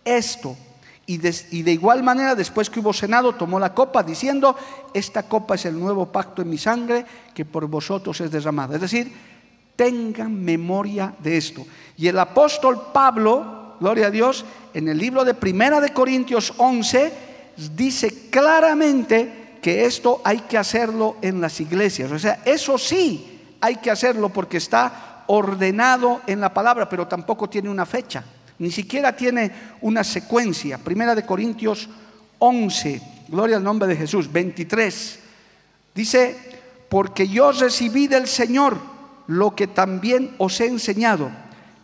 esto. 0.03 0.57
Y 1.05 1.17
de, 1.17 1.71
igual 1.71 2.01
manera, 2.01 2.33
después 2.33 2.71
que 2.71 2.79
hubo 2.79 2.91
cenado, 2.91 3.35
tomó 3.35 3.59
la 3.59 3.75
copa 3.75 4.01
diciendo, 4.01 4.55
esta 4.95 5.21
copa 5.21 5.53
es 5.53 5.65
el 5.65 5.79
nuevo 5.79 6.07
pacto 6.07 6.41
en 6.41 6.49
mi 6.49 6.57
sangre 6.57 7.05
que 7.35 7.45
por 7.45 7.67
vosotros 7.67 8.19
es 8.19 8.31
derramada. 8.31 8.73
Es 8.73 8.81
decir, 8.81 9.13
tengan 9.75 10.43
memoria 10.43 11.13
de 11.19 11.37
esto. 11.37 11.63
Y 11.97 12.07
el 12.07 12.17
apóstol 12.17 12.87
Pablo, 12.91 13.60
gloria 13.81 14.07
a 14.07 14.11
Dios, 14.11 14.45
en 14.73 14.87
el 14.87 14.97
libro 14.97 15.25
de 15.25 15.33
Primera 15.33 15.81
de 15.81 15.91
Corintios 15.91 16.53
11, 16.55 17.11
dice 17.75 18.29
claramente 18.29 19.57
que 19.61 19.83
esto 19.83 20.21
hay 20.23 20.39
que 20.39 20.57
hacerlo 20.57 21.17
en 21.21 21.41
las 21.41 21.59
iglesias. 21.59 22.09
O 22.13 22.17
sea, 22.17 22.39
eso 22.45 22.77
sí 22.77 23.57
hay 23.59 23.75
que 23.75 23.91
hacerlo 23.91 24.29
porque 24.29 24.55
está 24.55 25.25
ordenado 25.27 26.21
en 26.25 26.39
la 26.39 26.53
palabra, 26.53 26.87
pero 26.87 27.05
tampoco 27.07 27.49
tiene 27.49 27.69
una 27.69 27.85
fecha 27.85 28.23
ni 28.61 28.69
siquiera 28.69 29.15
tiene 29.15 29.51
una 29.81 30.03
secuencia. 30.03 30.77
Primera 30.77 31.15
de 31.15 31.25
Corintios 31.25 31.89
11, 32.37 33.01
gloria 33.27 33.57
al 33.57 33.63
nombre 33.63 33.87
de 33.87 33.95
Jesús, 33.95 34.31
23. 34.31 35.19
Dice, 35.95 36.37
porque 36.87 37.27
yo 37.27 37.51
recibí 37.53 38.05
del 38.05 38.27
Señor 38.27 38.77
lo 39.25 39.55
que 39.55 39.65
también 39.65 40.35
os 40.37 40.61
he 40.61 40.67
enseñado, 40.67 41.31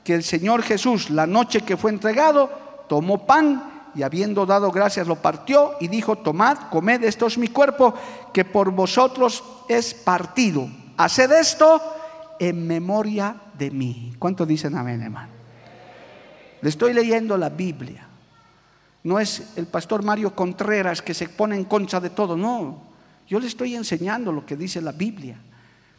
que 0.08 0.16
el 0.16 0.24
Señor 0.24 0.64
Jesús, 0.64 1.10
la 1.10 1.28
noche 1.28 1.66
que 1.66 1.76
fue 1.76 1.91
entregado, 1.91 2.49
tomó 2.88 3.28
pan 3.28 3.89
y 3.93 4.03
habiendo 4.03 4.45
dado 4.45 4.72
gracias 4.72 5.05
lo 5.05 5.18
partió 5.18 5.74
y 5.82 5.89
dijo, 5.89 6.16
tomad, 6.20 6.70
comed, 6.70 7.03
esto 7.03 7.28
es 7.28 7.38
mi 7.38 7.49
cuerpo, 7.49 7.93
que 8.32 8.45
por 8.45 8.72
vosotros 8.72 9.43
es 9.68 9.93
partido. 9.93 10.70
Haced 10.95 11.30
esto 11.34 11.82
en 12.39 12.66
memoria 12.66 13.36
de 13.58 13.70
mí. 13.70 14.14
¿Cuánto 14.18 14.45
dicen 14.45 14.78
amén, 14.78 15.01
hermano? 15.01 15.34
Le 16.62 16.70
estoy 16.70 16.93
leyendo 16.93 17.38
la 17.38 17.49
Biblia. 17.49 18.08
No 19.03 19.20
es 19.20 19.58
el 19.58 19.68
pastor 19.68 20.05
Mario 20.05 20.34
Contreras 20.34 21.01
que 21.01 21.14
se 21.14 21.28
pone 21.28 21.58
en 21.58 21.66
contra 21.66 21.99
de 21.99 22.12
todo, 22.12 22.38
no. 22.38 22.82
Yo 23.28 23.41
le 23.41 23.47
estoy 23.47 23.76
enseñando 23.76 24.32
lo 24.32 24.45
que 24.45 24.55
dice 24.55 24.80
la 24.80 24.93
Biblia. 24.93 25.38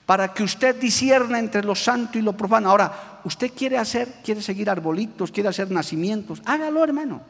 Para 0.09 0.33
que 0.33 0.43
usted 0.43 0.81
disierna 0.81 1.39
entre 1.39 1.63
lo 1.63 1.75
santo 1.75 2.19
y 2.19 2.23
lo 2.23 2.33
profano. 2.33 2.71
Ahora, 2.71 3.21
usted 3.25 3.53
quiere 3.55 3.77
hacer, 3.77 4.09
quiere 4.25 4.41
seguir 4.41 4.71
arbolitos, 4.71 5.31
quiere 5.31 5.51
hacer 5.51 5.71
nacimientos. 5.71 6.41
Hágalo, 6.47 6.83
hermano. 6.83 7.21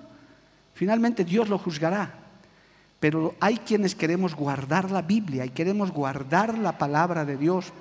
Finalmente 0.75 1.25
Dios 1.25 1.49
lo 1.49 1.59
juzgará. 1.59 2.09
Pero 3.01 3.35
hay 3.41 3.57
quienes 3.57 3.97
queremos 3.97 4.37
guardar 4.37 4.93
la 4.93 5.03
Biblia 5.03 5.45
y 5.45 5.51
queremos 5.51 5.91
guardar 5.91 6.57
la 6.57 6.79
palabra 6.79 7.25
de 7.25 7.37
Dios. 7.37 7.73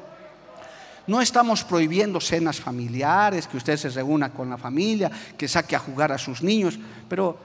No 1.06 1.22
estamos 1.22 1.64
prohibiendo 1.64 2.20
cenas 2.20 2.60
familiares, 2.60 3.46
que 3.46 3.58
usted 3.58 3.78
se 3.78 3.90
reúna 3.90 4.34
con 4.34 4.50
la 4.50 4.58
familia, 4.58 5.12
que 5.38 5.48
saque 5.48 5.76
a 5.76 5.80
jugar 5.80 6.12
a 6.12 6.18
sus 6.18 6.42
niños, 6.42 6.80
pero 7.08 7.38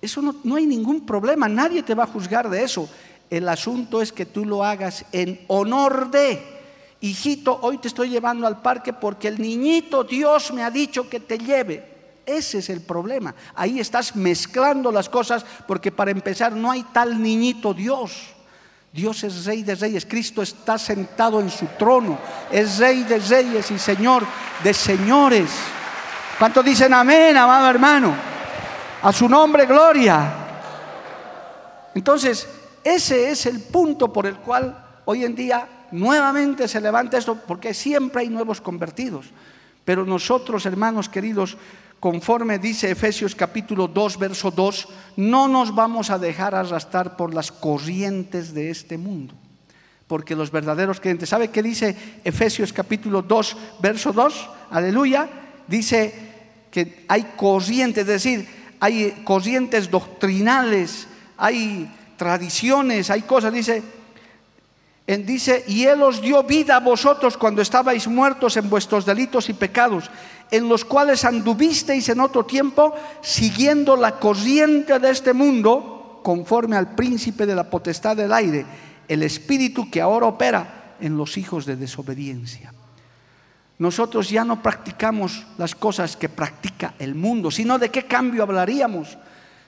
eso 0.00 0.22
no, 0.22 0.36
no 0.42 0.56
hay 0.56 0.64
ningún 0.64 1.04
problema, 1.04 1.50
nadie 1.50 1.82
te 1.82 1.94
va 1.94 2.04
a 2.04 2.06
juzgar 2.06 2.48
de 2.48 2.64
eso. 2.64 2.88
El 3.28 3.46
asunto 3.50 4.00
es 4.00 4.10
que 4.10 4.24
tú 4.24 4.46
lo 4.46 4.64
hagas 4.64 5.04
en 5.12 5.40
honor 5.48 6.10
de, 6.10 6.53
hijito, 7.04 7.58
hoy 7.62 7.78
te 7.78 7.88
estoy 7.88 8.08
llevando 8.08 8.46
al 8.46 8.62
parque 8.62 8.92
porque 8.92 9.28
el 9.28 9.40
niñito 9.40 10.04
Dios 10.04 10.52
me 10.52 10.62
ha 10.62 10.70
dicho 10.70 11.08
que 11.08 11.20
te 11.20 11.38
lleve. 11.38 11.92
Ese 12.24 12.58
es 12.58 12.70
el 12.70 12.80
problema. 12.80 13.34
Ahí 13.54 13.78
estás 13.78 14.16
mezclando 14.16 14.90
las 14.90 15.08
cosas 15.08 15.44
porque 15.66 15.92
para 15.92 16.10
empezar 16.10 16.52
no 16.52 16.70
hay 16.70 16.82
tal 16.84 17.22
niñito 17.22 17.74
Dios. 17.74 18.30
Dios 18.90 19.24
es 19.24 19.44
rey 19.44 19.62
de 19.64 19.74
reyes, 19.74 20.06
Cristo 20.06 20.40
está 20.40 20.78
sentado 20.78 21.40
en 21.40 21.50
su 21.50 21.66
trono, 21.76 22.16
es 22.50 22.78
rey 22.78 23.02
de 23.02 23.18
reyes 23.18 23.70
y 23.72 23.78
señor 23.78 24.24
de 24.62 24.72
señores. 24.72 25.50
¿Cuántos 26.38 26.64
dicen 26.64 26.94
amén, 26.94 27.36
amado 27.36 27.68
hermano? 27.68 28.14
A 29.02 29.12
su 29.12 29.28
nombre, 29.28 29.66
gloria. 29.66 30.32
Entonces, 31.92 32.48
ese 32.84 33.30
es 33.30 33.46
el 33.46 33.60
punto 33.62 34.12
por 34.12 34.26
el 34.26 34.36
cual 34.36 35.00
hoy 35.04 35.24
en 35.24 35.34
día 35.34 35.68
nuevamente 35.94 36.66
se 36.66 36.80
levanta 36.80 37.16
esto, 37.16 37.38
porque 37.46 37.72
siempre 37.72 38.22
hay 38.22 38.28
nuevos 38.28 38.60
convertidos. 38.60 39.26
Pero 39.84 40.04
nosotros, 40.04 40.66
hermanos 40.66 41.08
queridos, 41.08 41.56
conforme 42.00 42.58
dice 42.58 42.90
Efesios 42.90 43.34
capítulo 43.34 43.86
2, 43.86 44.18
verso 44.18 44.50
2, 44.50 44.88
no 45.16 45.46
nos 45.48 45.74
vamos 45.74 46.10
a 46.10 46.18
dejar 46.18 46.54
arrastrar 46.54 47.16
por 47.16 47.32
las 47.32 47.52
corrientes 47.52 48.52
de 48.54 48.70
este 48.70 48.98
mundo. 48.98 49.34
Porque 50.06 50.36
los 50.36 50.50
verdaderos 50.50 51.00
creyentes, 51.00 51.28
¿sabe 51.28 51.48
qué 51.48 51.62
dice 51.62 51.96
Efesios 52.24 52.72
capítulo 52.72 53.22
2, 53.22 53.56
verso 53.80 54.12
2? 54.12 54.50
Aleluya. 54.70 55.28
Dice 55.66 56.12
que 56.70 57.04
hay 57.08 57.22
corrientes, 57.36 58.02
es 58.02 58.08
decir, 58.08 58.48
hay 58.80 59.22
corrientes 59.24 59.90
doctrinales, 59.90 61.06
hay 61.36 61.88
tradiciones, 62.16 63.10
hay 63.10 63.22
cosas, 63.22 63.52
dice, 63.52 63.82
dice, 65.06 65.64
y 65.68 65.84
Él 65.84 66.02
os 66.02 66.20
dio 66.20 66.42
vida 66.44 66.76
a 66.76 66.80
vosotros 66.80 67.36
cuando 67.36 67.60
estabais 67.60 68.08
muertos 68.08 68.56
en 68.56 68.70
vuestros 68.70 69.04
delitos 69.04 69.48
y 69.50 69.52
pecados, 69.52 70.10
en 70.50 70.68
los 70.68 70.84
cuales 70.84 71.24
anduvisteis 71.24 72.08
en 72.08 72.20
otro 72.20 72.44
tiempo, 72.44 72.94
siguiendo 73.20 73.96
la 73.96 74.18
corriente 74.18 74.98
de 74.98 75.10
este 75.10 75.32
mundo, 75.32 76.20
conforme 76.22 76.76
al 76.76 76.94
príncipe 76.94 77.44
de 77.44 77.54
la 77.54 77.68
potestad 77.68 78.16
del 78.16 78.32
aire, 78.32 78.64
el 79.06 79.22
espíritu 79.22 79.90
que 79.90 80.00
ahora 80.00 80.26
opera 80.26 80.96
en 81.00 81.18
los 81.18 81.36
hijos 81.36 81.66
de 81.66 81.76
desobediencia. 81.76 82.72
Nosotros 83.78 84.30
ya 84.30 84.44
no 84.44 84.62
practicamos 84.62 85.44
las 85.58 85.74
cosas 85.74 86.16
que 86.16 86.30
practica 86.30 86.94
el 86.98 87.14
mundo, 87.14 87.50
sino 87.50 87.78
de 87.78 87.90
qué 87.90 88.04
cambio 88.06 88.42
hablaríamos, 88.42 89.18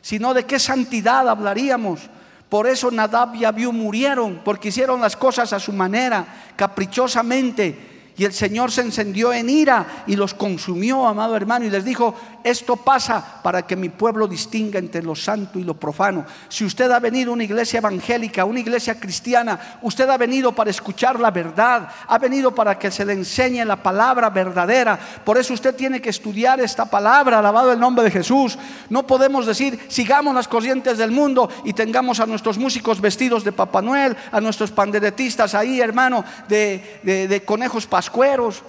sino 0.01 0.33
de 0.33 0.45
qué 0.45 0.59
santidad 0.59 1.29
hablaríamos 1.29 2.09
por 2.49 2.67
eso 2.67 2.91
Nadab 2.91 3.35
y 3.35 3.45
Abiú 3.45 3.73
murieron, 3.73 4.41
porque 4.45 4.69
hicieron 4.69 5.01
las 5.01 5.17
cosas 5.17 5.53
a 5.53 5.59
su 5.59 5.73
manera, 5.73 6.53
caprichosamente, 6.57 7.95
Y 8.19 8.25
el 8.25 8.33
Señor 8.33 8.73
se 8.73 8.81
encendió 8.81 9.31
en 9.31 9.51
ira 9.51 10.05
y 10.07 10.17
los 10.17 10.33
consumió, 10.33 11.07
amado 11.07 11.37
hermano, 11.37 11.67
y 11.67 11.71
les 11.71 11.85
dijo, 11.85 12.15
esto 12.47 12.77
pasa 12.77 13.41
para 13.43 13.67
que 13.67 13.75
mi 13.75 13.89
pueblo 13.89 14.29
distinga 14.29 14.79
entre 14.79 15.03
lo 15.03 15.17
santo 15.17 15.59
y 15.59 15.65
lo 15.65 15.75
profano. 15.75 16.25
Si 16.49 16.65
usted 16.65 16.89
ha 16.93 17.01
venido 17.01 17.33
a 17.33 17.35
una 17.35 17.43
iglesia 17.43 17.79
evangélica, 17.79 18.45
una 18.45 18.61
iglesia 18.61 19.01
cristiana, 19.01 19.79
usted 19.83 20.09
ha 20.09 20.17
venido 20.17 20.53
para 20.53 20.71
escuchar 20.71 21.19
la 21.19 21.33
verdad, 21.33 21.89
ha 22.07 22.19
venido 22.19 22.55
para 22.55 22.79
que 22.79 22.93
se 22.93 23.05
le 23.05 23.15
enseñe 23.15 23.65
la 23.65 23.83
palabra 23.83 24.31
verdadera. 24.31 24.97
Por 25.25 25.39
eso 25.39 25.55
usted 25.55 25.75
tiene 25.75 26.01
que 26.01 26.11
estudiar 26.11 26.61
esta 26.61 26.85
palabra, 26.85 27.41
alabado 27.41 27.73
el 27.73 27.81
nombre 27.81 28.05
de 28.05 28.13
Jesús. 28.13 28.57
No 28.91 29.05
podemos 29.05 29.45
decir, 29.45 29.85
sigamos 29.89 30.33
las 30.33 30.47
corrientes 30.47 30.99
del 30.99 31.11
mundo 31.11 31.51
y 31.65 31.73
tengamos 31.73 32.21
a 32.21 32.27
nuestros 32.27 32.59
músicos 32.59 33.01
vestidos 33.01 33.43
de 33.43 33.51
Papá 33.51 33.83
Noel, 33.83 34.17
a 34.31 34.41
nuestros 34.41 34.71
panderetistas 34.71 35.53
ahí, 35.57 35.81
hermano, 35.81 36.25
de, 36.47 37.01
de 37.03 37.45
conejos 37.45 37.89
pascueros. 37.89 38.63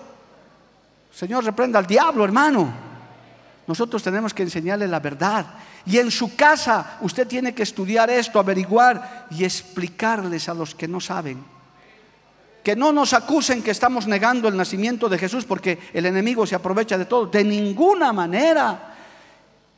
Señor, 1.13 1.43
reprenda 1.45 1.77
al 1.77 1.85
diablo, 1.85 2.25
hermano. 2.25 2.86
Nosotros 3.67 4.01
tenemos 4.01 4.33
que 4.33 4.43
enseñarle 4.43 4.87
la 4.87 5.01
verdad. 5.01 5.45
Y 5.85 5.97
en 5.97 6.09
su 6.09 6.35
casa 6.35 6.97
usted 7.01 7.27
tiene 7.27 7.53
que 7.53 7.63
estudiar 7.63 8.09
esto, 8.09 8.39
averiguar 8.39 9.27
y 9.29 9.43
explicarles 9.43 10.47
a 10.47 10.53
los 10.53 10.73
que 10.73 10.87
no 10.87 11.01
saben. 11.01 11.43
Que 12.63 12.75
no 12.75 12.93
nos 12.93 13.13
acusen 13.13 13.61
que 13.61 13.71
estamos 13.71 14.07
negando 14.07 14.47
el 14.47 14.57
nacimiento 14.57 15.09
de 15.09 15.17
Jesús 15.17 15.45
porque 15.45 15.79
el 15.93 16.05
enemigo 16.05 16.47
se 16.47 16.55
aprovecha 16.55 16.97
de 16.97 17.05
todo. 17.05 17.27
De 17.27 17.43
ninguna 17.43 18.13
manera. 18.13 18.95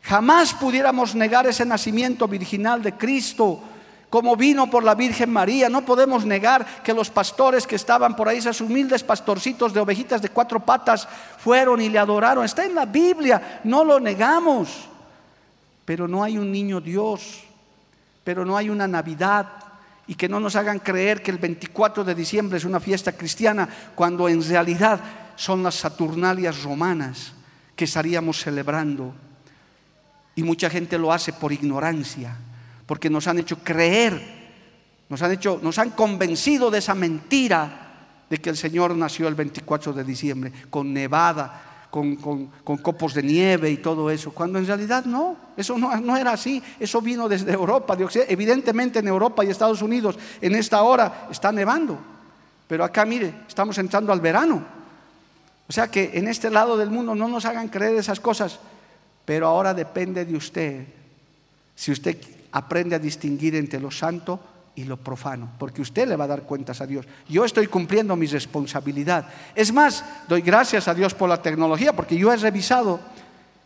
Jamás 0.03 0.53
pudiéramos 0.53 1.15
negar 1.15 1.45
ese 1.47 1.65
nacimiento 1.65 2.27
virginal 2.27 2.81
de 2.81 2.93
Cristo 2.93 3.61
como 4.09 4.35
vino 4.35 4.69
por 4.69 4.83
la 4.83 4.95
Virgen 4.95 5.29
María. 5.29 5.69
No 5.69 5.85
podemos 5.85 6.25
negar 6.25 6.65
que 6.83 6.93
los 6.93 7.09
pastores 7.09 7.67
que 7.67 7.75
estaban 7.75 8.15
por 8.15 8.27
ahí, 8.27 8.39
esos 8.39 8.61
humildes 8.61 9.03
pastorcitos 9.03 9.73
de 9.73 9.79
ovejitas 9.79 10.21
de 10.21 10.29
cuatro 10.29 10.59
patas, 10.59 11.07
fueron 11.37 11.81
y 11.81 11.89
le 11.89 11.99
adoraron. 11.99 12.43
Está 12.43 12.65
en 12.65 12.75
la 12.75 12.85
Biblia, 12.85 13.61
no 13.63 13.83
lo 13.83 13.99
negamos. 13.99 14.87
Pero 15.85 16.07
no 16.07 16.23
hay 16.23 16.37
un 16.37 16.51
niño 16.51 16.81
Dios, 16.81 17.43
pero 18.23 18.45
no 18.45 18.57
hay 18.57 18.69
una 18.69 18.87
Navidad. 18.87 19.47
Y 20.07 20.15
que 20.15 20.27
no 20.27 20.39
nos 20.39 20.55
hagan 20.55 20.79
creer 20.79 21.21
que 21.21 21.29
el 21.29 21.37
24 21.37 22.03
de 22.03 22.15
diciembre 22.15 22.57
es 22.57 22.65
una 22.65 22.79
fiesta 22.79 23.11
cristiana, 23.11 23.69
cuando 23.93 24.27
en 24.27 24.43
realidad 24.43 24.99
son 25.35 25.61
las 25.61 25.75
Saturnalias 25.75 26.63
romanas 26.63 27.33
que 27.75 27.85
estaríamos 27.85 28.39
celebrando. 28.39 29.13
Y 30.33 30.41
mucha 30.41 30.67
gente 30.67 30.97
lo 30.97 31.13
hace 31.13 31.31
por 31.31 31.53
ignorancia 31.53 32.35
porque 32.89 33.07
nos 33.07 33.27
han 33.27 33.37
hecho 33.37 33.59
creer, 33.59 34.19
nos 35.09 35.21
han, 35.21 35.31
hecho, 35.31 35.59
nos 35.61 35.77
han 35.77 35.91
convencido 35.91 36.71
de 36.71 36.79
esa 36.79 36.95
mentira 36.95 38.25
de 38.27 38.39
que 38.39 38.49
el 38.49 38.57
Señor 38.57 38.95
nació 38.95 39.27
el 39.27 39.35
24 39.35 39.93
de 39.93 40.03
diciembre, 40.03 40.51
con 40.71 40.91
nevada, 40.91 41.85
con, 41.91 42.15
copos 42.15 43.13
de 43.13 43.21
nieve 43.21 43.69
y 43.69 43.77
todo 43.77 44.09
eso, 44.09 44.31
cuando 44.31 44.57
en 44.57 44.65
realidad 44.65 45.05
no, 45.05 45.37
eso 45.55 45.77
no, 45.77 45.95
no 46.01 46.17
era 46.17 46.31
así, 46.31 46.63
eso 46.79 46.99
vino 46.99 47.29
desde 47.29 47.53
Europa, 47.53 47.95
evidentemente 48.27 48.97
en 48.97 49.07
Europa 49.07 49.45
y 49.45 49.49
Estados 49.51 49.83
Unidos 49.83 50.17
en 50.41 50.55
esta 50.55 50.81
hora 50.81 51.27
está 51.29 51.51
nevando, 51.51 51.95
pero 52.67 52.83
acá 52.83 53.05
mire, 53.05 53.35
estamos 53.47 53.77
entrando 53.77 54.11
al 54.11 54.19
verano, 54.19 54.65
o 55.67 55.71
sea 55.71 55.91
que 55.91 56.09
en 56.15 56.27
este 56.27 56.49
lado 56.49 56.75
del 56.75 56.89
mundo 56.89 57.13
no 57.13 57.27
nos 57.27 57.45
hagan 57.45 57.67
creer 57.67 57.97
esas 57.97 58.19
cosas, 58.19 58.57
pero 59.25 59.45
ahora 59.45 59.75
depende 59.75 60.25
de 60.25 60.35
usted, 60.35 60.87
si 61.75 61.91
usted 61.91 62.38
aprende 62.51 62.95
a 62.95 62.99
distinguir 62.99 63.55
entre 63.55 63.79
lo 63.79 63.91
santo 63.91 64.39
y 64.75 64.85
lo 64.85 64.97
profano, 64.97 65.51
porque 65.59 65.81
usted 65.81 66.07
le 66.07 66.15
va 66.15 66.23
a 66.23 66.27
dar 66.27 66.43
cuentas 66.43 66.79
a 66.79 66.87
Dios. 66.87 67.05
Yo 67.27 67.43
estoy 67.43 67.67
cumpliendo 67.67 68.15
mi 68.15 68.27
responsabilidad. 68.27 69.27
Es 69.53 69.73
más, 69.73 70.05
doy 70.27 70.41
gracias 70.41 70.87
a 70.87 70.93
Dios 70.93 71.13
por 71.13 71.27
la 71.27 71.41
tecnología, 71.41 71.93
porque 71.93 72.17
yo 72.17 72.31
he 72.31 72.37
revisado 72.37 72.99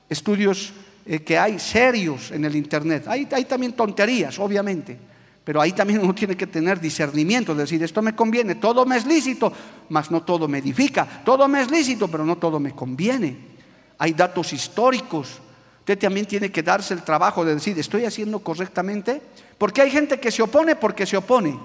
estudios 0.10 0.74
eh, 1.06 1.20
que 1.20 1.38
hay 1.38 1.60
serios 1.60 2.32
en 2.32 2.46
el 2.46 2.56
Internet. 2.56 3.06
Hay, 3.08 3.26
también 3.46 3.74
tonterías, 3.74 4.40
obviamente, 4.40 4.98
pero 5.44 5.62
ahí 5.62 5.74
también 5.74 6.02
uno 6.02 6.16
tiene 6.16 6.36
que 6.36 6.48
tener 6.48 6.80
discernimiento, 6.80 7.54
decir, 7.54 7.84
esto 7.84 8.02
me 8.02 8.16
conviene, 8.16 8.56
todo 8.56 8.86
me 8.86 8.98
es 8.98 9.06
lícito, 9.06 9.54
mas 9.90 10.10
no 10.10 10.24
todo 10.24 10.48
me 10.48 10.58
edifica, 10.58 11.22
todo 11.24 11.48
me 11.48 11.62
es 11.62 11.70
lícito, 11.70 12.08
pero 12.08 12.26
no 12.26 12.38
todo 12.38 12.60
me 12.60 12.72
conviene. 12.72 13.54
Hay 14.00 14.14
datos 14.14 14.52
históricos, 14.54 15.43
Usted 15.84 16.00
también 16.00 16.26
tiene 16.26 16.50
que 16.50 16.64
darse 16.64 16.94
el 16.94 17.04
trabajo 17.04 17.44
de 17.44 17.56
decir, 17.56 17.78
¿estoy 17.78 18.06
haciendo 18.06 18.40
correctamente? 18.40 19.22
Porque 19.58 19.82
hay 19.82 19.92
gente 19.92 20.18
que 20.18 20.32
se 20.32 20.42
opone 20.42 20.78
porque 20.78 21.06
se 21.06 21.18
opone. 21.18 21.60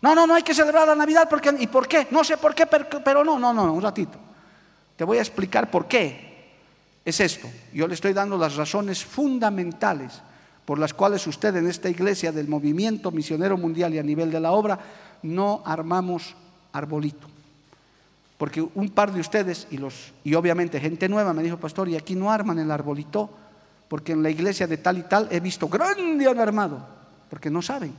No, 0.00 0.14
no, 0.14 0.28
no 0.28 0.34
hay 0.34 0.44
que 0.44 0.54
celebrar 0.54 0.86
la 0.86 0.94
Navidad 0.94 1.26
porque... 1.28 1.52
¿Y 1.58 1.66
por 1.66 1.88
qué? 1.88 2.06
No 2.12 2.22
sé 2.22 2.36
por 2.36 2.54
qué, 2.54 2.66
pero, 2.66 3.24
no, 3.24 3.36
no, 3.36 3.52
no, 3.52 3.72
un 3.72 3.82
ratito. 3.82 4.16
Te 4.94 5.02
voy 5.02 5.18
a 5.18 5.22
explicar 5.22 5.72
por 5.72 5.88
qué. 5.88 6.52
Es 7.04 7.18
esto. 7.18 7.48
Yo 7.72 7.88
le 7.88 7.94
estoy 7.94 8.12
dando 8.12 8.38
las 8.38 8.54
razones 8.54 9.04
fundamentales 9.04 10.22
por 10.64 10.78
las 10.78 10.94
cuales 10.94 11.26
usted 11.26 11.56
en 11.56 11.66
esta 11.66 11.88
iglesia 11.88 12.30
del 12.30 12.46
movimiento 12.46 13.10
misionero 13.10 13.58
mundial 13.58 13.92
y 13.92 13.98
a 13.98 14.04
nivel 14.04 14.30
de 14.30 14.38
la 14.38 14.52
obra 14.52 14.78
no 15.24 15.64
armamos 15.66 16.36
arbolito. 16.72 17.26
Porque 18.36 18.62
un 18.62 18.90
par 18.90 19.12
de 19.12 19.18
ustedes 19.18 19.66
y, 19.72 19.78
los, 19.78 20.12
y 20.22 20.34
obviamente 20.36 20.78
gente 20.78 21.08
nueva 21.08 21.32
me 21.32 21.42
dijo, 21.42 21.56
pastor, 21.56 21.88
y 21.88 21.96
aquí 21.96 22.14
no 22.14 22.30
arman 22.30 22.60
el 22.60 22.70
arbolito 22.70 23.28
porque 23.88 24.12
en 24.12 24.22
la 24.22 24.30
iglesia 24.30 24.66
de 24.66 24.76
tal 24.76 24.98
y 24.98 25.02
tal 25.02 25.28
he 25.30 25.40
visto 25.40 25.68
grande 25.68 26.28
armado, 26.28 26.86
porque 27.30 27.50
no 27.50 27.62
saben. 27.62 27.94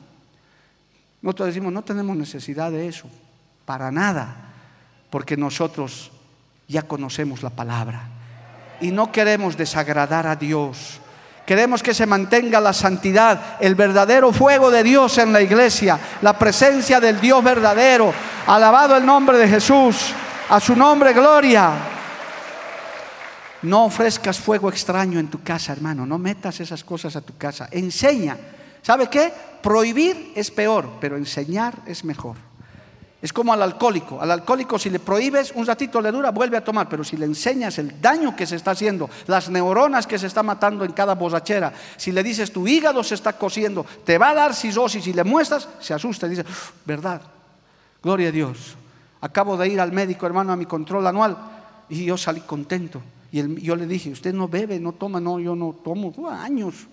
Nosotros 1.21 1.47
decimos, 1.47 1.73
no 1.73 1.81
tenemos 1.81 2.15
necesidad 2.15 2.71
de 2.71 2.87
eso, 2.87 3.07
para 3.65 3.91
nada, 3.91 4.53
porque 5.09 5.35
nosotros 5.35 6.11
ya 6.67 6.83
conocemos 6.83 7.43
la 7.43 7.49
palabra 7.49 8.07
y 8.79 8.91
no 8.91 9.11
queremos 9.11 9.57
desagradar 9.57 10.27
a 10.27 10.35
Dios. 10.35 10.99
Queremos 11.45 11.81
que 11.81 11.95
se 11.95 12.05
mantenga 12.05 12.61
la 12.61 12.73
santidad, 12.73 13.57
el 13.59 13.73
verdadero 13.73 14.31
fuego 14.31 14.69
de 14.69 14.83
Dios 14.83 15.17
en 15.17 15.33
la 15.33 15.41
iglesia, 15.41 15.99
la 16.21 16.37
presencia 16.37 16.99
del 16.99 17.19
Dios 17.19 17.43
verdadero. 17.43 18.13
Alabado 18.45 18.95
el 18.95 19.05
nombre 19.05 19.37
de 19.39 19.47
Jesús, 19.47 20.13
a 20.47 20.59
su 20.59 20.75
nombre 20.75 21.11
gloria. 21.11 21.98
No 23.61 23.85
ofrezcas 23.85 24.39
fuego 24.39 24.69
extraño 24.69 25.19
en 25.19 25.27
tu 25.27 25.43
casa, 25.43 25.73
hermano. 25.73 26.05
No 26.05 26.17
metas 26.17 26.59
esas 26.59 26.83
cosas 26.83 27.15
a 27.15 27.21
tu 27.21 27.37
casa. 27.37 27.67
Enseña. 27.71 28.37
¿Sabe 28.81 29.07
qué? 29.07 29.33
Prohibir 29.61 30.31
es 30.35 30.49
peor, 30.51 30.89
pero 31.01 31.17
enseñar 31.17 31.75
es 31.85 32.05
mejor. 32.05 32.37
Es 33.21 33.33
como 33.33 33.51
al 33.51 33.61
alcohólico. 33.61 34.21
Al 34.21 34.31
alcohólico 34.31 34.79
si 34.79 34.89
le 34.89 34.99
prohíbes, 34.99 35.51
un 35.53 35.65
ratito 35.65 35.99
le 35.99 36.11
dura, 36.11 36.31
vuelve 36.31 36.55
a 36.55 36.63
tomar. 36.63 36.87
Pero 36.87 37.03
si 37.03 37.17
le 37.17 37.25
enseñas 37.25 37.77
el 37.77 37.99
daño 37.99 38.33
que 38.33 38.47
se 38.47 38.55
está 38.55 38.71
haciendo, 38.71 39.09
las 39.27 39.49
neuronas 39.49 40.07
que 40.07 40.17
se 40.17 40.27
está 40.27 40.41
matando 40.41 40.85
en 40.85 40.93
cada 40.93 41.15
borrachera, 41.15 41.73
si 41.97 42.13
le 42.13 42.23
dices 42.23 42.53
tu 42.53 42.65
hígado 42.65 43.03
se 43.03 43.15
está 43.15 43.33
cociendo, 43.33 43.85
te 44.05 44.17
va 44.17 44.29
a 44.29 44.35
dar 44.35 44.55
cirrosis 44.55 45.05
y 45.07 45.11
le 45.11 45.25
muestras, 45.25 45.67
se 45.81 45.93
asusta 45.93 46.27
y 46.27 46.29
dice, 46.29 46.45
verdad, 46.85 47.21
gloria 48.01 48.29
a 48.29 48.31
Dios. 48.31 48.77
Acabo 49.19 49.57
de 49.57 49.67
ir 49.67 49.81
al 49.81 49.91
médico, 49.91 50.25
hermano, 50.25 50.53
a 50.53 50.55
mi 50.55 50.65
control 50.65 51.05
anual 51.05 51.37
y 51.89 52.05
yo 52.05 52.17
salí 52.17 52.39
contento. 52.39 53.01
Y 53.31 53.61
yo 53.61 53.75
le 53.75 53.85
dije, 53.85 54.09
usted 54.09 54.33
no 54.33 54.47
bebe, 54.47 54.79
no 54.79 54.93
toma, 54.93 55.19
no, 55.19 55.39
yo 55.39 55.55
no 55.55 55.75
tomo, 55.83 56.13
años. 56.29 56.87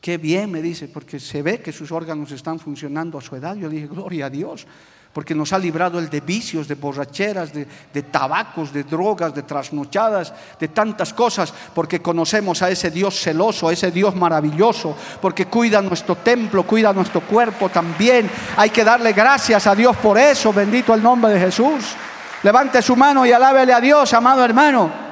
Qué 0.00 0.16
bien, 0.16 0.50
me 0.50 0.62
dice, 0.62 0.88
porque 0.88 1.20
se 1.20 1.42
ve 1.42 1.60
que 1.60 1.72
sus 1.72 1.92
órganos 1.92 2.32
están 2.32 2.58
funcionando 2.58 3.18
a 3.18 3.20
su 3.20 3.36
edad. 3.36 3.54
Yo 3.54 3.68
dije, 3.68 3.86
gloria 3.86 4.26
a 4.26 4.30
Dios, 4.30 4.66
porque 5.12 5.34
nos 5.34 5.52
ha 5.52 5.58
librado 5.58 5.98
el 5.98 6.08
de 6.08 6.22
vicios, 6.22 6.66
de 6.66 6.74
borracheras, 6.74 7.52
de, 7.52 7.66
de, 7.92 8.02
tabacos, 8.04 8.72
de 8.72 8.84
drogas, 8.84 9.34
de 9.34 9.42
trasnochadas, 9.42 10.32
de 10.58 10.68
tantas 10.68 11.12
cosas, 11.12 11.52
porque 11.74 12.00
conocemos 12.00 12.62
a 12.62 12.70
ese 12.70 12.90
Dios 12.90 13.20
celoso, 13.20 13.68
a 13.68 13.74
ese 13.74 13.90
Dios 13.90 14.16
maravilloso, 14.16 14.96
porque 15.20 15.46
cuida 15.46 15.82
nuestro 15.82 16.16
templo, 16.16 16.62
cuida 16.62 16.94
nuestro 16.94 17.20
cuerpo 17.20 17.68
también. 17.68 18.28
Hay 18.56 18.70
que 18.70 18.82
darle 18.82 19.12
gracias 19.12 19.66
a 19.66 19.74
Dios 19.74 19.96
por 19.98 20.18
eso, 20.18 20.52
bendito 20.52 20.94
el 20.94 21.02
nombre 21.02 21.34
de 21.34 21.40
Jesús. 21.40 21.94
Levante 22.42 22.80
su 22.80 22.96
mano 22.96 23.26
y 23.26 23.32
alábele 23.32 23.74
a 23.74 23.80
Dios, 23.80 24.14
amado 24.14 24.42
hermano. 24.42 25.09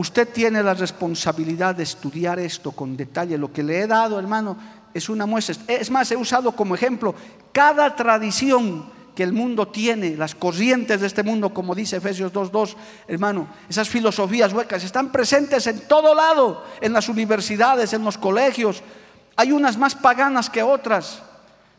Usted 0.00 0.30
tiene 0.30 0.62
la 0.62 0.72
responsabilidad 0.72 1.74
de 1.74 1.82
estudiar 1.82 2.38
esto 2.38 2.72
con 2.72 2.96
detalle. 2.96 3.36
Lo 3.36 3.52
que 3.52 3.62
le 3.62 3.80
he 3.80 3.86
dado, 3.86 4.18
hermano, 4.18 4.56
es 4.94 5.10
una 5.10 5.26
muestra. 5.26 5.56
Es 5.68 5.90
más, 5.90 6.10
he 6.10 6.16
usado 6.16 6.52
como 6.52 6.74
ejemplo 6.74 7.14
cada 7.52 7.94
tradición 7.94 8.90
que 9.14 9.22
el 9.22 9.34
mundo 9.34 9.68
tiene, 9.68 10.16
las 10.16 10.34
corrientes 10.34 11.02
de 11.02 11.06
este 11.06 11.22
mundo, 11.22 11.52
como 11.52 11.74
dice 11.74 11.98
Efesios 11.98 12.32
2.2, 12.32 12.76
hermano, 13.08 13.46
esas 13.68 13.90
filosofías 13.90 14.54
huecas 14.54 14.82
están 14.84 15.12
presentes 15.12 15.66
en 15.66 15.86
todo 15.86 16.14
lado, 16.14 16.64
en 16.80 16.94
las 16.94 17.10
universidades, 17.10 17.92
en 17.92 18.02
los 18.02 18.16
colegios. 18.16 18.82
Hay 19.36 19.52
unas 19.52 19.76
más 19.76 19.94
paganas 19.94 20.48
que 20.48 20.62
otras, 20.62 21.22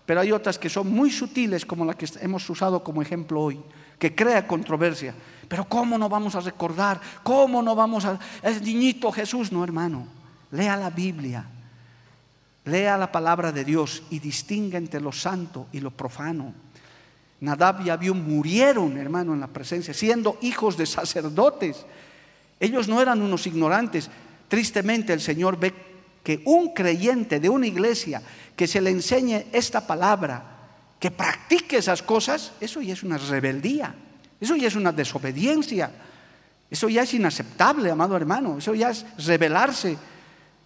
pero 0.05 0.21
hay 0.21 0.31
otras 0.31 0.59
que 0.59 0.69
son 0.69 0.91
muy 0.91 1.09
sutiles, 1.09 1.65
como 1.65 1.85
la 1.85 1.95
que 1.95 2.05
hemos 2.19 2.47
usado 2.47 2.83
como 2.83 3.01
ejemplo 3.01 3.41
hoy, 3.41 3.59
que 3.97 4.13
crea 4.13 4.45
controversia. 4.45 5.15
Pero 5.51 5.65
¿cómo 5.65 5.97
no 5.97 6.07
vamos 6.07 6.33
a 6.35 6.39
recordar? 6.39 7.01
¿Cómo 7.23 7.61
no 7.61 7.75
vamos 7.75 8.05
a... 8.05 8.17
Es 8.41 8.61
niñito 8.61 9.11
Jesús, 9.11 9.51
no 9.51 9.65
hermano. 9.65 10.07
Lea 10.51 10.77
la 10.77 10.89
Biblia. 10.89 11.45
Lea 12.63 12.97
la 12.97 13.11
palabra 13.11 13.51
de 13.51 13.65
Dios 13.65 14.01
y 14.11 14.19
distinga 14.19 14.77
entre 14.77 15.01
lo 15.01 15.11
santo 15.11 15.67
y 15.73 15.81
lo 15.81 15.91
profano. 15.91 16.53
Nadab 17.41 17.85
y 17.85 17.89
Abiú 17.89 18.15
murieron, 18.15 18.97
hermano, 18.97 19.33
en 19.33 19.41
la 19.41 19.47
presencia, 19.47 19.93
siendo 19.93 20.37
hijos 20.39 20.77
de 20.77 20.85
sacerdotes. 20.85 21.85
Ellos 22.57 22.87
no 22.87 23.01
eran 23.01 23.21
unos 23.21 23.45
ignorantes. 23.45 24.09
Tristemente 24.47 25.11
el 25.11 25.19
Señor 25.19 25.59
ve 25.59 25.73
que 26.23 26.41
un 26.45 26.73
creyente 26.73 27.41
de 27.41 27.49
una 27.49 27.67
iglesia 27.67 28.21
que 28.55 28.67
se 28.67 28.79
le 28.79 28.89
enseñe 28.89 29.47
esta 29.51 29.85
palabra, 29.85 30.45
que 30.97 31.11
practique 31.11 31.75
esas 31.75 32.01
cosas, 32.01 32.53
eso 32.61 32.81
ya 32.81 32.93
es 32.93 33.03
una 33.03 33.17
rebeldía, 33.17 33.93
eso 34.41 34.55
ya 34.55 34.67
es 34.67 34.75
una 34.75 34.91
desobediencia, 34.91 35.91
eso 36.69 36.89
ya 36.89 37.03
es 37.03 37.13
inaceptable, 37.13 37.91
amado 37.91 38.17
hermano, 38.17 38.57
eso 38.57 38.73
ya 38.73 38.89
es 38.89 39.05
rebelarse. 39.25 39.97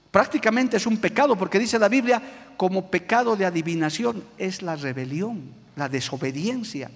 Prácticamente 0.10 0.78
es 0.78 0.88
un 0.88 0.98
pecado, 0.98 1.36
porque 1.36 1.60
dice 1.60 1.78
la 1.78 1.90
Biblia, 1.90 2.22
como 2.56 2.90
pecado 2.90 3.36
de 3.36 3.46
adivinación 3.46 4.24
es 4.38 4.62
la 4.62 4.76
rebelión, 4.76 5.52
la 5.76 5.90
desobediencia. 5.90 6.90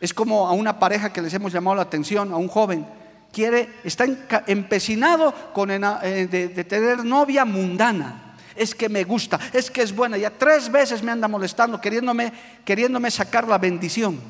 Es 0.00 0.12
como 0.12 0.46
a 0.46 0.52
una 0.52 0.78
pareja 0.78 1.12
que 1.12 1.22
les 1.22 1.32
hemos 1.32 1.52
llamado 1.52 1.76
la 1.76 1.82
atención, 1.82 2.30
a 2.32 2.36
un 2.36 2.48
joven, 2.48 2.86
quiere, 3.32 3.70
está 3.82 4.04
empecinado 4.46 5.32
con 5.54 5.70
eh, 5.70 6.28
de 6.30 6.64
tener 6.64 7.04
novia 7.04 7.44
mundana 7.44 8.30
es 8.60 8.74
que 8.74 8.90
me 8.90 9.04
gusta, 9.04 9.40
es 9.54 9.70
que 9.70 9.80
es 9.80 9.94
buena. 9.94 10.18
Ya 10.18 10.28
tres 10.28 10.70
veces 10.70 11.02
me 11.02 11.10
anda 11.10 11.28
molestando, 11.28 11.80
queriéndome, 11.80 12.30
queriéndome 12.62 13.10
sacar 13.10 13.48
la 13.48 13.56
bendición. 13.56 14.20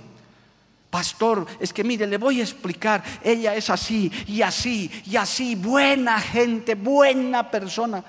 Pastor, 0.90 1.46
es 1.60 1.72
que 1.72 1.84
mire, 1.84 2.06
le 2.06 2.18
voy 2.18 2.40
a 2.40 2.42
explicar, 2.42 3.02
ella 3.22 3.54
es 3.54 3.70
así 3.70 4.10
y 4.26 4.42
así 4.42 4.90
y 5.06 5.16
así, 5.16 5.54
buena 5.54 6.20
gente, 6.20 6.74
buena 6.74 7.48
persona. 7.48 8.04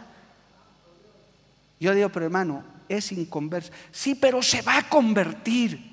Yo 1.80 1.94
digo, 1.94 2.10
pero 2.10 2.26
hermano, 2.26 2.64
es 2.90 3.12
inconverso. 3.12 3.72
Sí, 3.92 4.16
pero 4.16 4.42
se 4.42 4.62
va 4.64 4.78
a 4.78 4.90
convertir. 4.90 5.92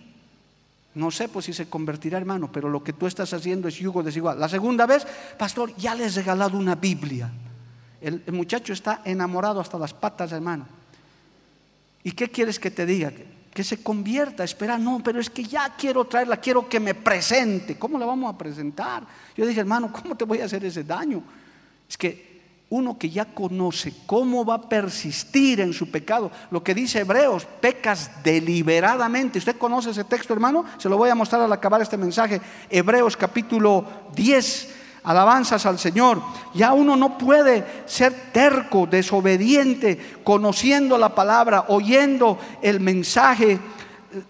No 0.94 1.10
sé 1.10 1.28
pues 1.28 1.44
si 1.44 1.52
se 1.52 1.68
convertirá, 1.68 2.18
hermano, 2.18 2.50
pero 2.50 2.68
lo 2.68 2.82
que 2.82 2.92
tú 2.92 3.06
estás 3.06 3.32
haciendo 3.32 3.68
es 3.68 3.76
yugo 3.76 4.02
desigual. 4.02 4.40
La 4.40 4.48
segunda 4.48 4.86
vez, 4.86 5.06
pastor, 5.38 5.74
ya 5.76 5.94
le 5.94 6.06
he 6.06 6.08
regalado 6.08 6.58
una 6.58 6.74
Biblia. 6.74 7.30
El, 8.00 8.22
muchacho 8.32 8.72
está 8.72 9.02
enamorado 9.04 9.60
hasta 9.60 9.78
las 9.78 9.92
patas, 9.92 10.32
hermano. 10.32 10.66
¿Y 12.02 12.12
qué 12.12 12.30
quieres 12.30 12.58
que 12.58 12.70
te 12.70 12.86
diga? 12.86 13.12
Que 13.58 13.64
se 13.64 13.82
convierta, 13.82 14.44
espera, 14.44 14.78
no, 14.78 15.00
pero 15.02 15.18
es 15.18 15.28
que 15.28 15.42
ya 15.42 15.74
quiero 15.76 16.04
traerla, 16.04 16.36
quiero 16.36 16.68
que 16.68 16.78
me 16.78 16.94
presente. 16.94 17.76
¿Cómo 17.76 17.98
la 17.98 18.06
vamos 18.06 18.32
a 18.32 18.38
presentar? 18.38 19.02
Yo 19.36 19.44
dije, 19.44 19.58
hermano, 19.58 19.92
¿cómo 20.00 20.14
te 20.14 20.24
voy 20.24 20.40
a 20.40 20.44
hacer 20.44 20.64
ese 20.64 20.84
daño? 20.84 21.24
Es 21.88 21.98
que 21.98 22.40
uno 22.68 22.96
que 22.96 23.10
ya 23.10 23.24
conoce 23.24 23.92
cómo 24.06 24.44
va 24.44 24.54
a 24.54 24.68
persistir 24.68 25.58
en 25.58 25.72
su 25.72 25.90
pecado, 25.90 26.30
lo 26.52 26.62
que 26.62 26.72
dice 26.72 27.00
Hebreos, 27.00 27.46
pecas 27.60 28.22
deliberadamente. 28.22 29.40
¿Usted 29.40 29.58
conoce 29.58 29.90
ese 29.90 30.04
texto, 30.04 30.32
hermano? 30.32 30.64
Se 30.78 30.88
lo 30.88 30.96
voy 30.96 31.10
a 31.10 31.16
mostrar 31.16 31.42
al 31.42 31.52
acabar 31.52 31.82
este 31.82 31.96
mensaje. 31.96 32.40
Hebreos 32.70 33.16
capítulo 33.16 33.84
10, 34.14 34.72
alabanzas 35.08 35.64
al 35.64 35.78
Señor. 35.78 36.20
Ya 36.52 36.74
uno 36.74 36.94
no 36.94 37.16
puede 37.16 37.64
ser 37.86 38.12
terco, 38.30 38.86
desobediente, 38.86 40.18
conociendo 40.22 40.98
la 40.98 41.14
palabra, 41.14 41.64
oyendo 41.68 42.38
el 42.60 42.78
mensaje, 42.78 43.58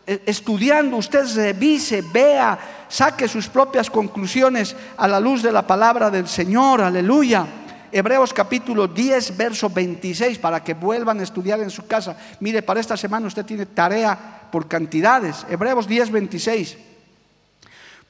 eh, 0.07 0.22
estudiando. 0.24 0.97
Usted 0.97 1.26
revise, 1.35 2.03
vea, 2.12 2.57
saque 2.89 3.26
sus 3.26 3.49
propias 3.49 3.91
conclusiones 3.91 4.76
a 4.97 5.09
la 5.09 5.18
luz 5.18 5.43
de 5.43 5.51
la 5.51 5.66
palabra 5.66 6.11
del 6.11 6.29
Señor. 6.29 6.81
Aleluya. 6.81 7.45
Hebreos 7.91 8.33
capítulo 8.33 8.87
10, 8.87 9.37
verso 9.37 9.68
26, 9.70 10.39
para 10.39 10.62
que 10.62 10.74
vuelvan 10.74 11.18
a 11.18 11.24
estudiar 11.24 11.59
en 11.59 11.70
su 11.70 11.89
casa. 11.89 12.16
Mire, 12.39 12.62
para 12.62 12.79
esta 12.79 12.97
semana 12.97 13.26
usted 13.26 13.45
tiene 13.45 13.66
tarea 13.66 14.47
por 14.53 14.68
cantidades. 14.68 15.45
Hebreos 15.51 15.89
10, 15.89 16.12
26. 16.12 16.88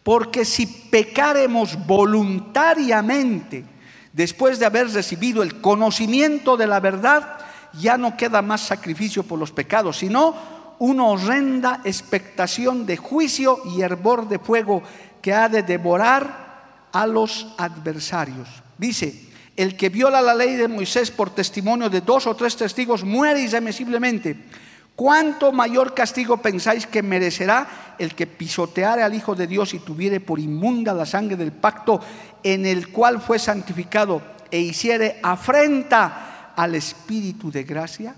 Porque 0.08 0.46
si 0.46 0.64
pecaremos 0.64 1.86
voluntariamente 1.86 3.62
después 4.10 4.58
de 4.58 4.64
haber 4.64 4.90
recibido 4.90 5.42
el 5.42 5.60
conocimiento 5.60 6.56
de 6.56 6.66
la 6.66 6.80
verdad, 6.80 7.36
ya 7.78 7.98
no 7.98 8.16
queda 8.16 8.40
más 8.40 8.62
sacrificio 8.62 9.22
por 9.22 9.38
los 9.38 9.52
pecados, 9.52 9.98
sino 9.98 10.34
una 10.78 11.04
horrenda 11.04 11.82
expectación 11.84 12.86
de 12.86 12.96
juicio 12.96 13.60
y 13.66 13.82
hervor 13.82 14.30
de 14.30 14.38
fuego 14.38 14.82
que 15.20 15.34
ha 15.34 15.50
de 15.50 15.62
devorar 15.62 16.88
a 16.90 17.06
los 17.06 17.46
adversarios. 17.58 18.48
Dice, 18.78 19.28
el 19.56 19.76
que 19.76 19.90
viola 19.90 20.22
la 20.22 20.34
ley 20.34 20.54
de 20.54 20.68
Moisés 20.68 21.10
por 21.10 21.28
testimonio 21.34 21.90
de 21.90 22.00
dos 22.00 22.26
o 22.26 22.34
tres 22.34 22.56
testigos 22.56 23.04
muere 23.04 23.42
irremisiblemente. 23.42 24.38
¿Cuánto 24.98 25.52
mayor 25.52 25.94
castigo 25.94 26.38
pensáis 26.38 26.84
que 26.84 27.04
merecerá 27.04 27.94
el 28.00 28.16
que 28.16 28.26
pisoteare 28.26 29.04
al 29.04 29.14
Hijo 29.14 29.36
de 29.36 29.46
Dios 29.46 29.72
y 29.72 29.78
tuviere 29.78 30.18
por 30.18 30.40
inmunda 30.40 30.92
la 30.92 31.06
sangre 31.06 31.36
del 31.36 31.52
pacto 31.52 32.00
en 32.42 32.66
el 32.66 32.88
cual 32.88 33.20
fue 33.20 33.38
santificado 33.38 34.20
e 34.50 34.58
hiciere 34.58 35.20
afrenta 35.22 36.52
al 36.56 36.74
Espíritu 36.74 37.48
de 37.48 37.62
gracia? 37.62 38.12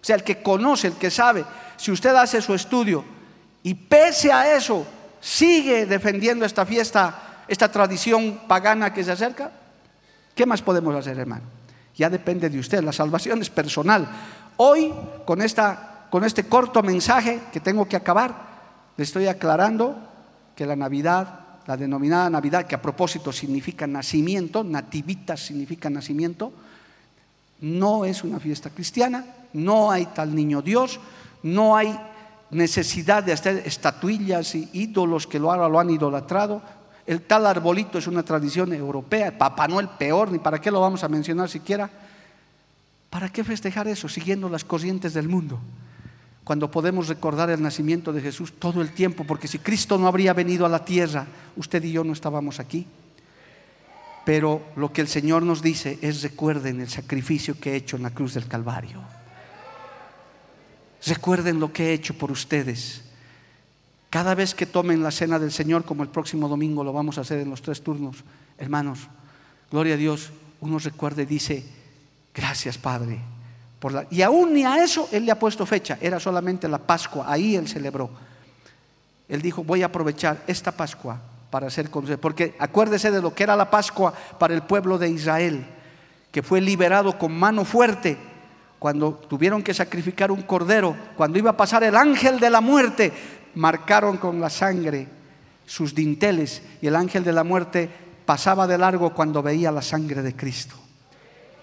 O 0.00 0.04
sea, 0.04 0.14
el 0.14 0.22
que 0.22 0.40
conoce, 0.40 0.86
el 0.86 0.92
que 0.92 1.10
sabe, 1.10 1.44
si 1.76 1.90
usted 1.90 2.14
hace 2.14 2.40
su 2.40 2.54
estudio 2.54 3.04
y 3.64 3.74
pese 3.74 4.30
a 4.30 4.54
eso 4.54 4.86
sigue 5.20 5.84
defendiendo 5.84 6.44
esta 6.44 6.64
fiesta, 6.64 7.42
esta 7.48 7.72
tradición 7.72 8.42
pagana 8.46 8.94
que 8.94 9.02
se 9.02 9.10
acerca, 9.10 9.50
¿qué 10.36 10.46
más 10.46 10.62
podemos 10.62 10.94
hacer, 10.94 11.18
hermano? 11.18 11.42
Ya 11.96 12.08
depende 12.08 12.48
de 12.48 12.60
usted, 12.60 12.84
la 12.84 12.92
salvación 12.92 13.42
es 13.42 13.50
personal. 13.50 14.08
Hoy, 14.58 14.94
con 15.24 15.42
esta 15.42 15.89
con 16.10 16.24
este 16.24 16.44
corto 16.44 16.82
mensaje 16.82 17.40
que 17.52 17.60
tengo 17.60 17.86
que 17.86 17.96
acabar, 17.96 18.34
le 18.96 19.04
estoy 19.04 19.28
aclarando 19.28 19.96
que 20.56 20.66
la 20.66 20.76
Navidad, 20.76 21.40
la 21.66 21.76
denominada 21.76 22.28
Navidad, 22.28 22.66
que 22.66 22.74
a 22.74 22.82
propósito 22.82 23.32
significa 23.32 23.86
nacimiento, 23.86 24.64
nativitas 24.64 25.40
significa 25.40 25.88
nacimiento, 25.88 26.52
no 27.60 28.04
es 28.04 28.24
una 28.24 28.40
fiesta 28.40 28.70
cristiana, 28.70 29.24
no 29.52 29.90
hay 29.90 30.06
tal 30.06 30.34
niño 30.34 30.62
Dios, 30.62 30.98
no 31.42 31.76
hay 31.76 31.98
necesidad 32.50 33.22
de 33.22 33.32
hacer 33.32 33.62
estatuillas 33.64 34.54
y 34.54 34.68
ídolos 34.72 35.26
que 35.26 35.38
lo, 35.38 35.68
lo 35.68 35.78
han 35.78 35.90
idolatrado. 35.90 36.60
El 37.06 37.22
tal 37.22 37.46
arbolito 37.46 37.98
es 37.98 38.06
una 38.06 38.22
tradición 38.22 38.72
europea, 38.72 39.36
Papá 39.36 39.68
Noel 39.68 39.88
peor, 39.88 40.30
ni 40.32 40.38
para 40.38 40.60
qué 40.60 40.70
lo 40.70 40.80
vamos 40.80 41.04
a 41.04 41.08
mencionar 41.08 41.48
siquiera. 41.48 41.88
¿Para 43.08 43.28
qué 43.28 43.42
festejar 43.44 43.88
eso 43.88 44.08
siguiendo 44.08 44.48
las 44.48 44.64
corrientes 44.64 45.14
del 45.14 45.28
mundo? 45.28 45.58
Cuando 46.44 46.70
podemos 46.70 47.08
recordar 47.08 47.50
el 47.50 47.62
nacimiento 47.62 48.12
de 48.12 48.20
Jesús 48.20 48.54
todo 48.58 48.82
el 48.82 48.92
tiempo, 48.92 49.24
porque 49.24 49.48
si 49.48 49.58
Cristo 49.58 49.98
no 49.98 50.06
habría 50.08 50.32
venido 50.32 50.66
a 50.66 50.70
la 50.70 50.84
tierra, 50.84 51.26
usted 51.56 51.82
y 51.84 51.92
yo 51.92 52.04
no 52.04 52.12
estábamos 52.12 52.60
aquí. 52.60 52.86
Pero 54.24 54.62
lo 54.76 54.92
que 54.92 55.00
el 55.00 55.08
Señor 55.08 55.42
nos 55.42 55.62
dice 55.62 55.98
es 56.02 56.22
recuerden 56.22 56.80
el 56.80 56.88
sacrificio 56.88 57.58
que 57.58 57.72
he 57.72 57.76
hecho 57.76 57.96
en 57.96 58.02
la 58.02 58.10
cruz 58.10 58.34
del 58.34 58.46
Calvario. 58.46 59.00
Recuerden 61.06 61.60
lo 61.60 61.72
que 61.72 61.88
he 61.88 61.92
hecho 61.94 62.14
por 62.14 62.30
ustedes. 62.30 63.02
Cada 64.10 64.34
vez 64.34 64.54
que 64.54 64.66
tomen 64.66 65.02
la 65.02 65.10
cena 65.10 65.38
del 65.38 65.52
Señor, 65.52 65.84
como 65.84 66.02
el 66.02 66.08
próximo 66.08 66.48
domingo 66.48 66.84
lo 66.84 66.92
vamos 66.92 67.16
a 67.16 67.22
hacer 67.22 67.40
en 67.40 67.50
los 67.50 67.62
tres 67.62 67.82
turnos, 67.82 68.24
hermanos, 68.58 69.08
gloria 69.70 69.94
a 69.94 69.96
Dios, 69.96 70.30
uno 70.60 70.78
recuerde 70.78 71.22
y 71.22 71.26
dice, 71.26 71.64
gracias 72.34 72.76
Padre, 72.76 73.20
y 74.10 74.22
aún 74.22 74.52
ni 74.52 74.64
a 74.64 74.82
eso 74.82 75.08
él 75.10 75.24
le 75.24 75.32
ha 75.32 75.38
puesto 75.38 75.64
fecha, 75.64 75.98
era 76.00 76.20
solamente 76.20 76.68
la 76.68 76.78
Pascua, 76.78 77.24
ahí 77.26 77.56
él 77.56 77.66
celebró. 77.66 78.10
Él 79.28 79.40
dijo, 79.40 79.64
voy 79.64 79.82
a 79.82 79.86
aprovechar 79.86 80.42
esta 80.46 80.72
Pascua 80.72 81.18
para 81.50 81.68
hacer 81.68 81.88
conocido, 81.88 82.18
porque 82.18 82.54
acuérdese 82.58 83.10
de 83.10 83.22
lo 83.22 83.34
que 83.34 83.44
era 83.44 83.56
la 83.56 83.70
Pascua 83.70 84.12
para 84.38 84.54
el 84.54 84.62
pueblo 84.62 84.98
de 84.98 85.08
Israel, 85.08 85.66
que 86.30 86.42
fue 86.42 86.60
liberado 86.60 87.18
con 87.18 87.32
mano 87.32 87.64
fuerte 87.64 88.18
cuando 88.78 89.14
tuvieron 89.14 89.62
que 89.62 89.74
sacrificar 89.74 90.30
un 90.30 90.42
cordero, 90.42 90.96
cuando 91.16 91.38
iba 91.38 91.50
a 91.50 91.56
pasar 91.56 91.84
el 91.84 91.96
ángel 91.96 92.38
de 92.40 92.50
la 92.50 92.60
muerte, 92.60 93.12
marcaron 93.54 94.16
con 94.16 94.40
la 94.40 94.50
sangre 94.50 95.06
sus 95.66 95.94
dinteles 95.94 96.62
y 96.82 96.86
el 96.86 96.96
ángel 96.96 97.22
de 97.22 97.32
la 97.32 97.44
muerte 97.44 97.88
pasaba 98.26 98.66
de 98.66 98.78
largo 98.78 99.14
cuando 99.14 99.42
veía 99.42 99.70
la 99.70 99.82
sangre 99.82 100.22
de 100.22 100.34
Cristo. 100.34 100.76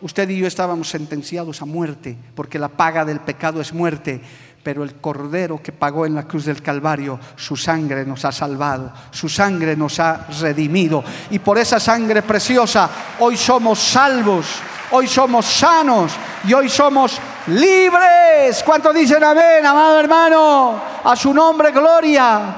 Usted 0.01 0.29
y 0.29 0.37
yo 0.37 0.47
estábamos 0.47 0.89
sentenciados 0.89 1.61
a 1.61 1.65
muerte, 1.65 2.15
porque 2.35 2.59
la 2.59 2.67
paga 2.67 3.03
del 3.03 3.19
pecado 3.19 3.59
es 3.59 3.73
muerte, 3.73 4.21
pero 4.61 4.83
el 4.83 4.95
Cordero 4.95 5.61
que 5.63 5.71
pagó 5.71 6.05
en 6.05 6.13
la 6.13 6.27
cruz 6.27 6.45
del 6.45 6.61
Calvario, 6.61 7.19
su 7.35 7.55
sangre 7.55 8.05
nos 8.05 8.23
ha 8.25 8.31
salvado, 8.31 8.91
su 9.11 9.27
sangre 9.27 9.75
nos 9.75 9.99
ha 9.99 10.27
redimido. 10.39 11.03
Y 11.31 11.39
por 11.39 11.57
esa 11.57 11.79
sangre 11.79 12.21
preciosa 12.21 12.89
hoy 13.19 13.37
somos 13.37 13.79
salvos, 13.79 14.45
hoy 14.91 15.07
somos 15.07 15.45
sanos 15.45 16.11
y 16.45 16.53
hoy 16.53 16.69
somos 16.69 17.19
libres. 17.47 18.61
¿Cuánto 18.63 18.93
dicen 18.93 19.23
amén, 19.23 19.65
amado 19.65 19.99
hermano? 19.99 20.81
A 21.03 21.15
su 21.15 21.33
nombre, 21.33 21.71
gloria. 21.71 22.57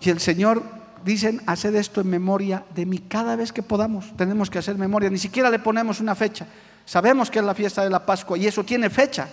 Y 0.00 0.08
el 0.08 0.20
Señor 0.20 0.75
dicen, 1.06 1.40
haced 1.46 1.74
esto 1.76 2.00
en 2.00 2.10
memoria 2.10 2.64
de 2.74 2.84
mí. 2.84 2.98
Cada 2.98 3.36
vez 3.36 3.52
que 3.52 3.62
podamos, 3.62 4.14
tenemos 4.16 4.50
que 4.50 4.58
hacer 4.58 4.76
memoria. 4.76 5.08
Ni 5.08 5.18
siquiera 5.18 5.48
le 5.48 5.60
ponemos 5.60 6.00
una 6.00 6.14
fecha. 6.14 6.46
Sabemos 6.84 7.30
que 7.30 7.38
es 7.38 7.44
la 7.44 7.54
fiesta 7.54 7.82
de 7.82 7.90
la 7.90 8.04
Pascua 8.04 8.36
y 8.36 8.46
eso 8.46 8.64
tiene 8.64 8.90
fecha. 8.90 9.28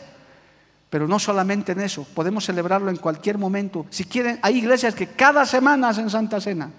Pero 0.90 1.08
no 1.08 1.18
solamente 1.18 1.72
en 1.72 1.82
eso, 1.82 2.06
podemos 2.14 2.46
celebrarlo 2.46 2.92
en 2.92 2.98
cualquier 2.98 3.40
momento. 3.40 3.88
Si 3.90 4.06
quieren, 4.06 4.40
hay 4.44 4.60
iglesias 4.60 4.94
que 4.94 5.08
cada 5.08 5.46
semana 5.46 5.90
hacen 5.90 6.10
Santa 6.10 6.40
Cena. 6.40 6.70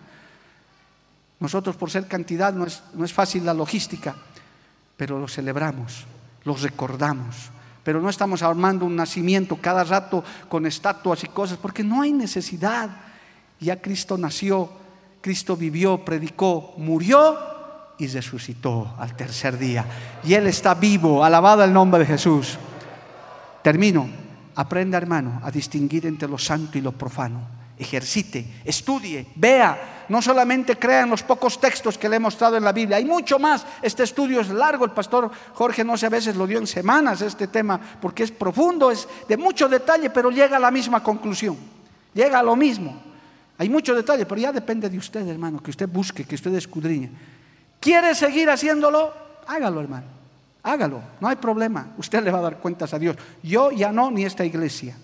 Nosotros 1.40 1.74
por 1.74 1.90
ser 1.90 2.06
cantidad 2.06 2.54
no 2.54 2.64
es, 2.64 2.80
no 2.94 3.04
es 3.04 3.12
fácil 3.12 3.44
la 3.44 3.52
logística, 3.52 4.14
pero 4.96 5.18
lo 5.18 5.26
celebramos, 5.26 6.06
lo 6.44 6.54
recordamos. 6.54 7.50
Pero 7.82 8.00
no 8.00 8.08
estamos 8.08 8.42
armando 8.42 8.86
un 8.86 8.94
nacimiento 8.94 9.56
cada 9.60 9.82
rato 9.82 10.22
con 10.48 10.64
estatuas 10.64 11.24
y 11.24 11.26
cosas, 11.26 11.58
porque 11.58 11.82
no 11.82 12.00
hay 12.00 12.12
necesidad. 12.12 12.90
Ya 13.58 13.82
Cristo 13.82 14.16
nació, 14.16 14.83
Cristo 15.24 15.56
vivió, 15.56 16.04
predicó, 16.04 16.74
murió 16.76 17.38
y 17.96 18.08
resucitó 18.08 18.94
al 18.98 19.16
tercer 19.16 19.56
día. 19.56 19.86
Y 20.22 20.34
Él 20.34 20.46
está 20.46 20.74
vivo, 20.74 21.24
alabado 21.24 21.64
el 21.64 21.72
nombre 21.72 22.00
de 22.00 22.04
Jesús. 22.04 22.58
Termino. 23.62 24.06
Aprenda, 24.54 24.98
hermano, 24.98 25.40
a 25.42 25.50
distinguir 25.50 26.04
entre 26.04 26.28
lo 26.28 26.36
santo 26.36 26.76
y 26.76 26.82
lo 26.82 26.92
profano. 26.92 27.40
Ejercite, 27.78 28.60
estudie, 28.66 29.26
vea. 29.36 30.04
No 30.10 30.20
solamente 30.20 30.78
crea 30.78 31.04
en 31.04 31.10
los 31.10 31.22
pocos 31.22 31.58
textos 31.58 31.96
que 31.96 32.10
le 32.10 32.16
he 32.16 32.20
mostrado 32.20 32.58
en 32.58 32.64
la 32.64 32.72
Biblia. 32.72 32.98
Hay 32.98 33.06
mucho 33.06 33.38
más. 33.38 33.64
Este 33.80 34.02
estudio 34.02 34.42
es 34.42 34.50
largo. 34.50 34.84
El 34.84 34.90
pastor 34.90 35.30
Jorge 35.54 35.84
no 35.84 35.96
sé, 35.96 36.04
a 36.04 36.10
veces 36.10 36.36
lo 36.36 36.46
dio 36.46 36.58
en 36.58 36.66
semanas 36.66 37.22
este 37.22 37.46
tema 37.46 37.80
porque 37.98 38.24
es 38.24 38.30
profundo, 38.30 38.90
es 38.90 39.08
de 39.26 39.38
mucho 39.38 39.70
detalle, 39.70 40.10
pero 40.10 40.30
llega 40.30 40.58
a 40.58 40.60
la 40.60 40.70
misma 40.70 41.02
conclusión. 41.02 41.56
Llega 42.12 42.40
a 42.40 42.42
lo 42.42 42.56
mismo. 42.56 43.13
Hay 43.58 43.68
mucho 43.68 43.94
detalle, 43.94 44.26
pero 44.26 44.40
ya 44.40 44.52
depende 44.52 44.88
de 44.90 44.98
usted, 44.98 45.26
hermano, 45.28 45.62
que 45.62 45.70
usted 45.70 45.88
busque, 45.88 46.24
que 46.24 46.34
usted 46.34 46.54
escudriñe. 46.54 47.10
¿Quiere 47.78 48.14
seguir 48.14 48.50
haciéndolo? 48.50 49.12
Hágalo, 49.46 49.80
hermano. 49.80 50.06
Hágalo, 50.62 51.02
no 51.20 51.28
hay 51.28 51.36
problema. 51.36 51.88
Usted 51.98 52.24
le 52.24 52.30
va 52.30 52.38
a 52.38 52.42
dar 52.42 52.58
cuentas 52.58 52.94
a 52.94 52.98
Dios. 52.98 53.16
Yo 53.42 53.70
ya 53.70 53.92
no, 53.92 54.10
ni 54.10 54.24
esta 54.24 54.44
iglesia, 54.44 54.96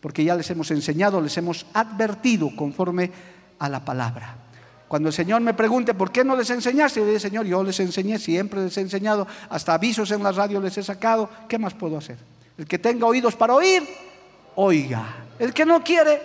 porque 0.00 0.24
ya 0.24 0.36
les 0.36 0.48
hemos 0.50 0.70
enseñado, 0.70 1.20
les 1.20 1.36
hemos 1.36 1.66
advertido 1.74 2.54
conforme 2.54 3.10
a 3.58 3.68
la 3.68 3.84
palabra. 3.84 4.36
Cuando 4.86 5.08
el 5.08 5.12
Señor 5.12 5.42
me 5.42 5.52
pregunte, 5.52 5.92
¿por 5.92 6.10
qué 6.10 6.24
no 6.24 6.34
les 6.34 6.48
enseñaste? 6.48 7.00
Yo 7.00 7.04
le 7.04 7.10
digo, 7.10 7.20
Señor, 7.20 7.46
yo 7.46 7.62
les 7.62 7.78
enseñé, 7.80 8.18
siempre 8.18 8.62
les 8.62 8.76
he 8.78 8.80
enseñado, 8.80 9.26
hasta 9.50 9.74
avisos 9.74 10.10
en 10.12 10.22
la 10.22 10.32
radio 10.32 10.60
les 10.60 10.78
he 10.78 10.82
sacado, 10.82 11.28
¿qué 11.46 11.58
más 11.58 11.74
puedo 11.74 11.98
hacer? 11.98 12.16
El 12.56 12.66
que 12.66 12.78
tenga 12.78 13.06
oídos 13.06 13.34
para 13.34 13.54
oír, 13.54 13.82
oiga. 14.54 15.04
El 15.38 15.52
que 15.52 15.66
no 15.66 15.82
quiere, 15.82 16.22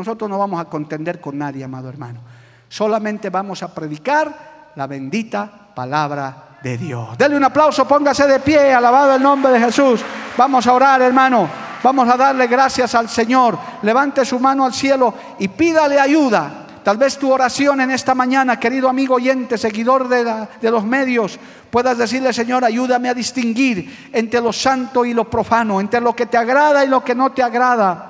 nosotros 0.00 0.28
no 0.30 0.38
vamos 0.38 0.60
a 0.60 0.64
contender 0.64 1.20
con 1.20 1.38
nadie, 1.38 1.62
amado 1.62 1.88
hermano. 1.88 2.20
Solamente 2.68 3.30
vamos 3.30 3.62
a 3.62 3.74
predicar 3.74 4.72
la 4.76 4.86
bendita 4.86 5.50
palabra 5.74 6.58
de 6.62 6.78
Dios. 6.78 7.18
Dele 7.18 7.36
un 7.36 7.44
aplauso, 7.44 7.86
póngase 7.86 8.26
de 8.26 8.40
pie, 8.40 8.72
alabado 8.72 9.14
el 9.14 9.22
nombre 9.22 9.52
de 9.52 9.60
Jesús. 9.60 10.00
Vamos 10.36 10.66
a 10.66 10.72
orar, 10.72 11.02
hermano. 11.02 11.48
Vamos 11.82 12.08
a 12.08 12.16
darle 12.16 12.46
gracias 12.46 12.94
al 12.94 13.08
Señor. 13.08 13.58
Levante 13.82 14.24
su 14.24 14.38
mano 14.38 14.64
al 14.64 14.74
cielo 14.74 15.14
y 15.38 15.48
pídale 15.48 15.98
ayuda. 15.98 16.66
Tal 16.82 16.96
vez 16.96 17.18
tu 17.18 17.30
oración 17.30 17.80
en 17.82 17.90
esta 17.90 18.14
mañana, 18.14 18.58
querido 18.58 18.88
amigo 18.88 19.16
oyente, 19.16 19.58
seguidor 19.58 20.08
de, 20.08 20.48
de, 20.60 20.70
los 20.70 20.84
medios, 20.84 21.38
puedas 21.70 21.98
decirle, 21.98 22.32
Señor, 22.32 22.64
ayúdame 22.64 23.10
a 23.10 23.14
distinguir 23.14 24.10
entre 24.12 24.40
lo 24.40 24.52
santo 24.52 25.04
y 25.04 25.12
lo 25.12 25.28
profano, 25.28 25.78
entre 25.78 26.00
lo 26.00 26.16
que 26.16 26.24
te 26.24 26.38
agrada 26.38 26.82
y 26.82 26.88
lo 26.88 27.04
que 27.04 27.14
no 27.14 27.32
te 27.32 27.42
agrada. 27.42 28.09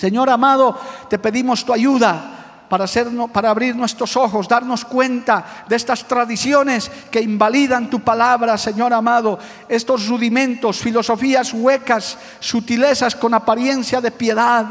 Señor 0.00 0.30
amado, 0.30 0.80
te 1.10 1.18
pedimos 1.18 1.62
tu 1.62 1.74
ayuda 1.74 2.64
para, 2.70 2.86
para 3.30 3.50
abrir 3.50 3.76
nuestros 3.76 4.16
ojos, 4.16 4.48
darnos 4.48 4.86
cuenta 4.86 5.64
de 5.68 5.76
estas 5.76 6.08
tradiciones 6.08 6.90
que 7.10 7.20
invalidan 7.20 7.90
tu 7.90 8.00
palabra, 8.00 8.56
Señor 8.56 8.94
amado, 8.94 9.38
estos 9.68 10.08
rudimentos, 10.08 10.78
filosofías 10.78 11.52
huecas, 11.52 12.16
sutilezas 12.38 13.14
con 13.14 13.34
apariencia 13.34 14.00
de 14.00 14.10
piedad. 14.10 14.64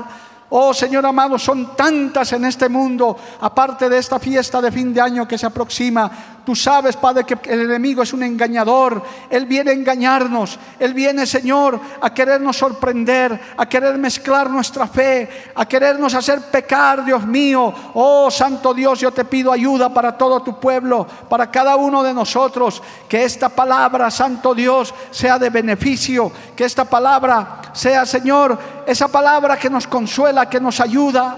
Oh 0.49 0.73
Señor 0.73 1.05
amado, 1.05 1.37
son 1.37 1.75
tantas 1.75 2.33
en 2.33 2.45
este 2.45 2.67
mundo, 2.67 3.15
aparte 3.39 3.87
de 3.87 3.99
esta 3.99 4.17
fiesta 4.17 4.59
de 4.59 4.71
fin 4.71 4.91
de 4.91 5.01
año 5.01 5.27
que 5.27 5.37
se 5.37 5.45
aproxima. 5.45 6.38
Tú 6.49 6.55
sabes, 6.55 6.97
Padre, 6.97 7.25
que 7.25 7.37
el 7.43 7.61
enemigo 7.61 8.01
es 8.01 8.11
un 8.11 8.23
engañador. 8.23 9.03
Él 9.29 9.45
viene 9.45 9.69
a 9.69 9.73
engañarnos. 9.75 10.57
Él 10.79 10.95
viene, 10.95 11.27
Señor, 11.27 11.79
a 12.01 12.11
querernos 12.11 12.57
sorprender, 12.57 13.39
a 13.55 13.69
querer 13.69 13.99
mezclar 13.99 14.49
nuestra 14.49 14.87
fe, 14.87 15.29
a 15.53 15.67
querernos 15.67 16.15
hacer 16.15 16.41
pecar, 16.49 17.05
Dios 17.05 17.23
mío. 17.23 17.71
Oh 17.93 18.31
Santo 18.31 18.73
Dios, 18.73 18.99
yo 18.99 19.11
te 19.11 19.25
pido 19.25 19.51
ayuda 19.51 19.93
para 19.93 20.17
todo 20.17 20.41
tu 20.41 20.59
pueblo, 20.59 21.05
para 21.29 21.51
cada 21.51 21.75
uno 21.75 22.01
de 22.01 22.15
nosotros. 22.15 22.81
Que 23.07 23.25
esta 23.25 23.49
palabra, 23.49 24.09
Santo 24.09 24.55
Dios, 24.55 24.91
sea 25.11 25.37
de 25.37 25.51
beneficio. 25.51 26.31
Que 26.55 26.65
esta 26.65 26.85
palabra 26.85 27.61
sea, 27.73 28.07
Señor, 28.07 28.57
esa 28.87 29.07
palabra 29.07 29.55
que 29.55 29.69
nos 29.69 29.85
consuela, 29.85 30.49
que 30.49 30.59
nos 30.59 30.79
ayuda. 30.79 31.37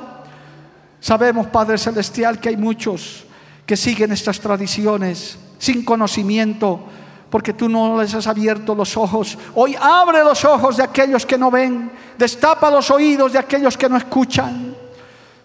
Sabemos, 1.01 1.47
Padre 1.47 1.78
Celestial, 1.78 2.39
que 2.39 2.47
hay 2.47 2.55
muchos 2.55 3.26
que 3.66 3.78
siguen 3.78 4.12
estas 4.12 4.39
tradiciones 4.39 5.38
sin 5.57 5.86
conocimiento, 5.86 6.80
porque 7.30 7.53
tú 7.53 7.70
no 7.70 8.01
les 8.01 8.14
has 8.14 8.28
abierto 8.28 8.76
los 8.76 8.97
ojos. 8.97 9.38
Hoy 9.55 9.76
abre 9.80 10.24
los 10.24 10.43
ojos 10.43 10.78
de 10.78 10.84
aquellos 10.84 11.26
que 11.26 11.38
no 11.38 11.51
ven, 11.51 11.91
destapa 12.18 12.70
los 12.72 12.89
oídos 12.91 13.34
de 13.34 13.39
aquellos 13.39 13.78
que 13.78 13.88
no 13.88 13.95
escuchan. 13.95 14.76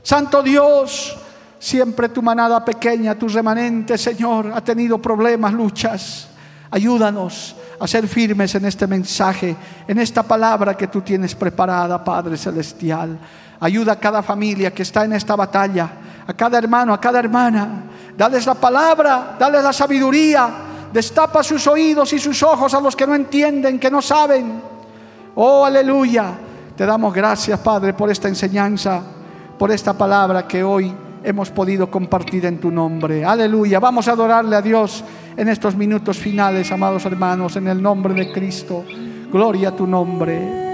Santo 0.02 0.42
Dios, 0.42 1.16
siempre 1.58 2.08
tu 2.08 2.22
manada 2.22 2.64
pequeña, 2.64 3.14
tu 3.14 3.28
remanente, 3.28 3.98
Señor, 3.98 4.52
ha 4.54 4.62
tenido 4.62 4.98
problemas, 4.98 5.52
luchas. 5.52 6.28
Ayúdanos 6.70 7.54
a 7.78 7.86
ser 7.86 8.08
firmes 8.08 8.54
en 8.54 8.64
este 8.64 8.86
mensaje, 8.86 9.54
en 9.86 9.98
esta 9.98 10.22
palabra 10.22 10.76
que 10.76 10.88
tú 10.88 11.02
tienes 11.02 11.34
preparada, 11.34 12.02
Padre 12.02 12.36
Celestial. 12.36 13.18
Ayuda 13.60 13.92
a 13.92 14.00
cada 14.00 14.22
familia 14.22 14.72
que 14.72 14.82
está 14.82 15.04
en 15.04 15.12
esta 15.12 15.36
batalla, 15.36 15.90
a 16.26 16.32
cada 16.32 16.58
hermano, 16.58 16.94
a 16.94 17.00
cada 17.00 17.18
hermana 17.18 17.84
Dales 18.16 18.46
la 18.46 18.54
palabra, 18.54 19.36
dales 19.38 19.62
la 19.62 19.72
sabiduría. 19.72 20.48
Destapa 20.92 21.42
sus 21.42 21.66
oídos 21.66 22.12
y 22.12 22.18
sus 22.18 22.42
ojos 22.42 22.72
a 22.72 22.80
los 22.80 22.96
que 22.96 23.06
no 23.06 23.14
entienden, 23.14 23.78
que 23.78 23.90
no 23.90 24.00
saben. 24.00 24.62
Oh, 25.34 25.64
aleluya. 25.64 26.32
Te 26.76 26.86
damos 26.86 27.12
gracias, 27.12 27.58
Padre, 27.60 27.92
por 27.94 28.10
esta 28.10 28.28
enseñanza, 28.28 29.02
por 29.58 29.70
esta 29.70 29.92
palabra 29.92 30.46
que 30.46 30.62
hoy 30.62 30.94
hemos 31.22 31.50
podido 31.50 31.90
compartir 31.90 32.46
en 32.46 32.58
tu 32.58 32.70
nombre. 32.70 33.24
Aleluya. 33.24 33.80
Vamos 33.80 34.08
a 34.08 34.12
adorarle 34.12 34.56
a 34.56 34.62
Dios 34.62 35.04
en 35.36 35.48
estos 35.48 35.76
minutos 35.76 36.18
finales, 36.18 36.70
amados 36.72 37.04
hermanos, 37.04 37.56
en 37.56 37.68
el 37.68 37.82
nombre 37.82 38.14
de 38.14 38.32
Cristo. 38.32 38.84
Gloria 39.30 39.70
a 39.70 39.76
tu 39.76 39.86
nombre. 39.86 40.65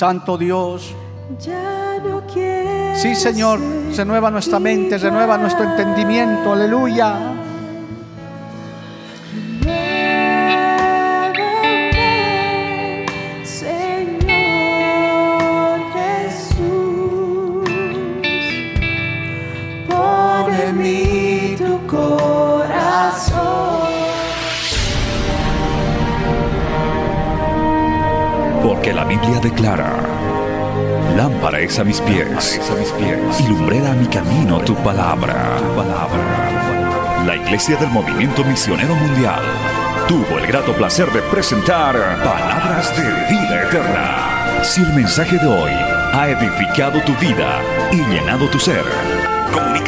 Santo 0.00 0.38
Dios. 0.38 0.94
Sí, 2.94 3.14
Señor, 3.14 3.60
renueva 3.94 4.30
nuestra 4.30 4.58
mente, 4.58 4.96
renueva 4.96 5.36
nuestro 5.36 5.64
entendimiento. 5.64 6.54
Aleluya. 6.54 7.39
La 28.94 29.04
Biblia 29.04 29.38
declara, 29.40 29.92
lámpara 31.16 31.60
es 31.60 31.78
a 31.78 31.84
mis 31.84 32.00
pies, 32.00 32.60
y 33.38 33.48
lumbrera 33.48 33.92
a 33.92 33.94
mi 33.94 34.06
camino 34.06 34.58
tu 34.60 34.74
palabra. 34.76 35.58
La 37.24 37.36
Iglesia 37.36 37.76
del 37.76 37.88
Movimiento 37.90 38.42
Misionero 38.44 38.94
Mundial 38.94 39.42
tuvo 40.08 40.38
el 40.38 40.46
grato 40.46 40.72
placer 40.72 41.10
de 41.12 41.22
presentar 41.22 41.94
Palabras 42.24 42.94
de 42.96 43.04
Vida 43.30 43.62
Eterna. 43.62 44.64
Si 44.64 44.82
el 44.82 44.92
mensaje 44.92 45.38
de 45.38 45.46
hoy 45.46 45.72
ha 46.12 46.28
edificado 46.28 47.00
tu 47.02 47.14
vida 47.14 47.62
y 47.92 47.96
llenado 48.12 48.48
tu 48.48 48.58
ser, 48.58 48.84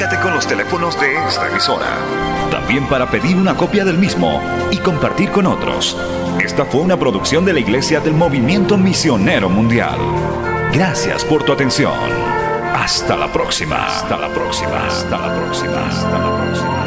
comunícate 0.03 0.23
con 0.23 0.35
los 0.35 0.47
teléfonos 0.47 1.01
de 1.01 1.15
esta 1.29 1.49
emisora. 1.49 1.87
También 2.51 2.89
para 2.89 3.09
pedir 3.09 3.37
una 3.37 3.55
copia 3.55 3.85
del 3.85 3.99
mismo 3.99 4.41
y 4.71 4.79
compartir 4.79 5.31
con 5.31 5.47
otros. 5.47 5.97
Esta 6.41 6.65
fue 6.65 6.81
una 6.81 6.99
producción 6.99 7.45
de 7.45 7.53
la 7.53 7.61
Iglesia 7.61 8.01
del 8.01 8.15
Movimiento 8.15 8.77
Misionero 8.77 9.49
Mundial. 9.49 9.99
Gracias 10.73 11.25
por 11.25 11.45
tu 11.45 11.53
atención. 11.53 11.95
Hasta 12.75 13.17
la 13.17 13.31
próxima. 13.33 13.87
Hasta 13.87 14.17
la 14.17 14.29
próxima. 14.29 14.87
Hasta 14.87 15.19
la 15.19 15.35
próxima. 15.37 15.87
Hasta 15.87 16.19
la 16.19 16.37
próxima. 16.37 16.82